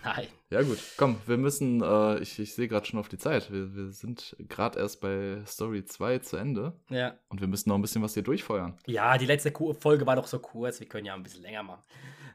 Nein. 0.03 0.27
Ja, 0.49 0.61
gut. 0.63 0.79
Komm, 0.97 1.21
wir 1.27 1.37
müssen, 1.37 1.81
äh, 1.81 2.19
ich, 2.19 2.39
ich 2.39 2.55
sehe 2.55 2.67
gerade 2.67 2.85
schon 2.85 2.99
auf 2.99 3.07
die 3.07 3.17
Zeit. 3.17 3.51
Wir, 3.51 3.75
wir 3.75 3.91
sind 3.91 4.35
gerade 4.49 4.79
erst 4.79 4.99
bei 4.99 5.41
Story 5.45 5.85
2 5.85 6.19
zu 6.19 6.37
Ende. 6.37 6.73
Ja. 6.89 7.15
Und 7.29 7.39
wir 7.39 7.47
müssen 7.47 7.69
noch 7.69 7.75
ein 7.75 7.81
bisschen 7.81 8.01
was 8.01 8.13
hier 8.13 8.23
durchfeuern. 8.23 8.77
Ja, 8.87 9.17
die 9.17 9.25
letzte 9.25 9.53
Folge 9.79 10.05
war 10.05 10.15
doch 10.15 10.27
so 10.27 10.39
kurz, 10.39 10.79
wir 10.79 10.87
können 10.87 11.05
ja 11.05 11.13
ein 11.13 11.23
bisschen 11.23 11.43
länger 11.43 11.63
machen. 11.63 11.83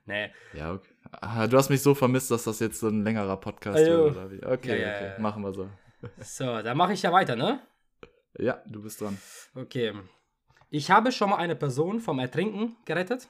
Nee. 0.06 0.30
Ja, 0.54 0.74
okay. 0.74 0.94
Ah, 1.20 1.46
du 1.46 1.56
hast 1.56 1.68
mich 1.68 1.82
so 1.82 1.94
vermisst, 1.94 2.30
dass 2.30 2.44
das 2.44 2.60
jetzt 2.60 2.78
so 2.78 2.88
ein 2.88 3.02
längerer 3.02 3.36
Podcast 3.36 3.78
Ajo. 3.78 4.04
wird, 4.04 4.16
oder 4.16 4.30
wie? 4.30 4.46
Okay, 4.46 4.80
Ja, 4.80 4.86
ja, 4.86 4.96
okay. 4.96 5.20
Machen 5.20 5.42
wir 5.42 5.52
so. 5.52 5.68
So, 6.20 6.62
dann 6.62 6.76
mache 6.76 6.92
ich 6.92 7.02
ja 7.02 7.12
weiter, 7.12 7.34
ne? 7.34 7.60
Ja, 8.38 8.62
du 8.66 8.82
bist 8.82 9.00
dran. 9.00 9.18
Okay. 9.54 9.92
Ich 10.70 10.90
habe 10.90 11.10
schon 11.10 11.30
mal 11.30 11.36
eine 11.36 11.56
Person 11.56 12.00
vom 12.00 12.18
Ertrinken 12.18 12.76
gerettet. 12.84 13.28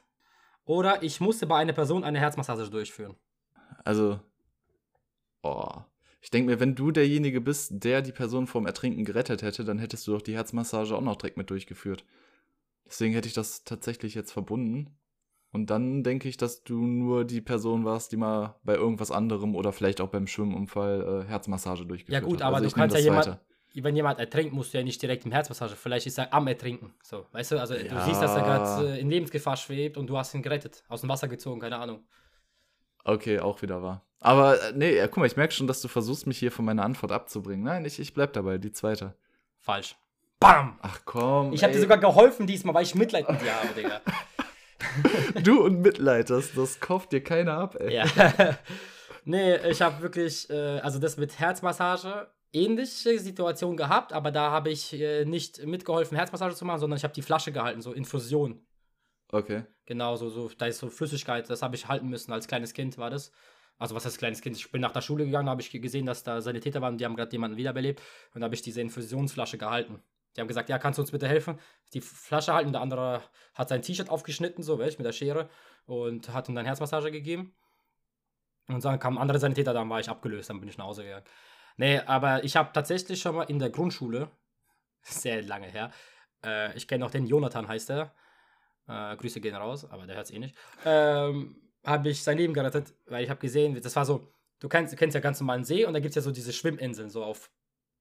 Oder 0.65 1.03
ich 1.03 1.21
musste 1.21 1.47
bei 1.47 1.57
einer 1.57 1.73
Person 1.73 2.03
eine 2.03 2.19
Herzmassage 2.19 2.69
durchführen. 2.69 3.17
Also, 3.87 4.18
oh. 5.42 5.68
Ich 6.20 6.31
denke 6.31 6.51
mir, 6.51 6.59
wenn 6.61 6.75
du 6.75 6.90
derjenige 6.90 7.40
bist, 7.40 7.70
der 7.85 8.03
die 8.03 8.11
Person 8.11 8.49
vom 8.49 8.66
Ertrinken 8.66 9.05
gerettet 9.05 9.42
hätte, 9.42 9.64
dann 9.64 9.79
hättest 9.79 10.07
du 10.09 10.12
doch 10.12 10.22
die 10.22 10.35
Herzmassage 10.35 10.96
auch 10.96 11.01
noch 11.01 11.14
direkt 11.16 11.37
mit 11.37 11.51
durchgeführt. 11.51 12.05
Deswegen 12.85 13.14
hätte 13.14 13.29
ich 13.29 13.35
das 13.35 13.62
tatsächlich 13.62 14.14
jetzt 14.16 14.33
verbunden. 14.33 14.96
Und 15.53 15.70
dann 15.70 16.03
denke 16.03 16.29
ich, 16.29 16.37
dass 16.37 16.64
du 16.64 16.85
nur 16.85 17.25
die 17.25 17.40
Person 17.40 17.85
warst, 17.85 18.11
die 18.11 18.16
mal 18.16 18.57
bei 18.64 18.75
irgendwas 18.75 19.12
anderem 19.12 19.55
oder 19.55 19.72
vielleicht 19.72 20.01
auch 20.01 20.09
beim 20.09 20.27
Schwimmunfall 20.27 21.22
äh, 21.25 21.29
Herzmassage 21.29 21.87
durchgeführt 21.87 22.22
Ja, 22.22 22.27
gut, 22.29 22.40
hat. 22.40 22.42
aber 22.42 22.57
Also 22.57 22.68
du 22.70 22.75
kannst 22.75 22.94
ja 22.94 22.99
das 22.99 23.05
jemand- 23.05 23.25
Zweite. 23.25 23.40
Wenn 23.75 23.94
jemand 23.94 24.18
ertrinkt, 24.18 24.55
musst 24.55 24.72
du 24.72 24.79
ja 24.79 24.85
nicht 24.85 25.01
direkt 25.03 25.27
im 25.27 25.33
Herzmassage. 25.33 25.77
Vielleicht 25.77 26.07
ist 26.07 26.18
er 26.18 26.33
am 26.33 26.46
Ertrinken. 26.49 26.94
So, 27.03 27.27
weißt 27.33 27.53
du? 27.53 27.61
Also, 27.61 27.75
du 27.75 27.85
Ja. 27.85 28.05
siehst, 28.07 28.22
dass 28.22 28.35
er 28.35 28.42
gerade 28.42 28.94
äh, 28.94 29.01
in 29.01 29.11
Lebensgefahr 29.11 29.57
schwebt 29.57 29.96
und 29.99 30.07
du 30.09 30.16
hast 30.16 30.35
ihn 30.35 30.42
gerettet. 30.42 30.83
Aus 30.88 31.03
dem 31.03 31.11
Wasser 31.11 31.29
gezogen, 31.29 31.61
keine 31.61 31.77
Ahnung. 31.79 32.05
Okay, 33.07 33.38
auch 33.38 33.62
wieder 33.62 33.83
wahr. 33.83 34.03
Aber 34.21 34.61
äh, 34.61 34.73
nee, 34.75 34.97
ja, 34.97 35.07
guck 35.07 35.19
mal, 35.19 35.27
ich 35.27 35.37
merke 35.37 35.55
schon, 35.55 35.69
dass 35.69 35.81
du 35.81 35.88
versuchst, 35.88 36.27
mich 36.27 36.38
hier 36.38 36.51
von 36.51 36.64
meiner 36.64 36.83
Antwort 36.83 37.12
abzubringen. 37.12 37.64
Nein, 37.64 37.85
ich, 37.85 38.01
ich 38.01 38.12
bleib 38.14 38.33
dabei, 38.33 38.59
die 38.59 38.73
zweite. 38.73 39.14
Falsch. 39.61 39.97
Bam! 40.40 40.79
Ach 40.83 41.01
komm. 41.05 41.53
Ich 41.53 41.62
habe 41.62 41.73
dir 41.73 41.81
sogar 41.81 41.99
geholfen 41.99 42.47
diesmal, 42.47 42.75
weil 42.75 42.83
ich 42.83 42.95
Mitleid 42.97 43.31
mit 43.31 43.40
dir 43.40 43.55
habe, 43.55 43.69
Digga. 43.75 44.01
Du 45.42 45.62
und 45.62 45.81
Mitleid, 45.81 46.31
das, 46.31 46.53
das 46.55 46.81
kauft 46.81 47.12
dir 47.12 47.23
keiner 47.23 47.59
ab, 47.59 47.77
ey. 47.79 47.95
Ja. 47.95 48.05
nee, 49.25 49.57
ich 49.69 49.83
habe 49.83 50.01
wirklich, 50.01 50.49
äh, 50.49 50.81
also 50.81 50.99
das 50.99 51.19
mit 51.19 51.38
Herzmassage, 51.38 52.29
ähnliche 52.53 53.19
Situation 53.19 53.77
gehabt, 53.77 54.12
aber 54.12 54.31
da 54.31 54.51
habe 54.51 54.71
ich 54.71 54.99
äh, 54.99 55.25
nicht 55.25 55.64
mitgeholfen, 55.64 56.16
Herzmassage 56.16 56.55
zu 56.55 56.64
machen, 56.64 56.81
sondern 56.81 56.97
ich 56.97 57.05
habe 57.05 57.14
die 57.14 57.23
Flasche 57.23 57.53
gehalten, 57.53 57.83
so 57.83 57.92
Infusion. 57.92 58.66
Okay. 59.29 59.65
Genau, 59.87 60.17
so, 60.17 60.29
so, 60.29 60.51
da 60.57 60.67
ist 60.67 60.79
so 60.79 60.89
Flüssigkeit, 60.89 61.49
das 61.51 61.62
habe 61.62 61.77
ich 61.77 61.89
halten 61.89 62.09
müssen. 62.09 62.33
Als 62.33 62.49
kleines 62.49 62.75
Kind 62.75 62.99
war 62.99 63.11
das. 63.11 63.33
Also, 63.79 63.95
was 63.95 64.07
heißt 64.07 64.19
kleines 64.19 64.41
Kind? 64.41 64.57
Ich 64.57 64.71
bin 64.71 64.81
nach 64.81 64.93
der 64.93 65.03
Schule 65.03 65.25
gegangen, 65.25 65.49
habe 65.49 65.61
ich 65.61 65.71
gesehen, 65.71 66.07
dass 66.07 66.25
da 66.25 66.41
Sanitäter 66.41 66.81
waren, 66.81 66.97
die 66.97 67.05
haben 67.05 67.17
gerade 67.17 67.33
jemanden 67.33 67.57
wiederbelebt 67.57 68.01
und 68.35 68.41
da 68.41 68.47
habe 68.47 68.55
ich 68.55 68.62
diese 68.62 68.81
Infusionsflasche 68.81 69.59
gehalten. 69.59 70.03
Die 70.35 70.41
haben 70.41 70.49
gesagt, 70.49 70.69
ja, 70.69 70.79
kannst 70.79 70.99
du 70.99 71.03
uns 71.03 71.11
bitte 71.11 71.29
helfen? 71.29 71.59
Die 71.95 72.01
Flasche 72.01 72.53
halten, 72.53 72.73
der 72.73 72.81
andere 72.83 73.23
hat 73.55 73.69
sein 73.69 73.83
T-Shirt 73.83 74.11
aufgeschnitten, 74.11 74.62
so, 74.62 74.79
welch, 74.79 74.99
mit 74.99 75.07
der 75.07 75.12
Schere 75.12 75.49
und 75.87 76.29
hat 76.33 76.49
ihm 76.49 76.55
dann 76.55 76.67
Herzmassage 76.67 77.11
gegeben. 77.11 77.55
Und 78.69 78.85
dann 78.85 78.99
kamen 78.99 79.19
andere 79.19 79.39
Sanitäter, 79.39 79.73
dann 79.73 79.89
war 79.89 80.01
ich 80.01 80.09
abgelöst, 80.09 80.51
dann 80.51 80.61
bin 80.61 80.69
ich 80.69 80.79
nach 80.79 80.87
Hause 80.87 81.05
gegangen. 81.05 81.25
Nee, 81.77 82.01
aber 82.01 82.45
ich 82.45 82.57
habe 82.57 82.71
tatsächlich 82.73 83.21
schon 83.21 83.37
mal 83.37 83.45
in 83.45 83.59
der 83.59 83.71
Grundschule, 83.71 84.31
sehr 85.03 85.43
lange 85.43 85.69
her, 85.69 85.91
äh, 86.45 86.77
ich 86.77 86.89
kenne 86.89 87.05
auch 87.05 87.11
den 87.11 87.27
Jonathan, 87.27 87.69
heißt 87.69 87.91
er. 87.91 88.15
Äh, 88.88 89.16
Grüße 89.16 89.40
gehen 89.40 89.55
raus, 89.55 89.85
aber 89.90 90.07
der 90.07 90.16
hört 90.16 90.27
es 90.27 90.33
eh 90.33 90.38
nicht. 90.38 90.55
Ähm, 90.85 91.57
habe 91.85 92.09
ich 92.09 92.22
sein 92.22 92.38
Leben 92.38 92.55
gerettet, 92.55 92.94
weil 93.07 93.25
ich 93.25 93.31
habe 93.31 93.40
gesehen, 93.40 93.81
das 93.81 93.96
war 93.96 94.05
so, 94.05 94.29
du 94.61 94.68
kennst, 94.68 94.92
du 94.92 94.96
kennst 94.96 95.14
ja 95.14 95.20
ganz 95.20 95.40
normalen 95.40 95.64
See 95.64 95.85
und 95.85 95.92
da 95.92 96.01
gibt 96.01 96.11
es 96.11 96.16
ja 96.16 96.22
so 96.22 96.31
diese 96.31 96.53
Schwimminseln, 96.53 97.11
so 97.11 97.25
auf, 97.25 97.51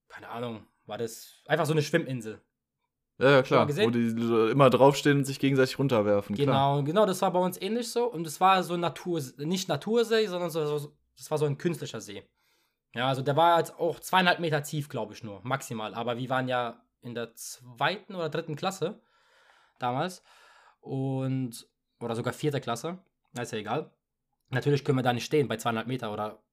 keine 0.07 0.29
Ahnung, 0.29 0.65
war 0.85 0.97
das 0.97 1.41
einfach 1.47 1.65
so 1.65 1.73
eine 1.73 1.81
Schwimminsel. 1.81 2.41
Ja, 3.17 3.31
ja, 3.31 3.43
klar. 3.43 3.67
Wo 3.67 3.89
die 3.89 4.07
immer 4.51 4.69
draufstehen 4.69 5.19
und 5.19 5.25
sich 5.25 5.39
gegenseitig 5.39 5.79
runterwerfen. 5.79 6.35
Klar. 6.35 6.45
Genau, 6.45 6.83
genau, 6.83 7.05
das 7.05 7.21
war 7.21 7.31
bei 7.31 7.39
uns 7.39 7.61
ähnlich 7.61 7.89
so 7.89 8.11
und 8.11 8.27
es 8.27 8.41
war 8.41 8.61
so 8.63 8.75
Natur, 8.75 9.21
nicht 9.37 9.69
Natursee, 9.69 10.27
sondern 10.27 10.49
so, 10.49 10.77
so, 10.77 10.91
das 11.15 11.31
war 11.31 11.37
so 11.37 11.45
ein 11.45 11.57
künstlicher 11.57 12.01
See. 12.01 12.23
Ja, 12.93 13.07
also 13.07 13.21
der 13.21 13.35
war 13.35 13.57
jetzt 13.57 13.77
auch 13.79 13.99
zweieinhalb 13.99 14.39
Meter 14.39 14.63
tief, 14.63 14.89
glaube 14.89 15.13
ich 15.13 15.23
nur, 15.23 15.41
maximal. 15.43 15.93
Aber 15.93 16.17
wir 16.17 16.29
waren 16.29 16.47
ja 16.47 16.81
in 17.01 17.13
der 17.13 17.33
zweiten 17.35 18.15
oder 18.15 18.29
dritten 18.29 18.55
Klasse 18.55 18.99
damals 19.79 20.23
und 20.85 21.67
oder 21.99 22.15
sogar 22.15 22.33
vierte 22.33 22.61
Klasse, 22.61 22.99
ist 23.39 23.51
ja 23.51 23.57
egal. 23.57 23.91
Natürlich 24.49 24.85
können 24.85 24.99
wir 24.99 25.03
da 25.03 25.13
nicht 25.13 25.25
stehen 25.25 25.47
bei 25.47 25.57
zweieinhalb 25.57 25.87
Meter 25.87 26.13
oder 26.13 26.43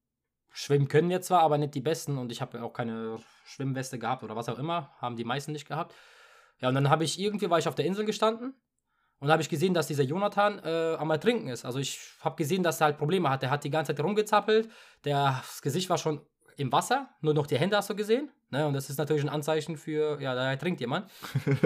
schwimmen 0.50 0.88
können 0.88 1.10
wir 1.10 1.20
zwar, 1.20 1.40
aber 1.40 1.58
nicht 1.58 1.74
die 1.74 1.80
Besten 1.80 2.18
und 2.18 2.32
ich 2.32 2.40
habe 2.40 2.62
auch 2.62 2.72
keine 2.72 3.18
Schwimmweste 3.44 3.98
gehabt 3.98 4.22
oder 4.22 4.36
was 4.36 4.48
auch 4.48 4.58
immer, 4.58 4.90
haben 4.98 5.16
die 5.16 5.24
meisten 5.24 5.52
nicht 5.52 5.68
gehabt. 5.68 5.94
Ja, 6.60 6.68
und 6.68 6.74
dann 6.74 6.90
habe 6.90 7.04
ich 7.04 7.18
irgendwie, 7.18 7.50
war 7.50 7.58
ich 7.58 7.68
auf 7.68 7.74
der 7.74 7.84
Insel 7.84 8.04
gestanden 8.04 8.54
und 9.18 9.30
habe 9.30 9.42
ich 9.42 9.48
gesehen, 9.48 9.74
dass 9.74 9.86
dieser 9.86 10.04
Jonathan 10.04 10.60
äh, 10.64 10.96
am 10.98 11.10
Ertrinken 11.10 11.48
ist. 11.48 11.64
Also 11.64 11.78
ich 11.78 12.00
habe 12.20 12.36
gesehen, 12.36 12.62
dass 12.62 12.80
er 12.80 12.86
halt 12.86 12.98
Probleme 12.98 13.28
hat. 13.30 13.42
Der 13.42 13.50
hat 13.50 13.64
die 13.64 13.70
ganze 13.70 13.94
Zeit 13.94 14.04
rumgezappelt, 14.04 14.70
der, 15.04 15.42
das 15.42 15.62
Gesicht 15.62 15.90
war 15.90 15.98
schon 15.98 16.24
im 16.56 16.70
Wasser, 16.72 17.08
nur 17.20 17.34
noch 17.34 17.46
die 17.46 17.56
Hände 17.58 17.76
hast 17.76 17.88
du 17.90 17.94
gesehen. 17.96 18.30
Ne? 18.50 18.66
Und 18.66 18.74
das 18.74 18.90
ist 18.90 18.98
natürlich 18.98 19.22
ein 19.22 19.28
Anzeichen 19.28 19.76
für, 19.76 20.20
ja, 20.20 20.34
da 20.34 20.50
ertrinkt 20.50 20.80
jemand. 20.80 21.10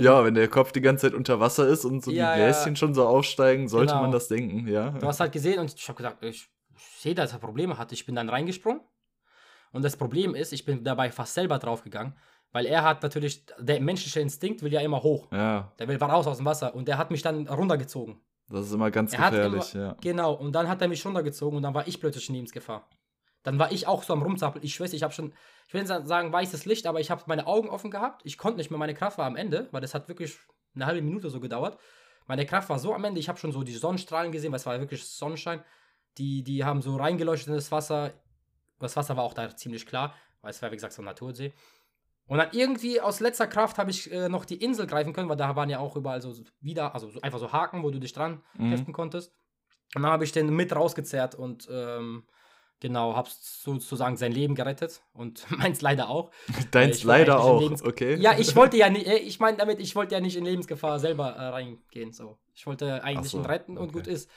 Ja, 0.00 0.24
wenn 0.24 0.34
der 0.34 0.48
Kopf 0.48 0.72
die 0.72 0.80
ganze 0.80 1.06
Zeit 1.08 1.14
unter 1.14 1.40
Wasser 1.40 1.66
ist 1.66 1.84
und 1.84 2.04
so 2.04 2.10
Ja, 2.10 2.34
die 2.34 2.40
ja. 2.40 2.46
Bläschen 2.46 2.76
schon 2.76 2.94
so 2.94 3.06
aufsteigen, 3.06 3.68
sollte 3.68 3.92
Genau. 3.92 4.02
man 4.02 4.12
das 4.12 4.28
denken, 4.28 4.68
ja. 4.68 4.90
Du 4.90 5.06
hast 5.06 5.20
halt 5.20 5.32
gesehen 5.32 5.58
und 5.58 5.72
ich 5.74 5.88
habe 5.88 5.96
gesagt, 5.96 6.22
ich, 6.24 6.48
ich 6.76 6.82
sehe, 7.00 7.14
dass 7.14 7.32
er 7.32 7.38
Probleme 7.38 7.76
hat. 7.78 7.90
Ich 7.92 8.04
bin 8.06 8.14
dann 8.14 8.28
reingesprungen. 8.28 8.80
Und 9.72 9.84
das 9.84 9.96
Problem 9.96 10.34
ist, 10.34 10.52
ich 10.52 10.64
bin 10.64 10.84
dabei 10.84 11.10
fast 11.10 11.34
selber 11.34 11.58
draufgegangen, 11.58 12.14
weil 12.52 12.66
er 12.66 12.82
hat 12.82 13.02
natürlich, 13.02 13.44
der 13.58 13.80
menschliche 13.80 14.20
Instinkt 14.20 14.62
will 14.62 14.72
ja 14.72 14.80
immer 14.80 15.02
hoch. 15.02 15.26
Ja, 15.32 15.72
Der 15.78 15.88
will 15.88 15.96
raus 15.96 16.26
aus 16.26 16.36
dem 16.36 16.46
Wasser 16.46 16.74
und 16.74 16.86
der 16.88 16.98
hat 16.98 17.10
mich 17.10 17.22
dann 17.22 17.48
runtergezogen. 17.48 18.20
das 18.48 18.66
ist 18.66 18.72
immer 18.72 18.90
ganz 18.90 19.10
gefährlich, 19.12 19.74
immer, 19.74 19.84
ja. 19.84 19.96
Genau, 20.00 20.34
und 20.34 20.52
dann 20.52 20.68
hat 20.68 20.80
er 20.82 20.88
mich 20.88 21.04
runtergezogen 21.04 21.56
und 21.56 21.62
dann 21.62 21.74
war 21.74 21.86
ich 21.88 21.98
plötzlich 22.00 22.28
in 22.28 22.36
Lebensgefahr. 22.36 22.88
Dann 23.46 23.60
war 23.60 23.70
ich 23.70 23.86
auch 23.86 24.02
so 24.02 24.12
am 24.12 24.22
Rumzappeln. 24.22 24.64
Ich 24.64 24.80
weiß, 24.80 24.92
ich 24.92 25.04
habe 25.04 25.14
schon, 25.14 25.32
ich 25.68 25.72
will 25.72 25.80
nicht 25.80 26.06
sagen 26.08 26.32
weißes 26.32 26.64
Licht, 26.64 26.84
aber 26.88 26.98
ich 26.98 27.12
habe 27.12 27.22
meine 27.26 27.46
Augen 27.46 27.68
offen 27.68 27.92
gehabt. 27.92 28.22
Ich 28.24 28.38
konnte 28.38 28.56
nicht 28.58 28.70
mehr, 28.70 28.78
meine 28.78 28.92
Kraft 28.92 29.18
war 29.18 29.26
am 29.26 29.36
Ende, 29.36 29.68
weil 29.70 29.80
das 29.80 29.94
hat 29.94 30.08
wirklich 30.08 30.36
eine 30.74 30.84
halbe 30.84 31.00
Minute 31.00 31.30
so 31.30 31.38
gedauert. 31.38 31.78
Meine 32.26 32.44
Kraft 32.44 32.68
war 32.70 32.80
so 32.80 32.92
am 32.92 33.04
Ende, 33.04 33.20
ich 33.20 33.28
habe 33.28 33.38
schon 33.38 33.52
so 33.52 33.62
die 33.62 33.72
Sonnenstrahlen 33.76 34.32
gesehen, 34.32 34.50
weil 34.50 34.56
es 34.56 34.66
war 34.66 34.74
ja 34.74 34.80
wirklich 34.80 35.06
Sonnenschein. 35.06 35.62
Die, 36.18 36.42
die 36.42 36.64
haben 36.64 36.82
so 36.82 36.96
reingeleuchtet 36.96 37.46
in 37.46 37.54
das 37.54 37.70
Wasser. 37.70 38.14
Das 38.80 38.96
Wasser 38.96 39.16
war 39.16 39.22
auch 39.22 39.32
da 39.32 39.54
ziemlich 39.54 39.86
klar, 39.86 40.12
weil 40.42 40.50
es 40.50 40.60
war, 40.60 40.72
wie 40.72 40.76
gesagt, 40.76 40.94
so 40.94 41.02
ein 41.02 41.04
Natursee. 41.04 41.52
Und 42.26 42.38
dann 42.38 42.48
irgendwie 42.50 43.00
aus 43.00 43.20
letzter 43.20 43.46
Kraft 43.46 43.78
habe 43.78 43.92
ich 43.92 44.10
äh, 44.10 44.28
noch 44.28 44.44
die 44.44 44.56
Insel 44.56 44.88
greifen 44.88 45.12
können, 45.12 45.28
weil 45.28 45.36
da 45.36 45.54
waren 45.54 45.70
ja 45.70 45.78
auch 45.78 45.94
überall 45.94 46.20
so 46.20 46.34
wieder, 46.60 46.94
also 46.94 47.08
so, 47.10 47.20
einfach 47.20 47.38
so 47.38 47.52
Haken, 47.52 47.84
wo 47.84 47.92
du 47.92 48.00
dich 48.00 48.12
dran 48.12 48.42
Mhm. 48.58 48.70
heften 48.70 48.92
konntest. 48.92 49.32
Und 49.94 50.02
dann 50.02 50.10
habe 50.10 50.24
ich 50.24 50.32
den 50.32 50.48
mit 50.52 50.74
rausgezerrt 50.74 51.36
und 51.36 51.68
ähm, 51.70 52.26
genau, 52.80 53.14
habe 53.14 53.28
sozusagen 53.30 54.16
sein 54.16 54.32
Leben 54.32 54.54
gerettet 54.54 55.02
und 55.12 55.50
meins 55.58 55.80
leider 55.80 56.08
auch. 56.08 56.30
Deins 56.70 57.04
wollte 57.04 57.06
leider 57.06 57.40
auch, 57.40 57.60
Lebens- 57.60 57.82
okay? 57.84 58.16
Ja, 58.16 58.38
ich 58.38 58.54
wollte 58.56 58.76
ja 58.76 58.90
nicht, 58.90 59.06
äh, 59.06 59.16
ich 59.18 59.40
meine 59.40 59.56
damit, 59.56 59.80
ich 59.80 59.94
wollte 59.96 60.14
ja 60.14 60.20
nicht 60.20 60.36
in 60.36 60.44
Lebensgefahr 60.44 60.98
selber 60.98 61.30
äh, 61.30 61.48
reingehen. 61.48 62.12
So. 62.12 62.38
Ich 62.54 62.66
wollte 62.66 63.02
eigentlich 63.02 63.32
so, 63.32 63.38
ihn 63.38 63.46
retten 63.46 63.78
und 63.78 63.90
okay. 63.90 63.98
gut 63.98 64.06
ist. 64.06 64.30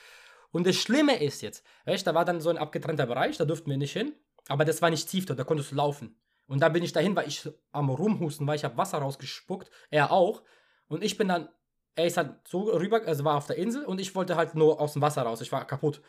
Und 0.52 0.66
das 0.66 0.76
Schlimme 0.76 1.22
ist 1.22 1.42
jetzt, 1.42 1.64
weißt, 1.86 2.08
da 2.08 2.16
war 2.16 2.26
dann 2.26 2.42
so 2.42 2.50
ein 2.50 2.58
abgetrennter 2.58 3.06
Bereich, 3.06 3.38
da 3.38 3.46
durften 3.46 3.70
wir 3.70 3.78
nicht 3.78 3.94
hin, 3.94 4.14
aber 4.48 4.66
das 4.66 4.82
war 4.82 4.90
nicht 4.90 5.08
tief 5.08 5.26
dort, 5.26 5.40
da 5.40 5.44
konntest 5.44 5.72
du 5.72 5.76
laufen. 5.76 6.16
Und 6.48 6.62
da 6.62 6.70
bin 6.70 6.84
ich 6.84 6.92
dahin, 6.92 7.16
weil 7.16 7.28
ich 7.28 7.48
am 7.72 7.92
Rumhusten 7.92 8.48
war, 8.48 8.56
ich 8.56 8.64
habe 8.64 8.76
Wasser 8.76 8.98
rausgespuckt, 8.98 9.70
er 9.92 10.12
auch. 10.12 10.42
Und 10.88 11.04
ich 11.04 11.16
bin 11.16 11.28
dann, 11.28 11.50
er 11.94 12.08
ist 12.08 12.18
halt 12.18 12.48
so 12.48 12.62
rüber, 12.62 13.02
also 13.06 13.24
war 13.24 13.38
auf 13.38 13.46
der 13.46 13.58
Insel 13.58 13.86
und 13.86 14.02
ich 14.02 14.16
wollte 14.16 14.36
halt 14.36 14.56
nur 14.56 14.82
aus 14.82 14.94
dem 14.94 15.04
Wasser 15.04 15.22
raus, 15.22 15.42
ich 15.42 15.52
war 15.52 15.68
kaputt. 15.68 16.02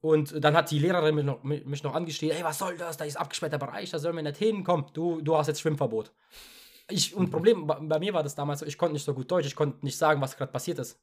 Und 0.00 0.42
dann 0.42 0.56
hat 0.56 0.70
die 0.70 0.78
Lehrerin 0.78 1.14
mich 1.14 1.24
noch, 1.24 1.42
mich 1.42 1.82
noch 1.82 1.94
angeschrien, 1.94 2.32
ey, 2.32 2.42
was 2.42 2.58
soll 2.58 2.76
das, 2.76 2.96
da 2.96 3.04
ist 3.04 3.16
abgesperrter 3.16 3.58
Bereich, 3.58 3.90
da 3.90 3.98
sollen 3.98 4.16
wir 4.16 4.22
nicht 4.22 4.38
hin, 4.38 4.64
komm, 4.64 4.86
du, 4.94 5.20
du 5.20 5.36
hast 5.36 5.48
jetzt 5.48 5.60
Schwimmverbot. 5.60 6.10
Ich, 6.88 7.14
und 7.14 7.30
Problem 7.30 7.66
bei, 7.66 7.98
mir 7.98 8.14
war 8.14 8.22
das 8.22 8.34
damals 8.34 8.62
ich 8.62 8.78
konnte 8.78 8.94
nicht 8.94 9.04
so 9.04 9.14
gut 9.14 9.30
Deutsch, 9.30 9.46
ich 9.46 9.54
konnte 9.54 9.84
nicht 9.84 9.96
sagen, 9.96 10.20
was 10.20 10.36
gerade 10.36 10.50
passiert 10.50 10.78
ist. 10.78 10.98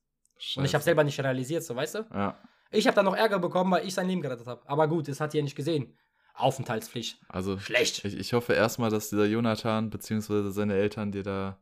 Und 0.56 0.66
ich 0.66 0.74
habe 0.74 0.82
Scheiße. 0.82 0.84
selber 0.84 1.04
nicht 1.04 1.20
realisiert, 1.20 1.64
so 1.64 1.76
weißt 1.76 1.96
du? 1.96 2.06
Ja, 2.14 2.38
Ich 2.72 2.86
habe 2.88 2.96
dann 2.96 3.06
noch 3.06 3.16
Ärger 3.16 3.40
bekommen, 3.40 3.72
weil 3.72 3.88
ich 3.88 3.94
sein 3.94 4.08
Leben 4.08 4.22
gerettet 4.22 4.48
habe. 4.48 4.62
Aber 4.66 4.88
gut, 4.88 5.08
das 5.08 5.20
hat 5.20 5.34
ihr 5.34 5.44
nicht 5.44 5.56
gesehen. 5.56 5.96
Aufenthaltspflicht. 6.34 7.20
also 7.30 7.58
Schlecht. 7.58 8.06
ich, 8.06 8.16
ich 8.16 8.34
hoffe 8.34 8.54
erstmal, 8.54 8.92
dass 8.92 9.10
dieser 9.10 9.26
Jonathan 9.26 9.90
bzw. 9.90 10.52
seine 10.52 10.76
Eltern 10.76 11.12
dir 11.12 11.24
da 11.24 11.58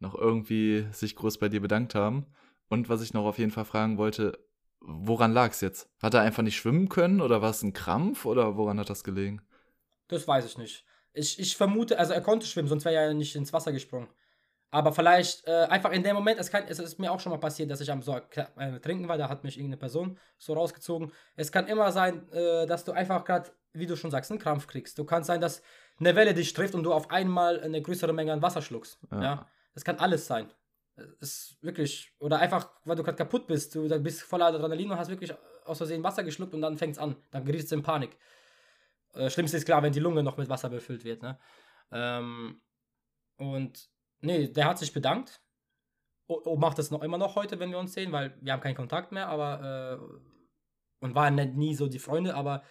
noch 0.00 0.14
irgendwie 0.14 0.86
sich 0.92 1.16
groß 1.16 1.38
bei 1.38 1.48
dir 1.48 1.60
bedankt 1.60 1.94
haben. 1.94 2.26
Und 2.68 2.90
was 2.90 3.00
ich 3.00 3.14
noch 3.14 3.24
auf 3.24 3.38
jeden 3.38 3.50
Fall 3.50 3.64
fragen 3.64 3.96
wollte, 3.96 4.38
woran 4.88 5.32
lag 5.32 5.50
es 5.50 5.60
jetzt? 5.60 5.88
Hat 6.02 6.14
er 6.14 6.22
einfach 6.22 6.42
nicht 6.42 6.56
schwimmen 6.56 6.88
können 6.88 7.20
oder 7.20 7.42
war 7.42 7.50
es 7.50 7.62
ein 7.62 7.72
Krampf 7.72 8.24
oder 8.24 8.56
woran 8.56 8.80
hat 8.80 8.90
das 8.90 9.04
gelegen? 9.04 9.42
Das 10.08 10.26
weiß 10.26 10.46
ich 10.46 10.58
nicht. 10.58 10.84
Ich, 11.12 11.38
ich 11.38 11.56
vermute, 11.56 11.98
also 11.98 12.14
er 12.14 12.22
konnte 12.22 12.46
schwimmen, 12.46 12.68
sonst 12.68 12.84
wäre 12.84 12.94
er 12.94 13.06
ja 13.08 13.14
nicht 13.14 13.36
ins 13.36 13.52
Wasser 13.52 13.72
gesprungen. 13.72 14.08
Aber 14.70 14.92
vielleicht 14.92 15.46
äh, 15.46 15.66
einfach 15.70 15.92
in 15.92 16.02
dem 16.02 16.14
Moment, 16.14 16.38
es, 16.38 16.50
kann, 16.50 16.64
es 16.68 16.78
ist 16.78 16.98
mir 16.98 17.10
auch 17.10 17.20
schon 17.20 17.32
mal 17.32 17.38
passiert, 17.38 17.70
dass 17.70 17.80
ich 17.80 17.90
am 17.90 18.02
so 18.02 18.16
äh, 18.16 18.80
Trinken 18.80 19.08
war, 19.08 19.16
da 19.16 19.28
hat 19.28 19.44
mich 19.44 19.56
irgendeine 19.56 19.78
Person 19.78 20.18
so 20.38 20.52
rausgezogen. 20.52 21.12
Es 21.36 21.52
kann 21.52 21.66
immer 21.66 21.90
sein, 21.92 22.30
äh, 22.32 22.66
dass 22.66 22.84
du 22.84 22.92
einfach 22.92 23.24
gerade, 23.24 23.50
wie 23.72 23.86
du 23.86 23.96
schon 23.96 24.10
sagst, 24.10 24.30
einen 24.30 24.40
Krampf 24.40 24.66
kriegst. 24.66 24.98
Du 24.98 25.04
kannst 25.04 25.26
sein, 25.26 25.40
dass 25.40 25.62
eine 25.98 26.14
Welle 26.16 26.34
dich 26.34 26.52
trifft 26.52 26.74
und 26.74 26.84
du 26.84 26.92
auf 26.92 27.10
einmal 27.10 27.60
eine 27.60 27.80
größere 27.80 28.12
Menge 28.12 28.32
an 28.32 28.42
Wasser 28.42 28.60
schluckst. 28.60 28.98
Ja. 29.10 29.22
ja? 29.22 29.46
Das 29.72 29.84
kann 29.84 29.98
alles 29.98 30.26
sein. 30.26 30.50
Ist 31.20 31.56
wirklich, 31.62 32.12
oder 32.18 32.38
einfach, 32.38 32.70
weil 32.84 32.96
du 32.96 33.02
gerade 33.02 33.16
kaputt 33.16 33.46
bist, 33.46 33.74
du 33.74 33.88
bist 34.00 34.22
voller 34.22 34.46
Adrenalin 34.46 34.90
und 34.90 34.98
hast 34.98 35.08
wirklich 35.08 35.32
aus 35.64 35.78
Versehen 35.78 36.02
Wasser 36.02 36.24
geschluckt 36.24 36.54
und 36.54 36.62
dann 36.62 36.78
fängt 36.78 36.94
es 36.94 36.98
an. 36.98 37.16
Dann 37.30 37.44
gerietst 37.44 37.70
du 37.70 37.76
in 37.76 37.82
Panik. 37.82 38.16
Äh, 39.14 39.30
Schlimmste 39.30 39.56
ist 39.56 39.64
klar, 39.64 39.82
wenn 39.82 39.92
die 39.92 40.00
Lunge 40.00 40.22
noch 40.22 40.36
mit 40.36 40.48
Wasser 40.48 40.68
befüllt 40.68 41.04
wird. 41.04 41.22
Ne? 41.22 41.38
Ähm, 41.92 42.60
und 43.36 43.88
nee, 44.20 44.48
der 44.48 44.66
hat 44.66 44.78
sich 44.78 44.92
bedankt. 44.92 45.40
O, 46.26 46.56
macht 46.56 46.78
das 46.78 46.90
noch 46.90 47.02
immer 47.02 47.16
noch 47.16 47.36
heute, 47.36 47.58
wenn 47.58 47.70
wir 47.70 47.78
uns 47.78 47.94
sehen, 47.94 48.12
weil 48.12 48.36
wir 48.42 48.52
haben 48.52 48.60
keinen 48.60 48.76
Kontakt 48.76 49.12
mehr, 49.12 49.28
aber 49.28 49.98
äh, 49.98 51.04
und 51.04 51.14
waren 51.14 51.34
nie 51.34 51.74
so 51.74 51.88
die 51.88 51.98
Freunde, 51.98 52.34
aber 52.34 52.62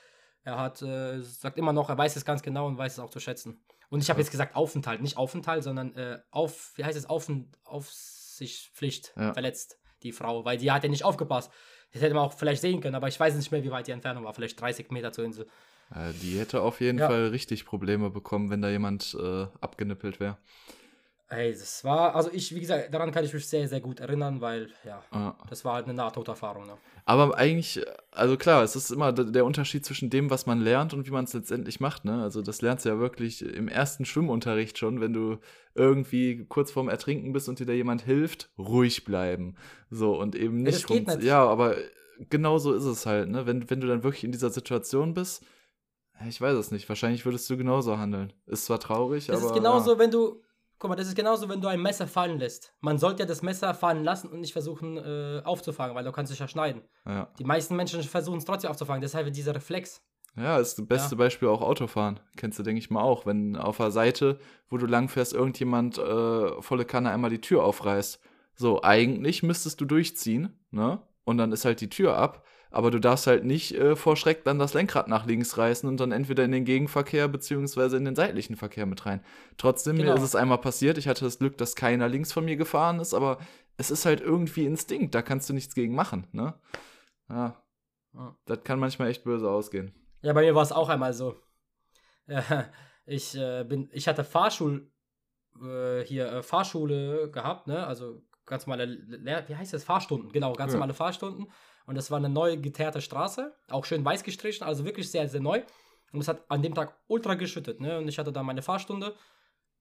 er 0.43 0.59
hat 0.59 0.81
äh, 0.81 1.21
sagt 1.21 1.57
immer 1.57 1.73
noch, 1.73 1.89
er 1.89 1.97
weiß 1.97 2.15
es 2.15 2.25
ganz 2.25 2.43
genau 2.43 2.67
und 2.67 2.77
weiß 2.77 2.93
es 2.93 2.99
auch 2.99 3.09
zu 3.09 3.19
schätzen. 3.19 3.63
Und 3.89 4.03
ich 4.03 4.09
habe 4.09 4.19
jetzt 4.19 4.31
gesagt 4.31 4.55
Aufenthalt, 4.55 5.01
nicht 5.01 5.17
Aufenthalt, 5.17 5.63
sondern 5.63 5.95
äh, 5.95 6.19
auf, 6.29 6.73
wie 6.75 6.83
heißt 6.83 6.97
es, 6.97 7.07
Aufen, 8.37 8.43
Aufsichtspflicht 8.43 9.13
ja. 9.17 9.33
verletzt, 9.33 9.77
die 10.03 10.11
Frau, 10.11 10.45
weil 10.45 10.57
die 10.57 10.71
hat 10.71 10.83
ja 10.83 10.89
nicht 10.89 11.03
aufgepasst. 11.03 11.51
Das 11.91 12.01
hätte 12.01 12.13
man 12.13 12.23
auch 12.25 12.33
vielleicht 12.33 12.61
sehen 12.61 12.81
können, 12.81 12.95
aber 12.95 13.07
ich 13.07 13.19
weiß 13.19 13.35
nicht 13.35 13.51
mehr, 13.51 13.63
wie 13.63 13.71
weit 13.71 13.87
die 13.87 13.91
Entfernung 13.91 14.25
war, 14.25 14.33
vielleicht 14.33 14.59
30 14.59 14.91
Meter 14.91 15.11
zur 15.11 15.25
Insel. 15.25 15.47
Die 16.21 16.37
hätte 16.37 16.61
auf 16.61 16.81
jeden 16.81 16.99
ja. 16.99 17.07
Fall 17.07 17.27
richtig 17.27 17.65
Probleme 17.65 18.09
bekommen, 18.09 18.49
wenn 18.49 18.61
da 18.61 18.69
jemand 18.69 19.15
äh, 19.19 19.47
abgenippelt 19.61 20.19
wäre. 20.19 20.37
Ey, 21.29 21.51
das 21.51 21.83
war, 21.83 22.15
also 22.15 22.29
ich, 22.31 22.55
wie 22.55 22.61
gesagt, 22.61 22.93
daran 22.93 23.11
kann 23.11 23.25
ich 23.25 23.33
mich 23.33 23.45
sehr, 23.49 23.67
sehr 23.67 23.81
gut 23.81 23.99
erinnern, 23.99 24.39
weil, 24.39 24.69
ja, 24.85 25.03
ah. 25.11 25.35
das 25.49 25.65
war 25.65 25.73
halt 25.73 25.83
eine 25.83 25.93
Nahtoderfahrung. 25.93 26.65
Ne? 26.65 26.77
Aber 27.03 27.37
eigentlich, 27.37 27.85
also 28.11 28.37
klar, 28.37 28.63
es 28.63 28.77
ist 28.77 28.91
immer 28.91 29.11
der 29.11 29.43
Unterschied 29.43 29.85
zwischen 29.85 30.09
dem, 30.09 30.29
was 30.29 30.45
man 30.45 30.61
lernt 30.61 30.93
und 30.93 31.05
wie 31.05 31.11
man 31.11 31.25
es 31.25 31.33
letztendlich 31.33 31.81
macht, 31.81 32.05
ne? 32.05 32.23
Also 32.23 32.41
das 32.41 32.61
lernst 32.61 32.85
du 32.85 32.89
ja 32.89 32.99
wirklich 32.99 33.41
im 33.41 33.67
ersten 33.67 34.05
Schwimmunterricht 34.05 34.77
schon, 34.77 35.01
wenn 35.01 35.11
du 35.11 35.37
irgendwie 35.75 36.45
kurz 36.47 36.71
vorm 36.71 36.87
Ertrinken 36.87 37.33
bist 37.33 37.49
und 37.49 37.59
dir 37.59 37.65
da 37.65 37.73
jemand 37.73 38.03
hilft, 38.03 38.49
ruhig 38.57 39.03
bleiben. 39.03 39.55
So, 39.89 40.17
und 40.17 40.33
eben 40.33 40.63
nicht, 40.63 40.89
ja, 40.89 40.95
nicht. 40.95 41.23
Ja, 41.23 41.45
aber 41.45 41.75
genau 42.29 42.57
so 42.57 42.73
ist 42.73 42.85
es 42.85 43.05
halt, 43.05 43.27
ne? 43.29 43.45
Wenn, 43.45 43.69
wenn 43.69 43.81
du 43.81 43.87
dann 43.87 44.03
wirklich 44.03 44.23
in 44.23 44.31
dieser 44.31 44.49
Situation 44.49 45.13
bist, 45.13 45.43
ich 46.27 46.39
weiß 46.39 46.55
es 46.55 46.71
nicht, 46.71 46.87
wahrscheinlich 46.87 47.25
würdest 47.25 47.49
du 47.49 47.57
genauso 47.57 47.97
handeln. 47.97 48.31
Ist 48.45 48.65
zwar 48.65 48.79
traurig, 48.79 49.27
das 49.27 49.35
aber. 49.35 49.41
Das 49.41 49.51
ist 49.51 49.57
genauso, 49.57 49.93
ja. 49.93 49.99
wenn 49.99 50.11
du 50.11 50.41
Guck 50.79 50.89
mal, 50.89 50.95
das 50.95 51.07
ist 51.07 51.15
genauso, 51.15 51.49
wenn 51.49 51.59
du 51.59 51.67
ein 51.67 51.81
Messer 51.81 52.07
fallen 52.07 52.37
lässt. 52.37 52.73
Man 52.81 52.99
sollte 52.99 53.23
ja 53.23 53.25
das 53.25 53.41
Messer 53.41 53.73
fallen 53.73 54.03
lassen 54.03 54.29
und 54.29 54.41
nicht 54.41 54.53
versuchen 54.53 54.97
äh, 54.97 55.41
aufzufangen, 55.43 55.95
weil 55.95 56.03
du 56.03 56.11
kannst 56.11 56.31
dich 56.31 56.39
ja 56.39 56.47
schneiden. 56.47 56.83
Ja. 57.05 57.31
Die 57.39 57.43
meisten 57.43 57.75
Menschen 57.75 58.03
versuchen 58.03 58.37
es 58.37 58.45
trotzdem 58.45 58.69
aufzufangen, 58.69 59.01
deshalb 59.01 59.31
dieser 59.33 59.55
Reflex. 59.55 60.03
Ja, 60.35 60.59
ist 60.59 60.77
das 60.77 60.85
beste 60.85 61.15
ja. 61.15 61.17
Beispiel 61.17 61.47
auch 61.47 61.61
Autofahren. 61.61 62.19
Kennst 62.35 62.59
du, 62.59 62.63
denke 62.63 62.77
ich 62.77 62.91
mal, 62.91 63.01
auch. 63.01 63.25
Wenn 63.25 63.55
auf 63.55 63.77
der 63.77 63.89
Seite, 63.89 64.39
wo 64.69 64.77
du 64.77 64.85
langfährst, 64.85 65.33
irgendjemand 65.33 65.97
äh, 65.97 66.61
volle 66.61 66.85
Kanne 66.85 67.09
einmal 67.09 67.31
die 67.31 67.41
Tür 67.41 67.63
aufreißt. 67.63 68.19
So, 68.53 68.83
eigentlich 68.83 69.41
müsstest 69.41 69.81
du 69.81 69.85
durchziehen, 69.85 70.59
ne? 70.69 71.01
Und 71.23 71.39
dann 71.39 71.51
ist 71.51 71.65
halt 71.65 71.81
die 71.81 71.89
Tür 71.89 72.17
ab 72.17 72.45
aber 72.71 72.91
du 72.91 72.99
darfst 72.99 73.27
halt 73.27 73.45
nicht 73.45 73.75
äh, 73.75 73.95
vor 73.95 74.15
Schreck 74.15 74.43
dann 74.43 74.59
das 74.59 74.73
Lenkrad 74.73 75.07
nach 75.07 75.25
links 75.25 75.57
reißen 75.57 75.87
und 75.87 75.99
dann 75.99 76.11
entweder 76.11 76.43
in 76.43 76.51
den 76.51 76.65
Gegenverkehr 76.65 77.27
beziehungsweise 77.27 77.97
in 77.97 78.05
den 78.05 78.15
seitlichen 78.15 78.55
Verkehr 78.55 78.85
mit 78.85 79.05
rein. 79.05 79.23
Trotzdem, 79.57 79.97
genau. 79.97 80.11
mir 80.11 80.17
ist 80.17 80.23
es 80.23 80.35
einmal 80.35 80.59
passiert, 80.59 80.97
ich 80.97 81.07
hatte 81.07 81.25
das 81.25 81.39
Glück, 81.39 81.57
dass 81.57 81.75
keiner 81.75 82.07
links 82.07 82.31
von 82.31 82.45
mir 82.45 82.57
gefahren 82.57 82.99
ist, 82.99 83.13
aber 83.13 83.39
es 83.77 83.91
ist 83.91 84.05
halt 84.05 84.21
irgendwie 84.21 84.65
Instinkt, 84.65 85.15
da 85.15 85.21
kannst 85.21 85.49
du 85.49 85.53
nichts 85.53 85.75
gegen 85.75 85.95
machen, 85.95 86.27
ne? 86.31 86.55
Ja. 87.29 87.63
Das 88.45 88.63
kann 88.63 88.79
manchmal 88.79 89.09
echt 89.09 89.23
böse 89.23 89.49
ausgehen. 89.49 89.93
Ja, 90.21 90.33
bei 90.33 90.41
mir 90.41 90.55
war 90.55 90.63
es 90.63 90.71
auch 90.71 90.89
einmal 90.89 91.13
so. 91.13 91.35
ich 93.05 93.35
äh, 93.35 93.63
bin, 93.63 93.89
ich 93.91 94.07
hatte 94.07 94.23
Fahrschul, 94.23 94.91
äh, 95.61 96.01
hier 96.01 96.31
äh, 96.31 96.43
Fahrschule 96.43 97.29
gehabt, 97.31 97.67
ne? 97.67 97.85
Also 97.85 98.23
ganz 98.45 98.65
normale, 98.65 98.97
wie 99.47 99.55
heißt 99.55 99.73
das? 99.73 99.83
Fahrstunden, 99.83 100.31
genau, 100.31 100.53
ganz 100.53 100.71
ja. 100.71 100.77
normale 100.77 100.93
Fahrstunden. 100.93 101.51
Und 101.87 101.95
das 101.95 102.11
war 102.11 102.17
eine 102.17 102.29
neu 102.29 102.57
geteerte 102.57 102.99
Straße, 102.99 103.55
auch 103.69 103.85
schön 103.85 104.03
weiß 104.03 104.23
gestrichen, 104.23 104.65
also 104.65 104.83
wirklich 104.83 105.09
sehr, 105.09 105.27
sehr 105.29 105.39
neu. 105.39 105.63
Und 106.11 106.19
es 106.19 106.27
hat 106.27 106.43
an 106.49 106.61
dem 106.61 106.75
Tag 106.75 106.97
ultra 107.07 107.35
geschüttet. 107.35 107.79
Ne? 107.79 107.97
Und 107.97 108.09
ich 108.09 108.19
hatte 108.19 108.33
da 108.33 108.43
meine 108.43 108.61
Fahrstunde. 108.61 109.15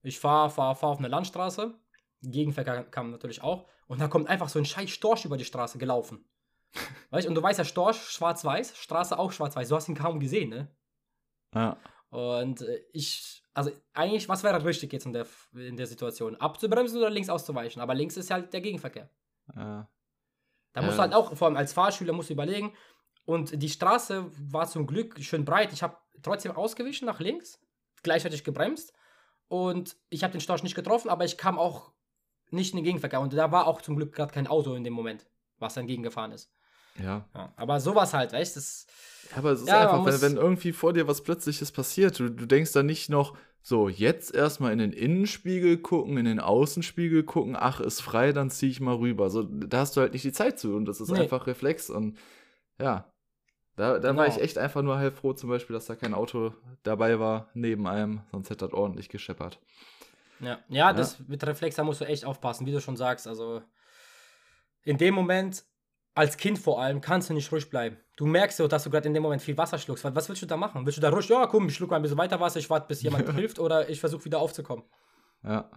Ich 0.03 0.21
fahre 0.21 0.49
fahr, 0.49 0.77
fahr 0.77 0.91
auf 0.91 0.99
eine 0.99 1.09
Landstraße. 1.09 1.75
Gegenverkehr 2.23 2.85
kam 2.85 3.11
natürlich 3.11 3.43
auch. 3.43 3.69
Und 3.89 4.01
da 4.01 4.07
kommt 4.07 4.29
einfach 4.29 4.49
so 4.49 4.61
ein 4.61 4.65
scheiß 4.65 4.91
Storch 4.91 5.25
über 5.25 5.37
die 5.37 5.45
Straße 5.45 5.79
gelaufen. 5.79 6.25
weißt 7.11 7.27
Und 7.27 7.35
du 7.35 7.43
weißt 7.43 7.59
ja, 7.59 7.65
Storch 7.65 7.97
schwarz-weiß, 7.97 8.77
Straße 8.77 9.19
auch 9.19 9.33
schwarz-weiß. 9.33 9.69
Du 9.69 9.75
hast 9.75 9.89
ihn 9.89 9.97
kaum 9.97 10.21
gesehen, 10.21 10.51
ne? 10.51 10.69
Ja. 11.55 11.77
Und 12.11 12.63
äh, 12.63 12.85
ich, 12.93 13.43
also 13.53 13.73
eigentlich, 13.95 14.29
was 14.29 14.45
wäre 14.45 14.65
richtig 14.65 14.93
jetzt 14.93 15.07
in 15.07 15.13
der, 15.13 15.27
in 15.55 15.77
der 15.77 15.87
Situation? 15.89 16.37
Abzubremsen 16.37 16.99
oder 16.99 17.11
links 17.11 17.29
auszuweichen? 17.29 17.83
Aber 17.83 17.95
links 17.95 18.17
ist 18.17 18.31
halt 18.31 18.53
der 18.53 18.61
Gegenverkehr. 18.61 19.11
Ja. 19.57 19.89
Da 20.77 20.83
musst 20.83 20.99
du 20.99 21.03
halt 21.03 21.15
auch, 21.15 21.35
vor 21.35 21.49
allem 21.49 21.57
als 21.57 21.73
Fahrschüler, 21.73 22.13
musst 22.13 22.29
du 22.29 22.35
überlegen. 22.35 22.75
Und 23.25 23.63
die 23.63 23.71
Straße 23.71 24.27
war 24.53 24.69
zum 24.69 24.87
Glück 24.87 25.19
schön 25.23 25.47
breit. 25.47 25.73
Ich 25.73 25.83
habe 25.83 25.97
trotzdem 26.23 26.53
ausgewichen 26.53 27.07
nach 27.07 27.19
links, 27.19 27.59
gleichzeitig 28.03 28.45
gebremst. 28.45 28.93
Und 29.49 29.97
ich 30.11 30.23
habe 30.23 30.33
den 30.33 30.43
Storch 30.43 30.63
nicht 30.63 30.75
getroffen, 30.75 31.09
aber 31.09 31.25
ich 31.25 31.39
kam 31.39 31.59
auch 31.59 31.93
nicht 32.51 32.75
in 32.75 32.77
den 32.77 32.85
Gegenverkehr. 32.85 33.23
Und 33.23 33.33
da 33.33 33.51
war 33.51 33.67
auch 33.67 33.81
zum 33.81 33.97
Glück 33.97 34.15
gerade 34.15 34.35
kein 34.35 34.47
Auto 34.47 34.75
in 34.75 34.85
dem 34.85 34.93
Moment, 34.93 35.27
was 35.59 35.73
dann 35.73 35.87
gegengefahren 35.87 36.33
ist. 36.33 36.53
Ja. 37.03 37.27
ja 37.35 37.55
aber 37.57 37.81
sowas 37.81 38.13
halt, 38.13 38.35
weißt 38.35 38.57
du? 38.57 38.61
Aber 39.35 39.53
es 39.53 39.63
ist 39.63 39.69
ja, 39.69 39.81
einfach, 39.81 40.05
wenn, 40.05 40.21
wenn, 40.21 40.37
irgendwie 40.37 40.73
vor 40.73 40.93
dir 40.93 41.09
was 41.09 41.23
Plötzliches 41.23 41.73
passiert, 41.73 42.19
du, 42.19 42.29
du 42.29 42.45
denkst 42.45 42.73
dann 42.73 42.85
nicht 42.85 43.09
noch, 43.09 43.35
so, 43.69 43.89
jetzt 43.89 44.33
erstmal 44.33 44.71
in 44.73 44.79
den 44.79 44.93
Innenspiegel 44.93 45.79
gucken, 45.79 46.19
in 46.19 46.25
den 46.25 46.39
Außenspiegel 46.39 47.25
gucken, 47.25 47.57
ach, 47.59 47.81
ist 47.81 48.01
frei, 48.01 48.31
dann 48.31 48.49
zieh 48.49 48.69
ich 48.69 48.79
mal 48.79 48.95
rüber. 48.95 49.29
So, 49.29 49.43
da 49.43 49.79
hast 49.79 49.97
du 49.97 50.03
halt 50.03 50.13
nicht 50.13 50.25
die 50.25 50.31
Zeit 50.31 50.61
zu 50.61 50.77
und 50.77 50.85
das 50.85 51.01
ist 51.01 51.11
nee. 51.11 51.19
einfach 51.19 51.49
Reflex 51.49 51.91
und 51.91 52.17
ja. 52.79 53.13
Da, 53.75 53.99
da 53.99 54.11
genau. 54.11 54.21
war 54.21 54.29
ich 54.29 54.41
echt 54.41 54.57
einfach 54.57 54.83
nur 54.83 54.99
halb 54.99 55.17
froh, 55.17 55.33
zum 55.33 55.51
Beispiel, 55.51 55.75
dass 55.75 55.87
da 55.87 55.97
kein 55.97 56.15
Auto 56.15 56.55
dabei 56.85 57.19
war, 57.19 57.51
neben 57.55 57.89
einem, 57.89 58.21
sonst 58.31 58.51
hätte 58.51 58.67
das 58.67 58.73
ordentlich 58.73 59.09
gescheppert. 59.09 59.59
Ja, 60.39 60.61
ja, 60.69 60.91
ja. 60.91 60.93
das 60.93 61.19
mit 61.27 61.45
Reflex, 61.45 61.75
da 61.75 61.83
musst 61.83 62.01
du 62.01 62.05
echt 62.05 62.25
aufpassen, 62.25 62.67
wie 62.67 62.73
du 62.73 62.81
schon 62.81 62.97
sagst. 62.97 63.27
Also 63.27 63.65
in 64.85 64.97
dem 64.97 65.13
Moment 65.13 65.65
als 66.15 66.37
Kind 66.37 66.61
vor 66.61 66.81
allem 66.81 67.01
kannst 67.01 67.31
du 67.31 67.35
nicht 67.35 67.51
ruhig 67.51 67.69
bleiben. 67.69 67.97
Du 68.17 68.25
merkst 68.25 68.59
ja, 68.59 68.67
dass 68.67 68.85
du 68.85 68.91
gerade 68.91 69.07
in 69.09 69.15
dem 69.15 69.23
Moment 69.23 69.43
viel 69.43 69.57
Wasser 69.59 69.79
schluckst. 69.79 70.03
Was 70.05 70.29
willst 70.29 70.41
du 70.41 70.47
da 70.47 70.57
machen? 70.57 70.87
Willst 70.87 70.97
du 70.97 71.03
da 71.03 71.11
ruhig, 71.11 71.29
ja 71.29 71.47
komm, 71.47 71.69
ich 71.69 71.75
schluck 71.75 71.91
mal 71.91 71.97
ein 71.97 72.03
bisschen 72.03 72.17
weiter 72.17 72.41
Wasser, 72.41 72.59
ich 72.59 72.71
warte, 72.71 72.89
bis 72.89 73.03
jemand 73.03 73.31
hilft 73.35 73.59
oder 73.59 73.89
ich 73.89 74.01
versuche 74.01 74.25
wieder 74.25 74.39
aufzukommen. 74.39 74.85
Ja. 75.45 75.71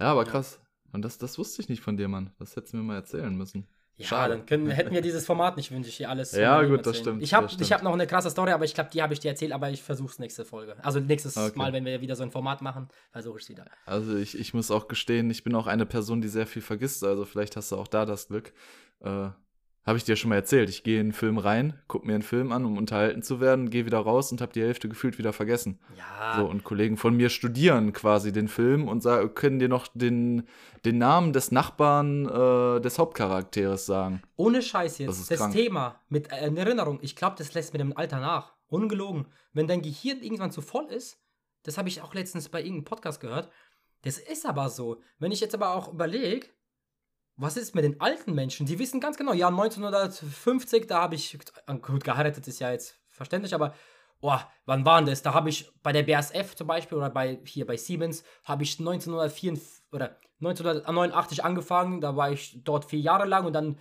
Ja, 0.00 0.12
aber 0.12 0.24
krass. 0.24 0.60
Und 0.92 1.02
das, 1.02 1.16
das 1.18 1.38
wusste 1.38 1.62
ich 1.62 1.68
nicht 1.68 1.82
von 1.82 1.96
dir, 1.96 2.08
Mann. 2.08 2.32
Das 2.38 2.56
hättest 2.56 2.72
du 2.72 2.78
mir 2.78 2.82
mal 2.82 2.96
erzählen 2.96 3.34
müssen. 3.34 3.68
Ja, 3.96 4.06
Schade. 4.06 4.36
dann 4.36 4.46
können, 4.46 4.70
hätten 4.70 4.92
wir 4.92 5.02
dieses 5.02 5.24
Format 5.24 5.56
nicht, 5.56 5.70
wünsche 5.70 5.88
ich 5.88 5.96
hier 5.96 6.10
alles. 6.10 6.32
Ja, 6.32 6.60
gut, 6.62 6.78
erzählen. 6.78 6.82
das 6.82 6.96
stimmt. 6.98 7.22
Ich 7.22 7.34
habe 7.34 7.46
hab 7.46 7.82
noch 7.84 7.92
eine 7.92 8.08
krasse 8.08 8.30
Story, 8.30 8.50
aber 8.50 8.64
ich 8.64 8.74
glaube, 8.74 8.90
die 8.92 9.00
habe 9.00 9.14
ich 9.14 9.20
dir 9.20 9.28
erzählt, 9.28 9.52
aber 9.52 9.70
ich 9.70 9.82
versuche 9.82 10.10
es 10.10 10.18
nächste 10.18 10.44
Folge. 10.44 10.76
Also 10.84 10.98
nächstes 10.98 11.36
okay. 11.36 11.56
Mal, 11.56 11.72
wenn 11.72 11.84
wir 11.84 12.00
wieder 12.00 12.16
so 12.16 12.24
ein 12.24 12.32
Format 12.32 12.60
machen, 12.62 12.88
versuche 13.12 13.38
ich 13.38 13.44
es 13.44 13.48
wieder. 13.50 13.66
Also 13.86 14.16
ich, 14.16 14.36
ich 14.36 14.52
muss 14.54 14.72
auch 14.72 14.88
gestehen, 14.88 15.30
ich 15.30 15.44
bin 15.44 15.54
auch 15.54 15.68
eine 15.68 15.86
Person, 15.86 16.20
die 16.20 16.28
sehr 16.28 16.48
viel 16.48 16.62
vergisst. 16.62 17.04
Also 17.04 17.24
vielleicht 17.24 17.56
hast 17.56 17.70
du 17.70 17.76
auch 17.76 17.86
da 17.86 18.04
das 18.04 18.26
Glück. 18.26 18.52
Äh, 19.00 19.28
habe 19.84 19.98
ich 19.98 20.04
dir 20.04 20.16
schon 20.16 20.30
mal 20.30 20.36
erzählt. 20.36 20.70
Ich 20.70 20.82
gehe 20.82 20.98
in 20.98 21.06
einen 21.06 21.12
Film 21.12 21.36
rein, 21.36 21.78
gucke 21.88 22.06
mir 22.06 22.14
einen 22.14 22.22
Film 22.22 22.52
an, 22.52 22.64
um 22.64 22.78
unterhalten 22.78 23.22
zu 23.22 23.40
werden, 23.40 23.68
gehe 23.68 23.84
wieder 23.84 23.98
raus 23.98 24.32
und 24.32 24.40
habe 24.40 24.52
die 24.52 24.62
Hälfte 24.62 24.88
gefühlt 24.88 25.18
wieder 25.18 25.32
vergessen. 25.32 25.78
Ja. 25.96 26.36
So, 26.38 26.46
und 26.46 26.64
Kollegen 26.64 26.96
von 26.96 27.14
mir 27.16 27.28
studieren 27.28 27.92
quasi 27.92 28.32
den 28.32 28.48
Film 28.48 28.88
und 28.88 29.02
sagen, 29.02 29.34
können 29.34 29.58
dir 29.58 29.68
noch 29.68 29.86
den, 29.88 30.48
den 30.84 30.98
Namen 30.98 31.32
des 31.32 31.52
Nachbarn 31.52 32.26
äh, 32.26 32.80
des 32.80 32.98
Hauptcharakteres 32.98 33.84
sagen. 33.84 34.22
Ohne 34.36 34.62
Scheiß 34.62 34.98
jetzt. 34.98 35.30
Das, 35.30 35.38
das 35.38 35.50
Thema 35.50 36.00
mit 36.08 36.32
äh, 36.32 36.50
Erinnerung, 36.54 36.98
ich 37.02 37.14
glaube, 37.14 37.36
das 37.36 37.52
lässt 37.52 37.74
mit 37.74 37.80
dem 37.80 37.96
Alter 37.96 38.20
nach. 38.20 38.54
Ungelogen. 38.68 39.26
Wenn 39.52 39.66
dein 39.66 39.82
Gehirn 39.82 40.22
irgendwann 40.22 40.50
zu 40.50 40.62
voll 40.62 40.86
ist, 40.86 41.20
das 41.62 41.78
habe 41.78 41.88
ich 41.88 42.00
auch 42.00 42.14
letztens 42.14 42.48
bei 42.48 42.60
irgendeinem 42.60 42.84
Podcast 42.84 43.20
gehört. 43.20 43.50
Das 44.02 44.18
ist 44.18 44.46
aber 44.46 44.68
so. 44.68 45.00
Wenn 45.18 45.32
ich 45.32 45.40
jetzt 45.40 45.54
aber 45.54 45.74
auch 45.74 45.92
überlege, 45.92 46.46
was 47.36 47.56
ist 47.56 47.74
mit 47.74 47.84
den 47.84 48.00
alten 48.00 48.34
Menschen? 48.34 48.66
Die 48.66 48.78
wissen 48.78 49.00
ganz 49.00 49.16
genau, 49.16 49.32
ja, 49.32 49.48
1950, 49.48 50.86
da 50.86 51.02
habe 51.02 51.14
ich, 51.14 51.36
gut, 51.82 52.04
geheiratet 52.04 52.46
ist 52.46 52.60
ja 52.60 52.70
jetzt 52.70 52.98
verständlich, 53.08 53.54
aber, 53.54 53.74
oh, 54.20 54.38
wann 54.66 54.84
waren 54.84 55.06
das? 55.06 55.22
Da 55.22 55.34
habe 55.34 55.48
ich 55.48 55.70
bei 55.82 55.92
der 55.92 56.04
BASF 56.04 56.54
zum 56.54 56.66
Beispiel 56.66 56.98
oder 56.98 57.10
bei, 57.10 57.40
hier 57.44 57.66
bei 57.66 57.76
Siemens, 57.76 58.24
habe 58.44 58.62
ich 58.62 58.78
1984 58.78 59.84
oder 59.92 60.16
1989 60.40 61.44
angefangen, 61.44 62.00
da 62.00 62.16
war 62.16 62.30
ich 62.30 62.62
dort 62.62 62.84
vier 62.84 63.00
Jahre 63.00 63.26
lang 63.26 63.46
und 63.46 63.52
dann 63.52 63.78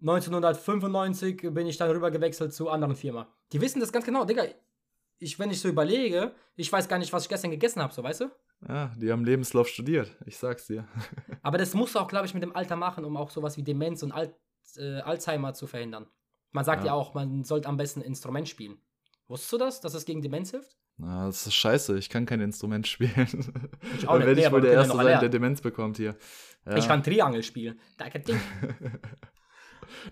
1995 0.00 1.52
bin 1.52 1.66
ich 1.66 1.76
dann 1.76 1.90
rüber 1.90 2.10
gewechselt 2.10 2.54
zu 2.54 2.70
anderen 2.70 2.96
Firma. 2.96 3.28
Die 3.52 3.60
wissen 3.60 3.80
das 3.80 3.92
ganz 3.92 4.04
genau, 4.04 4.24
Digga. 4.24 4.44
ich, 5.18 5.38
wenn 5.38 5.50
ich 5.50 5.60
so 5.60 5.68
überlege, 5.68 6.34
ich 6.56 6.72
weiß 6.72 6.88
gar 6.88 6.98
nicht, 6.98 7.12
was 7.12 7.24
ich 7.24 7.28
gestern 7.28 7.50
gegessen 7.50 7.82
habe, 7.82 7.92
so 7.92 8.02
weißt 8.02 8.22
du? 8.22 8.30
Ja, 8.68 8.92
die 8.96 9.10
haben 9.10 9.24
Lebenslauf 9.24 9.68
studiert, 9.68 10.14
ich 10.26 10.36
sag's 10.36 10.66
dir. 10.66 10.86
Aber 11.42 11.56
das 11.58 11.72
musst 11.74 11.94
du 11.94 11.98
auch, 11.98 12.08
glaube 12.08 12.26
ich, 12.26 12.34
mit 12.34 12.42
dem 12.42 12.54
Alter 12.54 12.76
machen, 12.76 13.04
um 13.04 13.16
auch 13.16 13.30
sowas 13.30 13.56
wie 13.56 13.62
Demenz 13.62 14.02
und 14.02 14.12
Al 14.12 14.34
äh, 14.76 15.00
Alzheimer 15.00 15.54
zu 15.54 15.66
verhindern. 15.66 16.06
Man 16.52 16.64
sagt 16.64 16.82
ja. 16.84 16.88
Ja. 16.88 16.92
auch, 16.94 17.14
man 17.14 17.42
sollte 17.44 17.68
am 17.68 17.76
besten 17.76 18.00
ein 18.00 18.06
Instrument 18.06 18.48
spielen. 18.48 18.76
Wusstest 19.28 19.52
du 19.52 19.58
das, 19.58 19.80
dass 19.80 19.94
es 19.94 20.04
gegen 20.04 20.20
Demenz 20.22 20.50
hilft? 20.50 20.76
Na, 20.98 21.26
das 21.26 21.46
ist 21.46 21.54
scheiße, 21.54 21.96
ich 21.98 22.10
kann 22.10 22.26
kein 22.26 22.40
Instrument 22.40 22.86
spielen. 22.86 23.28
Ich 23.96 24.06
auch 24.06 24.18
Dann 24.18 24.18
nicht, 24.18 24.26
werde 24.26 24.40
ich 24.42 24.52
wohl 24.52 24.60
der 24.60 24.72
Erste 24.72 24.96
sein, 24.96 25.20
der. 25.20 25.28
Demenz 25.30 25.60
bekommt 25.62 25.96
hier. 25.96 26.14
Ja. 26.66 26.76
Ich 26.76 26.86
kann 26.86 27.02
Triangel 27.02 27.42
spielen. 27.42 27.80
Da 27.96 28.10
kann 28.10 28.22
Ding. 28.22 28.40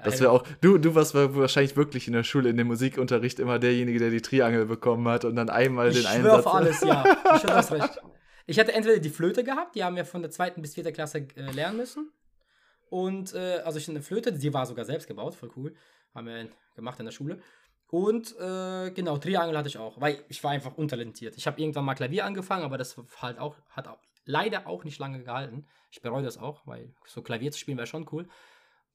Das 0.03 0.21
wäre 0.21 0.33
auch, 0.33 0.45
du, 0.61 0.77
du 0.79 0.95
warst 0.95 1.15
wahrscheinlich 1.15 1.77
wirklich 1.77 2.09
in 2.09 2.13
der 2.13 2.25
Schule 2.25 2.49
in 2.51 2.57
dem 2.57 2.67
Musikunterricht 2.67 3.39
immer 3.39 3.59
derjenige, 3.61 3.99
der 4.01 4.11
die 4.11 4.21
Triangel 4.21 4.67
bekommen 4.67 5.07
hat 5.09 5.25
und 5.25 5.37
dann 5.37 5.49
einmal 5.51 5.89
Ich 5.91 5.95
den 5.95 6.03
schwör 6.03 6.15
Einsatz. 6.35 6.47
auf 6.47 6.55
alles, 6.55 6.81
ja. 6.81 7.05
Ich 7.05 7.41
schwör, 7.41 7.51
du 7.51 7.55
hast 7.55 7.73
recht. 7.73 8.03
Ich 8.49 8.59
hatte 8.59 8.73
entweder 8.73 8.99
die 8.99 9.11
Flöte 9.11 9.45
gehabt, 9.45 9.75
die 9.75 9.85
haben 9.85 9.95
wir 9.95 10.07
von 10.07 10.23
der 10.23 10.31
zweiten 10.31 10.63
bis 10.63 10.73
vierten 10.73 10.95
Klasse 10.95 11.27
äh, 11.37 11.53
lernen 11.53 11.77
müssen. 11.77 12.11
Und, 12.89 13.35
äh, 13.35 13.61
also 13.63 13.79
ich 13.79 13.91
eine 13.91 14.01
Flöte, 14.01 14.33
die 14.33 14.55
war 14.55 14.65
sogar 14.65 14.87
selbst 14.87 15.07
gebaut, 15.07 15.35
voll 15.35 15.51
cool. 15.55 15.77
Haben 16.15 16.29
wir 16.29 16.49
gemacht 16.75 16.99
in 16.99 17.05
der 17.05 17.13
Schule. 17.13 17.43
Und, 17.89 18.35
äh, 18.39 18.91
genau, 18.93 19.19
Triangel 19.19 19.59
hatte 19.59 19.69
ich 19.69 19.77
auch, 19.77 20.01
weil 20.01 20.25
ich 20.31 20.43
war 20.43 20.53
einfach 20.53 20.79
untalentiert. 20.79 21.37
Ich 21.37 21.47
habe 21.47 21.61
irgendwann 21.61 21.85
mal 21.85 21.95
Klavier 21.95 22.25
angefangen, 22.25 22.65
aber 22.65 22.79
das 22.79 22.97
halt 23.21 23.39
auch, 23.39 23.55
hat 23.69 23.87
auch 23.87 23.99
leider 24.25 24.67
auch 24.67 24.83
nicht 24.83 24.99
lange 24.99 25.23
gehalten. 25.23 25.67
Ich 25.91 26.01
bereue 26.01 26.23
das 26.23 26.39
auch, 26.39 26.67
weil 26.67 26.95
so 27.05 27.21
Klavier 27.21 27.53
zu 27.53 27.59
spielen 27.59 27.77
wäre 27.77 27.87
schon 27.87 28.09
cool. 28.13 28.31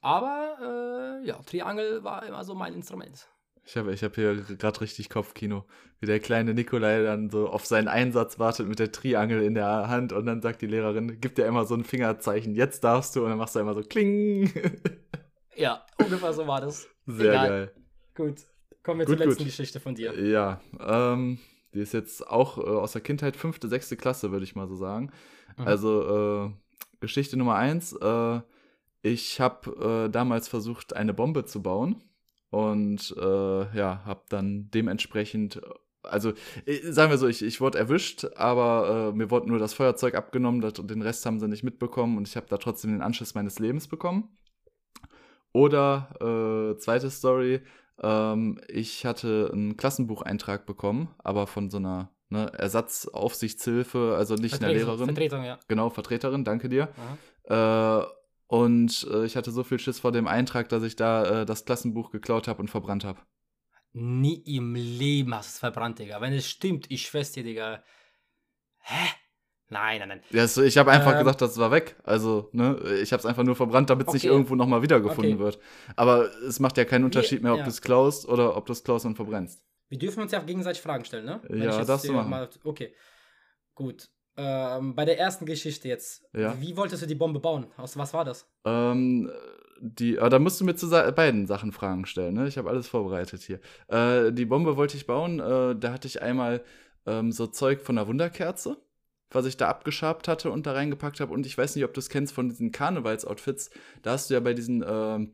Aber, 0.01 1.21
äh, 1.21 1.27
ja, 1.27 1.37
Triangel 1.43 2.03
war 2.03 2.25
immer 2.25 2.43
so 2.43 2.55
mein 2.55 2.73
Instrument. 2.73 3.29
Ich 3.65 3.77
habe 3.77 3.93
ich 3.93 4.03
hab 4.03 4.15
hier 4.15 4.35
gerade 4.35 4.81
richtig 4.81 5.09
Kopfkino, 5.09 5.63
wie 5.99 6.05
der 6.05 6.19
kleine 6.19 6.53
Nikolai 6.53 7.01
dann 7.03 7.29
so 7.29 7.47
auf 7.47 7.65
seinen 7.65 7.87
Einsatz 7.87 8.37
wartet 8.37 8.67
mit 8.67 8.79
der 8.79 8.91
Triangel 8.91 9.41
in 9.41 9.55
der 9.55 9.87
Hand 9.87 10.11
und 10.11 10.25
dann 10.25 10.41
sagt 10.41 10.61
die 10.61 10.67
Lehrerin, 10.67 11.21
gibt 11.21 11.37
dir 11.37 11.45
immer 11.45 11.65
so 11.65 11.75
ein 11.75 11.85
Fingerzeichen, 11.85 12.55
jetzt 12.55 12.83
darfst 12.83 13.15
du 13.15 13.23
und 13.23 13.29
dann 13.29 13.37
machst 13.37 13.55
du 13.55 13.59
immer 13.59 13.73
so 13.73 13.81
kling. 13.81 14.51
Ja, 15.55 15.85
ungefähr 15.99 16.33
so 16.33 16.47
war 16.47 16.61
das. 16.61 16.87
Sehr 17.05 17.31
Egal. 17.31 17.47
geil. 17.47 17.71
Gut, 18.15 18.41
kommen 18.81 19.01
wir 19.01 19.05
Gut, 19.05 19.17
zur 19.17 19.25
letzten 19.27 19.43
gut. 19.43 19.51
Geschichte 19.51 19.79
von 19.79 19.93
dir. 19.93 20.19
Ja, 20.19 20.59
ähm, 20.79 21.37
die 21.75 21.79
ist 21.79 21.93
jetzt 21.93 22.27
auch 22.27 22.57
äh, 22.57 22.61
aus 22.61 22.93
der 22.93 23.01
Kindheit 23.01 23.35
fünfte, 23.35 23.67
sechste 23.67 23.95
Klasse, 23.95 24.31
würde 24.31 24.45
ich 24.45 24.55
mal 24.55 24.67
so 24.67 24.75
sagen. 24.75 25.11
Mhm. 25.57 25.67
Also 25.67 26.47
äh, 26.47 26.51
Geschichte 27.01 27.37
Nummer 27.37 27.53
eins. 27.53 27.93
Äh, 27.93 28.41
ich 29.03 29.39
habe 29.39 30.07
äh, 30.07 30.09
damals 30.09 30.47
versucht, 30.47 30.95
eine 30.95 31.13
Bombe 31.13 31.45
zu 31.45 31.61
bauen 31.61 32.03
und 32.53 33.15
äh, 33.19 33.77
ja, 33.77 34.01
habe 34.05 34.21
dann 34.29 34.69
dementsprechend, 34.71 35.59
also 36.03 36.33
äh, 36.65 36.91
sagen 36.91 37.09
wir 37.09 37.17
so, 37.17 37.27
ich, 37.27 37.41
ich 37.41 37.59
wurde 37.61 37.79
erwischt, 37.79 38.25
aber 38.35 39.11
äh, 39.11 39.17
mir 39.17 39.31
wurde 39.31 39.47
nur 39.47 39.57
das 39.57 39.73
Feuerzeug 39.73 40.13
abgenommen, 40.15 40.61
das, 40.61 40.73
den 40.73 41.01
Rest 41.01 41.25
haben 41.25 41.39
sie 41.39 41.47
nicht 41.47 41.63
mitbekommen 41.63 42.15
und 42.17 42.27
ich 42.27 42.35
habe 42.35 42.45
da 42.49 42.57
trotzdem 42.57 42.91
den 42.91 43.01
Anschluss 43.01 43.33
meines 43.33 43.57
Lebens 43.57 43.87
bekommen. 43.87 44.37
Oder 45.51 46.09
äh, 46.73 46.77
zweite 46.77 47.09
Story, 47.09 47.61
ähm, 48.01 48.59
ich 48.67 49.05
hatte 49.05 49.49
einen 49.53 49.77
Klassenbucheintrag 49.77 50.65
bekommen, 50.65 51.09
aber 51.19 51.47
von 51.47 51.69
so 51.69 51.77
einer 51.77 52.09
ne, 52.29 52.51
Ersatzaufsichtshilfe, 52.53 54.15
also 54.17 54.35
nicht 54.35 54.53
einer 54.55 54.67
Vertretung- 54.71 54.87
Lehrerin. 54.87 55.05
Vertretung, 55.05 55.43
ja. 55.43 55.59
Genau, 55.67 55.89
Vertreterin, 55.89 56.43
danke 56.43 56.69
dir. 56.69 56.89
Äh, 57.45 58.01
und 58.47 59.07
äh, 59.11 59.25
ich 59.25 59.35
hatte 59.35 59.51
so 59.51 59.63
viel 59.63 59.79
Schiss 59.79 59.99
vor 59.99 60.11
dem 60.11 60.27
Eintrag, 60.27 60.69
dass 60.69 60.83
ich 60.83 60.95
da 60.95 61.41
äh, 61.41 61.45
das 61.45 61.65
Klassenbuch 61.65 62.11
geklaut 62.11 62.47
habe 62.47 62.61
und 62.61 62.69
verbrannt 62.69 63.03
habe. 63.03 63.19
Nie 63.93 64.41
im 64.45 64.73
Leben 64.75 65.35
hast 65.35 65.49
du 65.49 65.53
es 65.53 65.59
verbrannt, 65.59 65.99
Digga. 65.99 66.19
Wenn 66.19 66.33
es 66.33 66.49
stimmt, 66.49 66.89
ich 66.89 67.05
schwör's 67.05 67.31
dir, 67.31 67.43
Digga. 67.43 67.83
Hä? 68.79 69.07
Nein, 69.69 69.99
nein, 69.99 70.07
nein. 70.09 70.21
Ja, 70.31 70.47
so, 70.47 70.61
ich 70.61 70.77
habe 70.77 70.91
einfach 70.91 71.13
Ähm. 71.13 71.19
gesagt, 71.19 71.41
das 71.41 71.57
war 71.57 71.71
weg. 71.71 71.95
Also, 72.03 72.49
ne, 72.53 72.77
ich 73.01 73.11
habe 73.11 73.19
es 73.19 73.25
einfach 73.25 73.43
nur 73.43 73.55
verbrannt, 73.55 73.89
damit 73.89 74.07
es 74.07 74.13
nicht 74.13 74.23
Okay. 74.23 74.33
irgendwo 74.33 74.55
nochmal 74.55 74.81
wiedergefunden 74.81 75.33
Okay. 75.35 75.43
wird. 75.43 75.59
Aber 75.95 76.29
es 76.43 76.59
macht 76.59 76.77
ja 76.77 76.85
keinen 76.85 77.05
Unterschied 77.05 77.41
mehr, 77.41 77.53
ob 77.53 77.59
ja. 77.59 77.63
du 77.63 77.69
es 77.69 77.81
klaust 77.81 78.27
oder 78.27 78.55
ob 78.57 78.65
du 78.65 78.73
es 78.73 78.83
klaust 78.83 79.05
und 79.05 79.15
verbrennst. 79.15 79.63
Wir 79.89 79.99
dürfen 79.99 80.21
uns 80.21 80.31
ja 80.31 80.39
gegenseitig 80.41 80.81
Fragen 80.81 81.05
stellen, 81.05 81.25
ne? 81.25 81.39
Wenn 81.47 81.61
Ja, 81.61 81.83
darfst 81.83 82.07
du 82.07 82.13
machen. 82.13 82.47
okay. 82.63 82.93
Gut. 83.75 84.09
Ähm, 84.35 84.95
bei 84.95 85.05
der 85.05 85.19
ersten 85.19 85.45
Geschichte 85.45 85.87
jetzt. 85.87 86.23
Ja. 86.33 86.59
Wie 86.59 86.75
wolltest 86.75 87.03
du 87.03 87.07
die 87.07 87.15
Bombe 87.15 87.39
bauen? 87.39 87.67
Aus 87.77 87.97
was 87.97 88.13
war 88.13 88.25
das? 88.25 88.47
Ähm, 88.65 89.31
die, 89.79 90.17
aber 90.17 90.29
da 90.29 90.39
musst 90.39 90.59
du 90.59 90.65
mir 90.65 90.75
zu 90.75 90.89
beiden 90.89 91.45
Sachen 91.45 91.71
Fragen 91.71 92.05
stellen, 92.05 92.35
ne? 92.35 92.47
Ich 92.47 92.57
habe 92.57 92.69
alles 92.69 92.87
vorbereitet 92.87 93.41
hier. 93.41 93.59
Äh, 93.87 94.31
die 94.31 94.45
Bombe 94.45 94.77
wollte 94.77 94.97
ich 94.97 95.05
bauen, 95.05 95.39
äh, 95.39 95.75
da 95.75 95.93
hatte 95.93 96.07
ich 96.07 96.21
einmal 96.21 96.63
ähm, 97.05 97.31
so 97.31 97.47
Zeug 97.47 97.81
von 97.81 97.95
der 97.95 98.07
Wunderkerze, 98.07 98.77
was 99.29 99.45
ich 99.45 99.57
da 99.57 99.67
abgeschabt 99.69 100.27
hatte 100.27 100.51
und 100.51 100.65
da 100.65 100.73
reingepackt 100.73 101.19
habe. 101.19 101.33
Und 101.33 101.45
ich 101.45 101.57
weiß 101.57 101.75
nicht, 101.75 101.85
ob 101.85 101.93
du 101.93 101.99
es 101.99 102.09
kennst 102.09 102.33
von 102.33 102.49
diesen 102.49 102.71
Karnevalsoutfits. 102.71 103.69
Da 104.01 104.11
hast 104.11 104.29
du 104.29 104.35
ja 104.35 104.39
bei 104.39 104.53
diesen 104.53 104.83
ähm, 104.87 105.33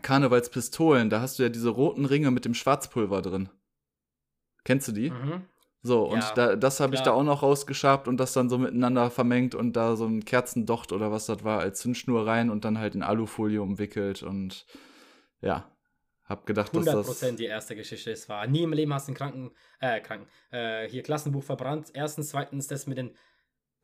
Karnevalspistolen, 0.00 1.10
da 1.10 1.20
hast 1.20 1.38
du 1.38 1.42
ja 1.42 1.48
diese 1.48 1.68
roten 1.68 2.06
Ringe 2.06 2.30
mit 2.30 2.44
dem 2.44 2.54
Schwarzpulver 2.54 3.20
drin. 3.20 3.50
Kennst 4.64 4.88
du 4.88 4.92
die? 4.92 5.10
Mhm. 5.10 5.42
So, 5.84 6.04
und 6.04 6.20
Ja, 6.20 6.32
da, 6.34 6.56
das 6.56 6.78
habe 6.78 6.94
ich 6.94 7.00
da 7.00 7.10
auch 7.10 7.24
noch 7.24 7.42
rausgeschabt 7.42 8.06
und 8.06 8.18
das 8.18 8.32
dann 8.32 8.48
so 8.48 8.56
miteinander 8.56 9.10
vermengt 9.10 9.54
und 9.56 9.72
da 9.74 9.96
so 9.96 10.06
ein 10.06 10.24
Kerzendocht 10.24 10.92
oder 10.92 11.10
was 11.10 11.26
das 11.26 11.42
war 11.42 11.58
als 11.58 11.80
Zündschnur 11.80 12.24
rein 12.26 12.50
und 12.50 12.64
dann 12.64 12.78
halt 12.78 12.94
in 12.94 13.02
Alufolie 13.02 13.60
umwickelt 13.60 14.22
und 14.22 14.64
ja, 15.40 15.68
hab 16.24 16.46
gedacht, 16.46 16.74
dass 16.76 16.86
100% 16.86 17.04
das. 17.30 17.36
die 17.36 17.46
erste 17.46 17.74
Geschichte 17.74 18.12
es 18.12 18.28
war. 18.28 18.46
Nie 18.46 18.62
im 18.62 18.72
Leben 18.72 18.94
hast 18.94 19.08
du 19.08 19.12
ein 19.12 19.16
Kranken, 19.16 19.50
äh, 19.80 20.00
Kranken, 20.00 20.28
äh, 20.52 20.88
hier 20.88 21.02
Klassenbuch 21.02 21.42
verbrannt. 21.42 21.90
Erstens, 21.94 22.28
zweitens, 22.28 22.68
das 22.68 22.86
mit 22.86 22.98
den. 22.98 23.16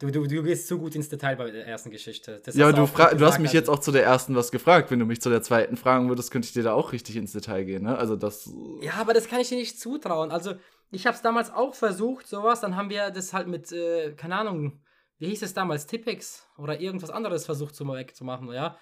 Du, 0.00 0.12
du, 0.12 0.24
du 0.28 0.44
gehst 0.44 0.68
zu 0.68 0.78
gut 0.78 0.94
ins 0.94 1.08
Detail 1.08 1.34
bei 1.34 1.50
der 1.50 1.66
ersten 1.66 1.90
Geschichte. 1.90 2.40
Das 2.44 2.54
Ja, 2.54 2.70
du, 2.70 2.86
du 2.86 3.26
hast 3.26 3.40
mich 3.40 3.48
also- 3.48 3.56
jetzt 3.56 3.68
auch 3.68 3.80
zu 3.80 3.90
der 3.90 4.04
ersten 4.04 4.36
was 4.36 4.52
gefragt. 4.52 4.92
Wenn 4.92 5.00
du 5.00 5.04
mich 5.04 5.20
zu 5.20 5.28
der 5.28 5.42
zweiten 5.42 5.76
fragen 5.76 6.08
würdest, 6.08 6.30
könnte 6.30 6.46
ich 6.46 6.52
dir 6.52 6.62
da 6.62 6.72
auch 6.74 6.92
richtig 6.92 7.16
ins 7.16 7.32
Detail 7.32 7.64
gehen, 7.64 7.82
ne? 7.82 7.98
Also 7.98 8.14
das. 8.14 8.48
Ja, 8.80 8.92
aber 9.00 9.12
das 9.12 9.26
kann 9.26 9.40
ich 9.40 9.48
dir 9.48 9.58
nicht 9.58 9.80
zutrauen. 9.80 10.30
Also, 10.30 10.54
ich 10.90 11.06
habe 11.06 11.16
es 11.16 11.22
damals 11.22 11.52
auch 11.52 11.74
versucht, 11.74 12.26
sowas. 12.26 12.60
Dann 12.60 12.76
haben 12.76 12.90
wir 12.90 13.10
das 13.10 13.32
halt 13.32 13.48
mit, 13.48 13.70
äh, 13.72 14.12
keine 14.14 14.36
Ahnung, 14.36 14.80
wie 15.18 15.28
hieß 15.28 15.42
es 15.42 15.54
damals, 15.54 15.86
Tippex 15.86 16.48
oder 16.56 16.80
irgendwas 16.80 17.10
anderes 17.10 17.44
versucht 17.44 17.74
zu, 17.74 17.84
zu 18.14 18.24
machen, 18.24 18.52
ja? 18.52 18.76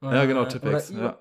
Ja, 0.00 0.24
genau, 0.24 0.42
Äh, 0.44 0.48
Tippex, 0.48 0.90
oder 0.90 0.98
ir- 0.98 1.02
ja. 1.04 1.18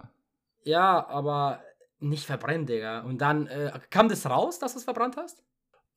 Ja, 0.63 1.07
aber 1.07 1.61
nicht 1.99 2.25
verbrennen, 2.25 2.65
Digga. 2.65 3.01
Und 3.01 3.19
dann 3.19 3.47
äh, 3.47 3.71
kam 3.89 4.09
das 4.09 4.27
raus, 4.29 4.59
dass 4.59 4.73
du 4.73 4.79
es 4.79 4.85
verbrannt 4.85 5.17
hast? 5.17 5.43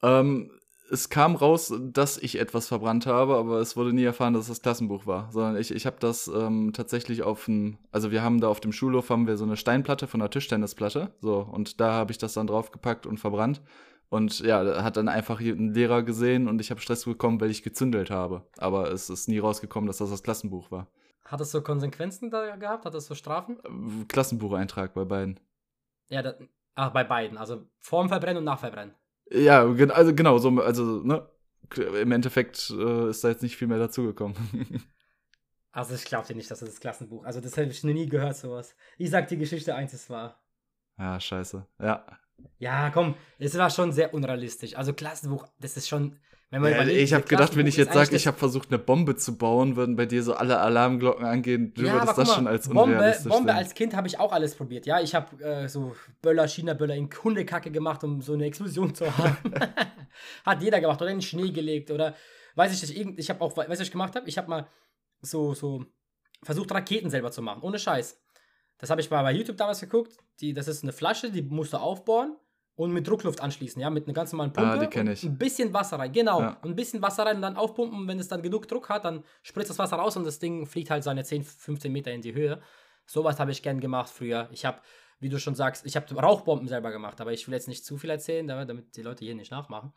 Ähm, 0.03 0.51
es 0.91 1.09
kam 1.09 1.35
raus, 1.35 1.73
dass 1.81 2.19
ich 2.19 2.39
etwas 2.39 2.69
verbrannt 2.69 3.07
habe, 3.07 3.37
aber 3.37 3.59
es 3.61 3.75
wurde 3.77 3.93
nie 3.95 4.05
erfahren, 4.05 4.35
dass 4.35 4.43
es 4.43 4.49
das 4.49 4.63
Klassenbuch 4.63 5.07
war. 5.07 5.33
Sondern 5.33 5.57
ich, 5.57 5.71
ich 5.75 5.87
habe 5.87 5.97
das 5.99 6.29
ähm, 6.29 6.73
tatsächlich 6.75 7.23
auf 7.23 7.47
dem, 7.47 7.79
also 7.91 8.11
wir 8.11 8.23
haben 8.23 8.41
da 8.41 8.49
auf 8.49 8.61
dem 8.61 8.73
Schulhof 8.73 9.09
haben 9.09 9.27
wir 9.27 9.37
so 9.39 9.45
eine 9.45 9.57
Steinplatte 9.57 10.07
von 10.07 10.21
einer 10.21 10.31
Tischtennisplatte. 10.31 11.15
So, 11.21 11.39
und 11.41 11.81
da 11.81 11.93
habe 11.93 12.13
ich 12.13 12.19
das 12.19 12.35
dann 12.35 12.47
draufgepackt 12.47 13.07
und 13.07 13.19
verbrannt. 13.19 13.63
Und 14.09 14.41
ja, 14.41 14.83
hat 14.85 14.97
dann 14.97 15.09
einfach 15.09 15.41
hier 15.41 15.55
ein 15.55 15.75
Lehrer 15.75 16.03
gesehen 16.03 16.49
und 16.49 16.61
ich 16.61 16.71
habe 16.71 16.81
Stress 16.81 17.05
bekommen, 17.05 17.41
weil 17.41 17.51
ich 17.51 17.63
gezündelt 17.63 18.11
habe. 18.11 18.47
Aber 18.59 18.93
es 18.93 19.11
ist 19.11 19.29
nie 19.29 19.39
rausgekommen, 19.39 19.87
dass 19.87 19.99
das 19.99 20.11
das 20.11 20.23
Klassenbuch 20.23 20.71
war. 20.71 20.89
Hat 21.25 21.41
es 21.41 21.51
so 21.51 21.63
Konsequenzen 21.63 22.31
da 22.31 22.57
gehabt? 22.57 22.85
Hat 22.85 22.95
es 22.95 23.07
so 23.07 23.15
Strafen? 23.15 23.59
Klassenbucheintrag 24.09 24.95
bei 24.95 25.05
beiden. 25.05 25.41
Ja, 26.09 26.23
da, 26.23 26.35
ach, 26.75 26.93
bei 26.93 27.03
beiden. 27.03 27.39
Also 27.39 27.67
vorm 27.81 28.09
Verbrennen 28.09 28.39
und 28.39 28.45
nach 28.45 28.59
Verbrennen. 28.61 28.95
Ja, 29.31 29.65
also 29.65 30.15
genau, 30.15 30.39
so, 30.39 30.51
also, 30.61 31.03
ne, 31.03 31.27
im 31.77 32.13
Endeffekt 32.13 32.71
äh, 32.71 33.09
ist 33.09 33.25
da 33.25 33.29
jetzt 33.29 33.43
nicht 33.43 33.57
viel 33.57 33.69
mehr 33.69 33.79
dazugekommen. 33.79 34.37
Also 35.77 35.97
ich 35.97 36.05
glaube 36.05 36.25
dir 36.25 36.37
nicht, 36.37 36.49
dass 36.53 36.61
das 36.61 36.69
das 36.69 36.79
Klassenbuch. 36.79 37.25
Also 37.25 37.41
das 37.41 37.59
habe 37.59 37.67
ich 37.67 37.83
noch 37.83 37.93
nie 37.93 38.09
gehört, 38.09 38.37
sowas. 38.37 38.77
Ich 38.97 39.11
sag 39.11 39.27
die 39.27 39.37
Geschichte 39.37 39.75
eins, 39.75 39.93
es 39.93 40.09
war. 40.09 40.41
ja, 40.97 41.19
scheiße. 41.19 41.67
Ja. 41.81 42.07
Ja, 42.59 42.91
komm, 42.91 43.15
es 43.39 43.57
war 43.59 43.71
schon 43.71 43.93
sehr 43.93 44.15
unrealistisch. 44.15 44.77
Also 44.77 44.93
Klassenbuch, 44.93 45.47
das 45.59 45.77
ist 45.77 45.89
schon, 45.89 46.19
wenn 46.51 46.63
man 46.63 46.71
Ja, 46.71 46.77
überlegt, 46.83 47.01
ich 47.01 47.13
habe 47.13 47.25
gedacht, 47.27 47.57
wenn 47.57 47.67
ich 47.67 47.77
jetzt 47.77 47.93
sage, 47.93 48.15
ich 48.17 48.27
habe 48.27 48.39
versucht, 48.39 48.69
eine 48.69 48.79
Bombe 48.79 49.17
zu 49.17 49.37
bauen, 49.37 49.77
würden 49.77 49.97
bei 49.97 50.07
dir 50.07 50.23
so 50.23 50.35
alle 50.35 50.59
Alarmglocken 50.61 51.25
angehen. 51.27 51.75
Du 51.75 51.83
Ja, 51.83 51.93
würdest 51.93 52.13
aber 52.13 52.23
das 52.23 52.29
guck 52.29 52.35
schon 52.37 52.45
mal, 52.45 52.51
als 52.51 52.69
Bombe, 52.69 52.89
unrealistisch 52.93 53.29
Bombe 53.33 53.49
sehen. 53.51 53.59
als 53.59 53.75
Kind 53.75 53.95
habe 53.95 54.07
ich 54.07 54.19
auch 54.19 54.33
alles 54.33 54.55
probiert. 54.55 54.87
Ja, 54.87 55.01
ich 55.01 55.15
habe 55.15 55.43
äh, 55.45 55.69
so 55.69 55.95
Böller, 56.23 56.47
China-Böller 56.49 56.95
in 56.95 57.09
Hundekacke 57.23 57.71
gemacht, 57.71 58.03
um 58.05 58.23
so 58.23 58.35
eine 58.35 58.45
Explosion 58.47 58.95
zu 58.95 59.17
haben. 59.19 59.37
Hat 60.45 60.63
jeder 60.63 60.81
gemacht 60.81 61.01
oder 61.03 61.11
in 61.11 61.19
den 61.19 61.23
Schnee 61.23 61.51
gelegt 61.51 61.91
oder 61.91 62.15
weiß 62.55 62.73
ich 62.73 62.83
nicht. 62.83 62.97
Irgend, 62.99 63.19
ich 63.19 63.29
habe 63.31 63.41
auch, 63.43 63.57
weißt 63.57 63.69
du, 63.69 63.73
was 63.73 63.81
ich 63.81 63.91
gemacht 63.91 64.15
habe? 64.17 64.29
Ich 64.29 64.39
habe 64.39 64.49
mal 64.49 64.69
so, 65.21 65.55
so 65.55 65.85
versucht, 66.43 66.71
Raketen 66.73 67.11
selber 67.11 67.31
zu 67.31 67.43
machen, 67.43 67.63
ohne 67.63 67.79
Scheiß. 67.79 68.21
Das 68.79 68.91
habe 68.91 69.01
ich 69.01 69.11
mal 69.11 69.23
bei 69.23 69.33
YouTube 69.33 69.57
damals 69.57 69.81
geguckt. 69.81 70.17
Die, 70.41 70.53
das 70.53 70.69
ist 70.69 70.83
eine 70.83 70.93
Flasche, 70.93 71.31
die 71.31 71.43
musst 71.43 71.73
du 71.73 71.77
aufbohren 71.77 72.37
und 72.77 72.93
mit 72.93 73.07
Druckluft 73.07 73.41
anschließen, 73.41 73.81
ja, 73.81 73.89
mit 73.89 74.07
einer 74.07 74.15
ganz 74.15 74.33
normalen 74.33 74.53
Pumpe. 74.53 74.71
Ah, 74.71 74.79
die 74.79 74.87
kenn 74.89 75.07
und 75.07 75.13
ich. 75.13 75.23
Ein 75.23 75.39
bisschen 75.39 75.73
Wasser 75.73 75.99
rein, 75.99 76.13
genau. 76.13 76.41
Ja. 76.41 76.59
Ein 76.63 76.75
bisschen 76.75 77.01
Wasser 77.03 77.25
rein 77.25 77.37
und 77.37 77.43
dann 77.43 77.57
aufpumpen. 77.57 78.01
Und 78.01 78.09
wenn 78.09 78.19
es 78.19 78.29
dann 78.29 78.43
genug 78.43 78.67
Druck 78.67 78.89
hat, 78.89 79.05
dann 79.05 79.23
spritzt 79.43 79.71
das 79.71 79.79
Wasser 79.79 79.97
raus 79.97 80.17
und 80.17 80.25
das 80.25 80.39
Ding 80.39 80.67
fliegt 80.67 80.91
halt 80.91 81.05
seine 81.05 81.25
10, 81.25 81.45
15 81.45 81.93
Meter 81.93 82.11
in 82.13 82.21
die 82.21 82.35
Höhe. 82.35 82.61
Sowas 83.07 83.39
habe 83.39 83.53
ich 83.53 83.63
gern 83.63 83.81
gemacht 83.81 84.11
früher. 84.11 84.49
Ich 84.51 84.65
habe 84.65 84.81
wie 85.21 85.31
du 85.31 85.39
schon 85.39 85.55
sagst, 85.55 85.87
ich 85.87 85.97
habe 85.97 86.15
Rauchbomben 86.15 86.69
selber 86.69 86.91
gemacht, 86.91 87.21
aber 87.21 87.33
ich 87.33 87.47
will 87.47 87.55
jetzt 87.55 87.67
nicht 87.67 87.85
zu 87.85 87.97
viel 87.97 88.11
erzählen, 88.11 88.47
damit, 88.47 88.69
damit 88.69 88.95
die 88.95 89.03
Leute 89.03 89.25
hier 89.25 89.35
nicht 89.35 89.51
nachmachen. 89.51 89.95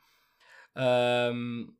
Ähm, 0.75 1.77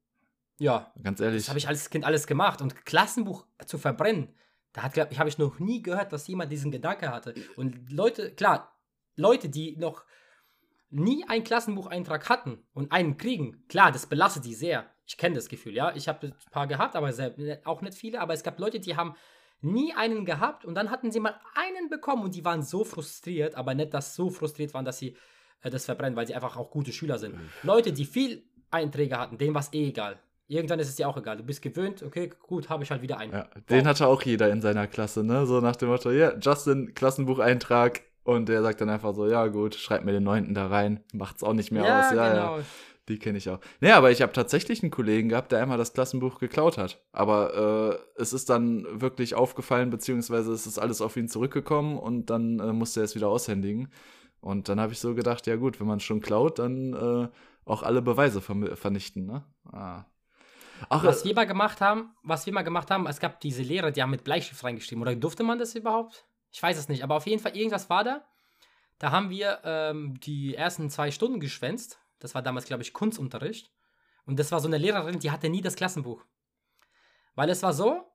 ja, 0.59 0.91
Ganz 1.01 1.21
ehrlich. 1.21 1.43
das 1.43 1.49
habe 1.49 1.59
ich 1.59 1.67
als 1.67 1.89
Kind 1.89 2.03
alles 2.03 2.27
gemacht. 2.27 2.61
Und 2.61 2.85
Klassenbuch 2.85 3.45
zu 3.65 3.77
verbrennen, 3.77 4.35
da 4.77 4.83
hat, 4.83 5.11
ich, 5.11 5.17
habe 5.19 5.27
ich 5.27 5.39
noch 5.39 5.57
nie 5.57 5.81
gehört, 5.81 6.13
dass 6.13 6.27
jemand 6.27 6.51
diesen 6.51 6.69
Gedanke 6.69 7.09
hatte. 7.11 7.33
Und 7.55 7.91
Leute, 7.91 8.31
klar, 8.35 8.79
Leute, 9.15 9.49
die 9.49 9.75
noch 9.75 10.05
nie 10.91 11.27
einen 11.27 11.43
Klassenbucheintrag 11.43 12.29
hatten 12.29 12.63
und 12.73 12.91
einen 12.91 13.17
kriegen, 13.17 13.65
klar, 13.69 13.91
das 13.91 14.05
belastet 14.05 14.45
die 14.45 14.53
sehr. 14.53 14.85
Ich 15.07 15.17
kenne 15.17 15.33
das 15.33 15.49
Gefühl, 15.49 15.73
ja. 15.73 15.95
Ich 15.95 16.07
habe 16.07 16.27
ein 16.27 16.35
paar 16.51 16.67
gehabt, 16.67 16.95
aber 16.95 17.11
sehr, 17.11 17.33
auch 17.65 17.81
nicht 17.81 17.97
viele. 17.97 18.21
Aber 18.21 18.35
es 18.35 18.43
gab 18.43 18.59
Leute, 18.59 18.79
die 18.79 18.95
haben 18.95 19.15
nie 19.61 19.95
einen 19.95 20.25
gehabt 20.25 20.63
und 20.63 20.75
dann 20.75 20.91
hatten 20.91 21.11
sie 21.11 21.19
mal 21.19 21.39
einen 21.55 21.89
bekommen 21.89 22.23
und 22.23 22.35
die 22.35 22.45
waren 22.45 22.61
so 22.61 22.83
frustriert, 22.83 23.55
aber 23.55 23.73
nicht, 23.73 23.95
dass 23.95 24.13
so 24.13 24.29
frustriert 24.29 24.75
waren, 24.75 24.85
dass 24.85 24.99
sie 24.99 25.17
äh, 25.63 25.71
das 25.71 25.85
verbrennen, 25.85 26.15
weil 26.15 26.27
sie 26.27 26.35
einfach 26.35 26.55
auch 26.55 26.69
gute 26.69 26.93
Schüler 26.93 27.17
sind. 27.17 27.33
Leute, 27.63 27.93
die 27.93 28.05
viel 28.05 28.47
Einträge 28.69 29.17
hatten, 29.17 29.39
denen 29.39 29.55
war 29.55 29.61
es 29.61 29.73
eh 29.73 29.87
egal. 29.87 30.19
Irgendwann 30.47 30.79
ist 30.79 30.87
es 30.87 30.95
dir 30.95 31.09
auch 31.09 31.17
egal. 31.17 31.37
Du 31.37 31.43
bist 31.43 31.61
gewöhnt, 31.61 32.03
okay, 32.03 32.29
gut, 32.47 32.69
habe 32.69 32.83
ich 32.83 32.91
halt 32.91 33.01
wieder 33.01 33.17
einen. 33.17 33.33
Ja, 33.33 33.47
den 33.69 33.85
hatte 33.85 34.07
auch 34.07 34.21
jeder 34.21 34.49
in 34.49 34.61
seiner 34.61 34.87
Klasse, 34.87 35.23
ne? 35.23 35.45
So 35.45 35.59
nach 35.59 35.75
dem 35.75 35.89
Motto, 35.89 36.11
ja, 36.11 36.33
Justin, 36.39 36.93
Klassenbucheintrag. 36.93 38.01
Und 38.23 38.49
der 38.49 38.61
sagt 38.61 38.81
dann 38.81 38.89
einfach 38.89 39.13
so, 39.13 39.27
ja 39.27 39.47
gut, 39.47 39.75
schreib 39.75 40.03
mir 40.03 40.11
den 40.11 40.23
neunten 40.23 40.53
da 40.53 40.67
rein. 40.67 41.01
Macht's 41.13 41.43
auch 41.43 41.53
nicht 41.53 41.71
mehr 41.71 41.83
aus. 41.83 42.13
Ja, 42.13 42.33
genau. 42.33 42.57
ja. 42.57 42.63
Die 43.07 43.19
kenne 43.19 43.37
ich 43.37 43.49
auch. 43.49 43.59
Nee, 43.79 43.91
aber 43.91 44.11
ich 44.11 44.21
habe 44.21 44.33
tatsächlich 44.33 44.83
einen 44.83 44.91
Kollegen 44.91 45.29
gehabt, 45.29 45.53
der 45.53 45.61
einmal 45.61 45.77
das 45.77 45.93
Klassenbuch 45.93 46.39
geklaut 46.39 46.77
hat. 46.77 47.01
Aber 47.13 48.01
äh, 48.17 48.21
es 48.21 48.33
ist 48.33 48.49
dann 48.49 48.85
wirklich 48.99 49.33
aufgefallen, 49.33 49.89
beziehungsweise 49.89 50.51
es 50.51 50.67
ist 50.67 50.77
alles 50.77 50.99
auf 51.01 51.15
ihn 51.15 51.29
zurückgekommen 51.29 51.97
und 51.97 52.29
dann 52.29 52.59
äh, 52.59 52.73
musste 52.73 52.99
er 52.99 53.05
es 53.05 53.15
wieder 53.15 53.29
aushändigen. 53.29 53.87
Und 54.41 54.67
dann 54.67 54.79
habe 54.79 54.91
ich 54.91 54.99
so 54.99 55.15
gedacht, 55.15 55.47
ja 55.47 55.55
gut, 55.55 55.79
wenn 55.79 55.87
man 55.87 56.01
schon 56.01 56.19
klaut, 56.19 56.59
dann 56.59 56.93
äh, 56.93 57.29
auch 57.63 57.83
alle 57.83 58.01
Beweise 58.01 58.41
vernichten, 58.41 59.25
ne? 59.25 59.43
Ah. 59.71 60.03
Ach, 60.89 61.03
Was 61.03 61.21
äh, 61.21 61.25
wir 61.25 61.35
mal 61.35 61.47
gemacht 61.47 61.81
haben, 61.81 62.15
was 62.23 62.45
wir 62.45 62.53
mal 62.53 62.63
gemacht 62.63 62.91
haben, 62.91 63.07
es 63.07 63.19
gab 63.19 63.39
diese 63.39 63.63
Lehrer, 63.63 63.91
die 63.91 64.01
haben 64.01 64.11
mit 64.11 64.23
Bleistift 64.23 64.63
reingeschrieben. 64.63 65.01
Oder 65.01 65.15
durfte 65.15 65.43
man 65.43 65.59
das 65.59 65.75
überhaupt? 65.75 66.25
Ich 66.51 66.61
weiß 66.61 66.77
es 66.77 66.89
nicht, 66.89 67.03
aber 67.03 67.15
auf 67.15 67.27
jeden 67.27 67.41
Fall 67.41 67.55
irgendwas 67.55 67.89
war 67.89 68.03
da. 68.03 68.25
Da 68.99 69.11
haben 69.11 69.29
wir 69.29 69.59
ähm, 69.63 70.19
die 70.19 70.55
ersten 70.55 70.89
zwei 70.89 71.11
Stunden 71.11 71.39
geschwänzt. 71.39 71.99
Das 72.19 72.33
war 72.33 72.41
damals, 72.41 72.65
glaube 72.65 72.83
ich, 72.83 72.93
Kunstunterricht. 72.93 73.71
Und 74.25 74.39
das 74.39 74.51
war 74.51 74.59
so 74.59 74.67
eine 74.67 74.77
Lehrerin, 74.77 75.19
die 75.19 75.31
hatte 75.31 75.49
nie 75.49 75.61
das 75.61 75.75
Klassenbuch. 75.75 76.23
Weil 77.35 77.49
es 77.49 77.61
war 77.63 77.73
so, 77.73 78.11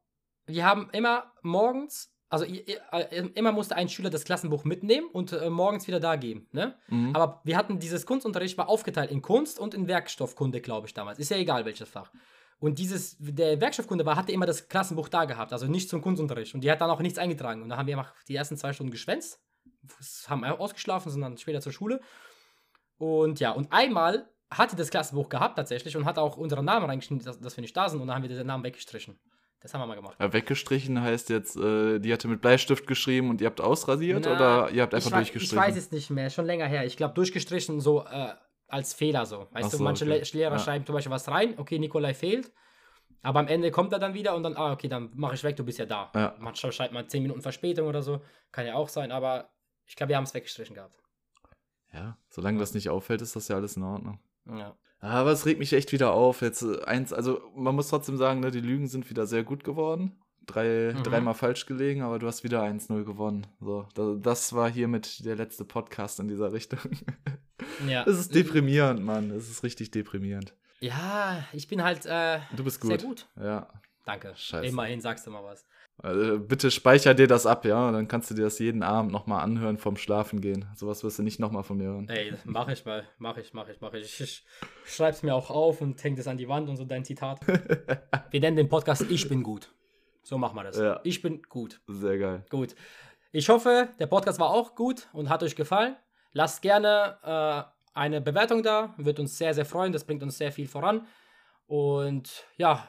wir 0.46 0.64
haben 0.64 0.90
immer 0.90 1.32
morgens, 1.42 2.12
also 2.28 2.44
äh, 2.44 3.28
immer 3.34 3.52
musste 3.52 3.76
ein 3.76 3.88
Schüler 3.88 4.10
das 4.10 4.24
Klassenbuch 4.24 4.64
mitnehmen 4.64 5.08
und 5.12 5.32
äh, 5.32 5.48
morgens 5.48 5.86
wieder 5.86 6.00
da 6.00 6.16
geben. 6.16 6.48
Ne? 6.52 6.76
mhm. 6.88 7.14
Aber 7.14 7.40
wir 7.44 7.56
hatten 7.56 7.78
dieses 7.78 8.04
Kunstunterricht 8.04 8.58
war 8.58 8.68
aufgeteilt 8.68 9.10
in 9.10 9.22
Kunst 9.22 9.58
und 9.58 9.74
in 9.74 9.86
Werkstoffkunde, 9.86 10.60
glaube 10.60 10.88
ich, 10.88 10.94
damals. 10.94 11.18
Ist 11.18 11.30
ja 11.30 11.36
egal, 11.36 11.64
welches 11.64 11.88
Fach. 11.88 12.10
Und 12.62 12.78
dieses, 12.78 13.16
der 13.18 13.60
Werkstoffkunde 13.60 14.06
war, 14.06 14.14
hatte 14.14 14.30
immer 14.30 14.46
das 14.46 14.68
Klassenbuch 14.68 15.08
da 15.08 15.24
gehabt, 15.24 15.52
also 15.52 15.66
nicht 15.66 15.88
zum 15.88 16.00
Kunstunterricht. 16.00 16.54
Und 16.54 16.60
die 16.62 16.70
hat 16.70 16.80
dann 16.80 16.90
auch 16.90 17.00
nichts 17.00 17.18
eingetragen. 17.18 17.60
Und 17.60 17.68
dann 17.68 17.76
haben 17.76 17.88
wir 17.88 17.98
einfach 17.98 18.14
die 18.28 18.36
ersten 18.36 18.56
zwei 18.56 18.72
Stunden 18.72 18.92
geschwänzt, 18.92 19.40
haben 20.28 20.44
ausgeschlafen, 20.44 21.10
sind 21.10 21.22
dann 21.22 21.36
später 21.38 21.60
zur 21.60 21.72
Schule. 21.72 22.00
Und 22.98 23.40
ja, 23.40 23.50
und 23.50 23.72
einmal 23.72 24.28
hatte 24.48 24.76
das 24.76 24.90
Klassenbuch 24.90 25.28
gehabt 25.28 25.56
tatsächlich 25.56 25.96
und 25.96 26.04
hat 26.04 26.18
auch 26.18 26.36
unseren 26.36 26.64
Namen 26.64 26.86
reingeschrieben, 26.86 27.24
dass, 27.24 27.40
dass 27.40 27.56
wir 27.56 27.62
nicht 27.62 27.76
da 27.76 27.88
sind. 27.88 28.00
Und 28.00 28.06
dann 28.06 28.14
haben 28.14 28.22
wir 28.22 28.28
den 28.28 28.46
Namen 28.46 28.62
weggestrichen. 28.62 29.18
Das 29.60 29.74
haben 29.74 29.80
wir 29.80 29.86
mal 29.86 29.96
gemacht. 29.96 30.16
Ja, 30.20 30.32
weggestrichen 30.32 31.00
heißt 31.02 31.30
jetzt, 31.30 31.56
äh, 31.56 31.98
die 31.98 32.12
hatte 32.12 32.28
mit 32.28 32.40
Bleistift 32.42 32.86
geschrieben 32.86 33.28
und 33.30 33.40
ihr 33.40 33.48
habt 33.48 33.60
ausrasiert 33.60 34.22
Na, 34.24 34.34
oder 34.36 34.70
ihr 34.70 34.82
habt 34.82 34.94
einfach 34.94 35.08
ich, 35.10 35.12
wei- 35.12 35.18
durchgestrichen? 35.18 35.58
Ich 35.58 35.64
weiß 35.64 35.76
es 35.76 35.90
nicht 35.90 36.10
mehr, 36.10 36.30
schon 36.30 36.46
länger 36.46 36.66
her. 36.66 36.86
Ich 36.86 36.96
glaube, 36.96 37.14
durchgestrichen 37.14 37.80
so 37.80 38.04
äh, 38.04 38.34
als 38.72 38.94
Fehler 38.94 39.26
so. 39.26 39.46
Weißt 39.52 39.66
Ach 39.66 39.70
du, 39.70 39.76
so, 39.78 39.84
manche 39.84 40.04
okay. 40.04 40.18
Le- 40.18 40.38
Lehrer 40.38 40.52
Ja. 40.52 40.58
schreiben 40.58 40.86
zum 40.86 40.94
Beispiel 40.94 41.12
was 41.12 41.28
rein, 41.28 41.54
okay, 41.58 41.78
Nikolai 41.78 42.14
fehlt. 42.14 42.50
Aber 43.22 43.38
am 43.40 43.46
Ende 43.46 43.70
kommt 43.70 43.92
er 43.92 43.98
dann 44.00 44.14
wieder 44.14 44.34
und 44.34 44.42
dann, 44.42 44.56
ah, 44.56 44.72
okay, 44.72 44.88
dann 44.88 45.10
mache 45.14 45.34
ich 45.34 45.44
weg, 45.44 45.54
du 45.56 45.64
bist 45.64 45.78
ja 45.78 45.86
da. 45.86 46.10
Ja. 46.14 46.34
Manchmal 46.40 46.72
schreibt 46.72 46.92
man 46.92 47.08
10 47.08 47.22
Minuten 47.22 47.40
Verspätung 47.42 47.86
oder 47.86 48.02
so. 48.02 48.20
Kann 48.50 48.66
ja 48.66 48.74
auch 48.74 48.88
sein, 48.88 49.12
aber 49.12 49.50
ich 49.86 49.94
glaube, 49.94 50.08
wir 50.10 50.16
haben 50.16 50.24
es 50.24 50.34
weggestrichen 50.34 50.74
gehabt. 50.74 50.96
Ja, 51.92 52.16
solange 52.30 52.58
das 52.58 52.74
nicht 52.74 52.88
auffällt, 52.88 53.20
ist 53.22 53.36
das 53.36 53.48
ja 53.48 53.56
alles 53.56 53.76
in 53.76 53.82
Ordnung. 53.84 54.18
Ja. 54.46 54.76
Aber 55.00 55.30
es 55.32 55.44
regt 55.46 55.58
mich 55.58 55.72
echt 55.72 55.92
wieder 55.92 56.12
auf. 56.12 56.40
Jetzt 56.42 56.62
äh, 56.62 56.82
eins, 56.84 57.12
also 57.12 57.40
man 57.54 57.74
muss 57.74 57.88
trotzdem 57.88 58.16
sagen, 58.16 58.40
ne, 58.40 58.50
die 58.50 58.60
Lügen 58.60 58.86
sind 58.88 59.10
wieder 59.10 59.26
sehr 59.26 59.44
gut 59.44 59.62
geworden. 59.64 60.18
Drei, 60.46 60.92
Mhm. 60.96 61.02
Dreimal 61.04 61.34
falsch 61.34 61.66
gelegen, 61.66 62.02
aber 62.02 62.18
du 62.18 62.26
hast 62.26 62.42
wieder 62.42 62.62
1-0 62.62 63.04
gewonnen. 63.04 63.46
So, 63.60 63.86
da, 63.94 64.14
das 64.18 64.52
war 64.54 64.68
hiermit 64.70 65.24
der 65.24 65.36
letzte 65.36 65.64
Podcast 65.64 66.18
in 66.18 66.26
dieser 66.28 66.52
Richtung. 66.52 66.80
ja. 67.88 68.04
Es 68.06 68.18
ist 68.18 68.34
deprimierend, 68.34 69.02
Mann. 69.02 69.30
Es 69.30 69.48
ist 69.50 69.62
richtig 69.62 69.90
deprimierend. 69.90 70.54
Ja, 70.80 71.44
ich 71.52 71.68
bin 71.68 71.82
halt 71.82 72.06
äh, 72.06 72.40
Du 72.56 72.64
bist 72.64 72.80
gut. 72.80 72.90
sehr 72.90 73.08
gut. 73.08 73.28
Ja. 73.40 73.68
Danke. 74.04 74.32
Scheiße. 74.34 74.66
Immerhin 74.66 75.00
sagst 75.00 75.26
du 75.26 75.30
mal 75.30 75.44
was. 75.44 75.64
Also, 75.98 76.40
bitte 76.40 76.70
speicher 76.72 77.14
dir 77.14 77.28
das 77.28 77.46
ab, 77.46 77.64
ja. 77.64 77.92
Dann 77.92 78.08
kannst 78.08 78.30
du 78.30 78.34
dir 78.34 78.42
das 78.42 78.58
jeden 78.58 78.82
Abend 78.82 79.12
nochmal 79.12 79.44
anhören 79.44 79.78
vom 79.78 79.96
Schlafen 79.96 80.40
gehen. 80.40 80.64
Sowas 80.74 81.04
wirst 81.04 81.18
du 81.18 81.22
nicht 81.22 81.38
nochmal 81.38 81.62
von 81.62 81.76
mir 81.76 81.84
hören. 81.84 82.08
Ey, 82.08 82.32
mach 82.44 82.68
ich 82.68 82.84
mal, 82.84 83.06
mach 83.18 83.36
ich, 83.36 83.52
mach 83.54 83.68
ich, 83.68 83.80
mach 83.80 83.92
ich. 83.92 84.20
Ich 84.20 84.44
schreib's 84.84 85.22
mir 85.22 85.34
auch 85.34 85.50
auf 85.50 85.80
und 85.80 86.02
häng 86.02 86.16
das 86.16 86.26
an 86.26 86.38
die 86.38 86.48
Wand 86.48 86.68
und 86.68 86.76
so 86.76 86.84
dein 86.84 87.04
Zitat. 87.04 87.38
Wir 88.30 88.40
nennen 88.40 88.56
den 88.56 88.68
Podcast 88.68 89.02
Ich 89.08 89.28
bin 89.28 89.42
gut. 89.42 89.72
So 90.24 90.38
machen 90.38 90.56
wir 90.56 90.64
das. 90.64 90.78
Ja. 90.78 91.00
Ich 91.04 91.20
bin 91.20 91.42
gut. 91.42 91.80
Sehr 91.88 92.16
geil. 92.18 92.44
Gut. 92.48 92.74
Ich 93.32 93.48
hoffe, 93.48 93.88
der 93.98 94.06
Podcast 94.06 94.38
war 94.38 94.50
auch 94.50 94.74
gut 94.74 95.08
und 95.12 95.28
hat 95.28 95.42
euch 95.42 95.56
gefallen. 95.56 95.96
Lasst 96.32 96.62
gerne 96.62 97.18
äh, 97.24 97.98
eine 97.98 98.20
Bewertung 98.20 98.62
da. 98.62 98.94
Wird 98.96 99.20
uns 99.20 99.36
sehr, 99.38 99.54
sehr 99.54 99.66
freuen. 99.66 99.92
Das 99.92 100.04
bringt 100.04 100.22
uns 100.22 100.38
sehr 100.38 100.52
viel 100.52 100.66
voran. 100.68 101.06
Und 101.66 102.44
ja, 102.56 102.86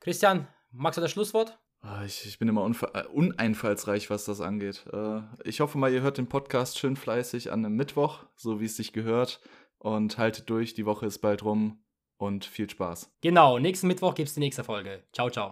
Christian, 0.00 0.46
magst 0.70 0.96
du 0.98 1.00
das 1.02 1.10
Schlusswort? 1.10 1.58
Ah, 1.80 2.04
Ich, 2.04 2.24
ich 2.26 2.38
bin 2.38 2.48
immer 2.48 2.70
äh, 2.94 3.04
uneinfallsreich, 3.06 4.08
was 4.10 4.24
das 4.24 4.40
angeht. 4.40 4.84
Äh, 4.92 5.20
Ich 5.44 5.60
hoffe 5.60 5.78
mal, 5.78 5.92
ihr 5.92 6.02
hört 6.02 6.18
den 6.18 6.28
Podcast 6.28 6.78
schön 6.78 6.96
fleißig 6.96 7.50
an 7.50 7.64
einem 7.64 7.76
Mittwoch, 7.76 8.20
so 8.36 8.60
wie 8.60 8.66
es 8.66 8.76
sich 8.76 8.92
gehört. 8.92 9.40
Und 9.78 10.16
haltet 10.16 10.48
durch, 10.48 10.74
die 10.74 10.86
Woche 10.86 11.06
ist 11.06 11.18
bald 11.18 11.44
rum 11.44 11.82
und 12.16 12.44
viel 12.44 12.70
Spaß. 12.70 13.10
Genau, 13.20 13.58
nächsten 13.58 13.88
Mittwoch 13.88 14.14
gibt 14.14 14.28
es 14.28 14.34
die 14.34 14.40
nächste 14.40 14.62
Folge. 14.62 15.02
Ciao, 15.12 15.28
ciao. 15.28 15.50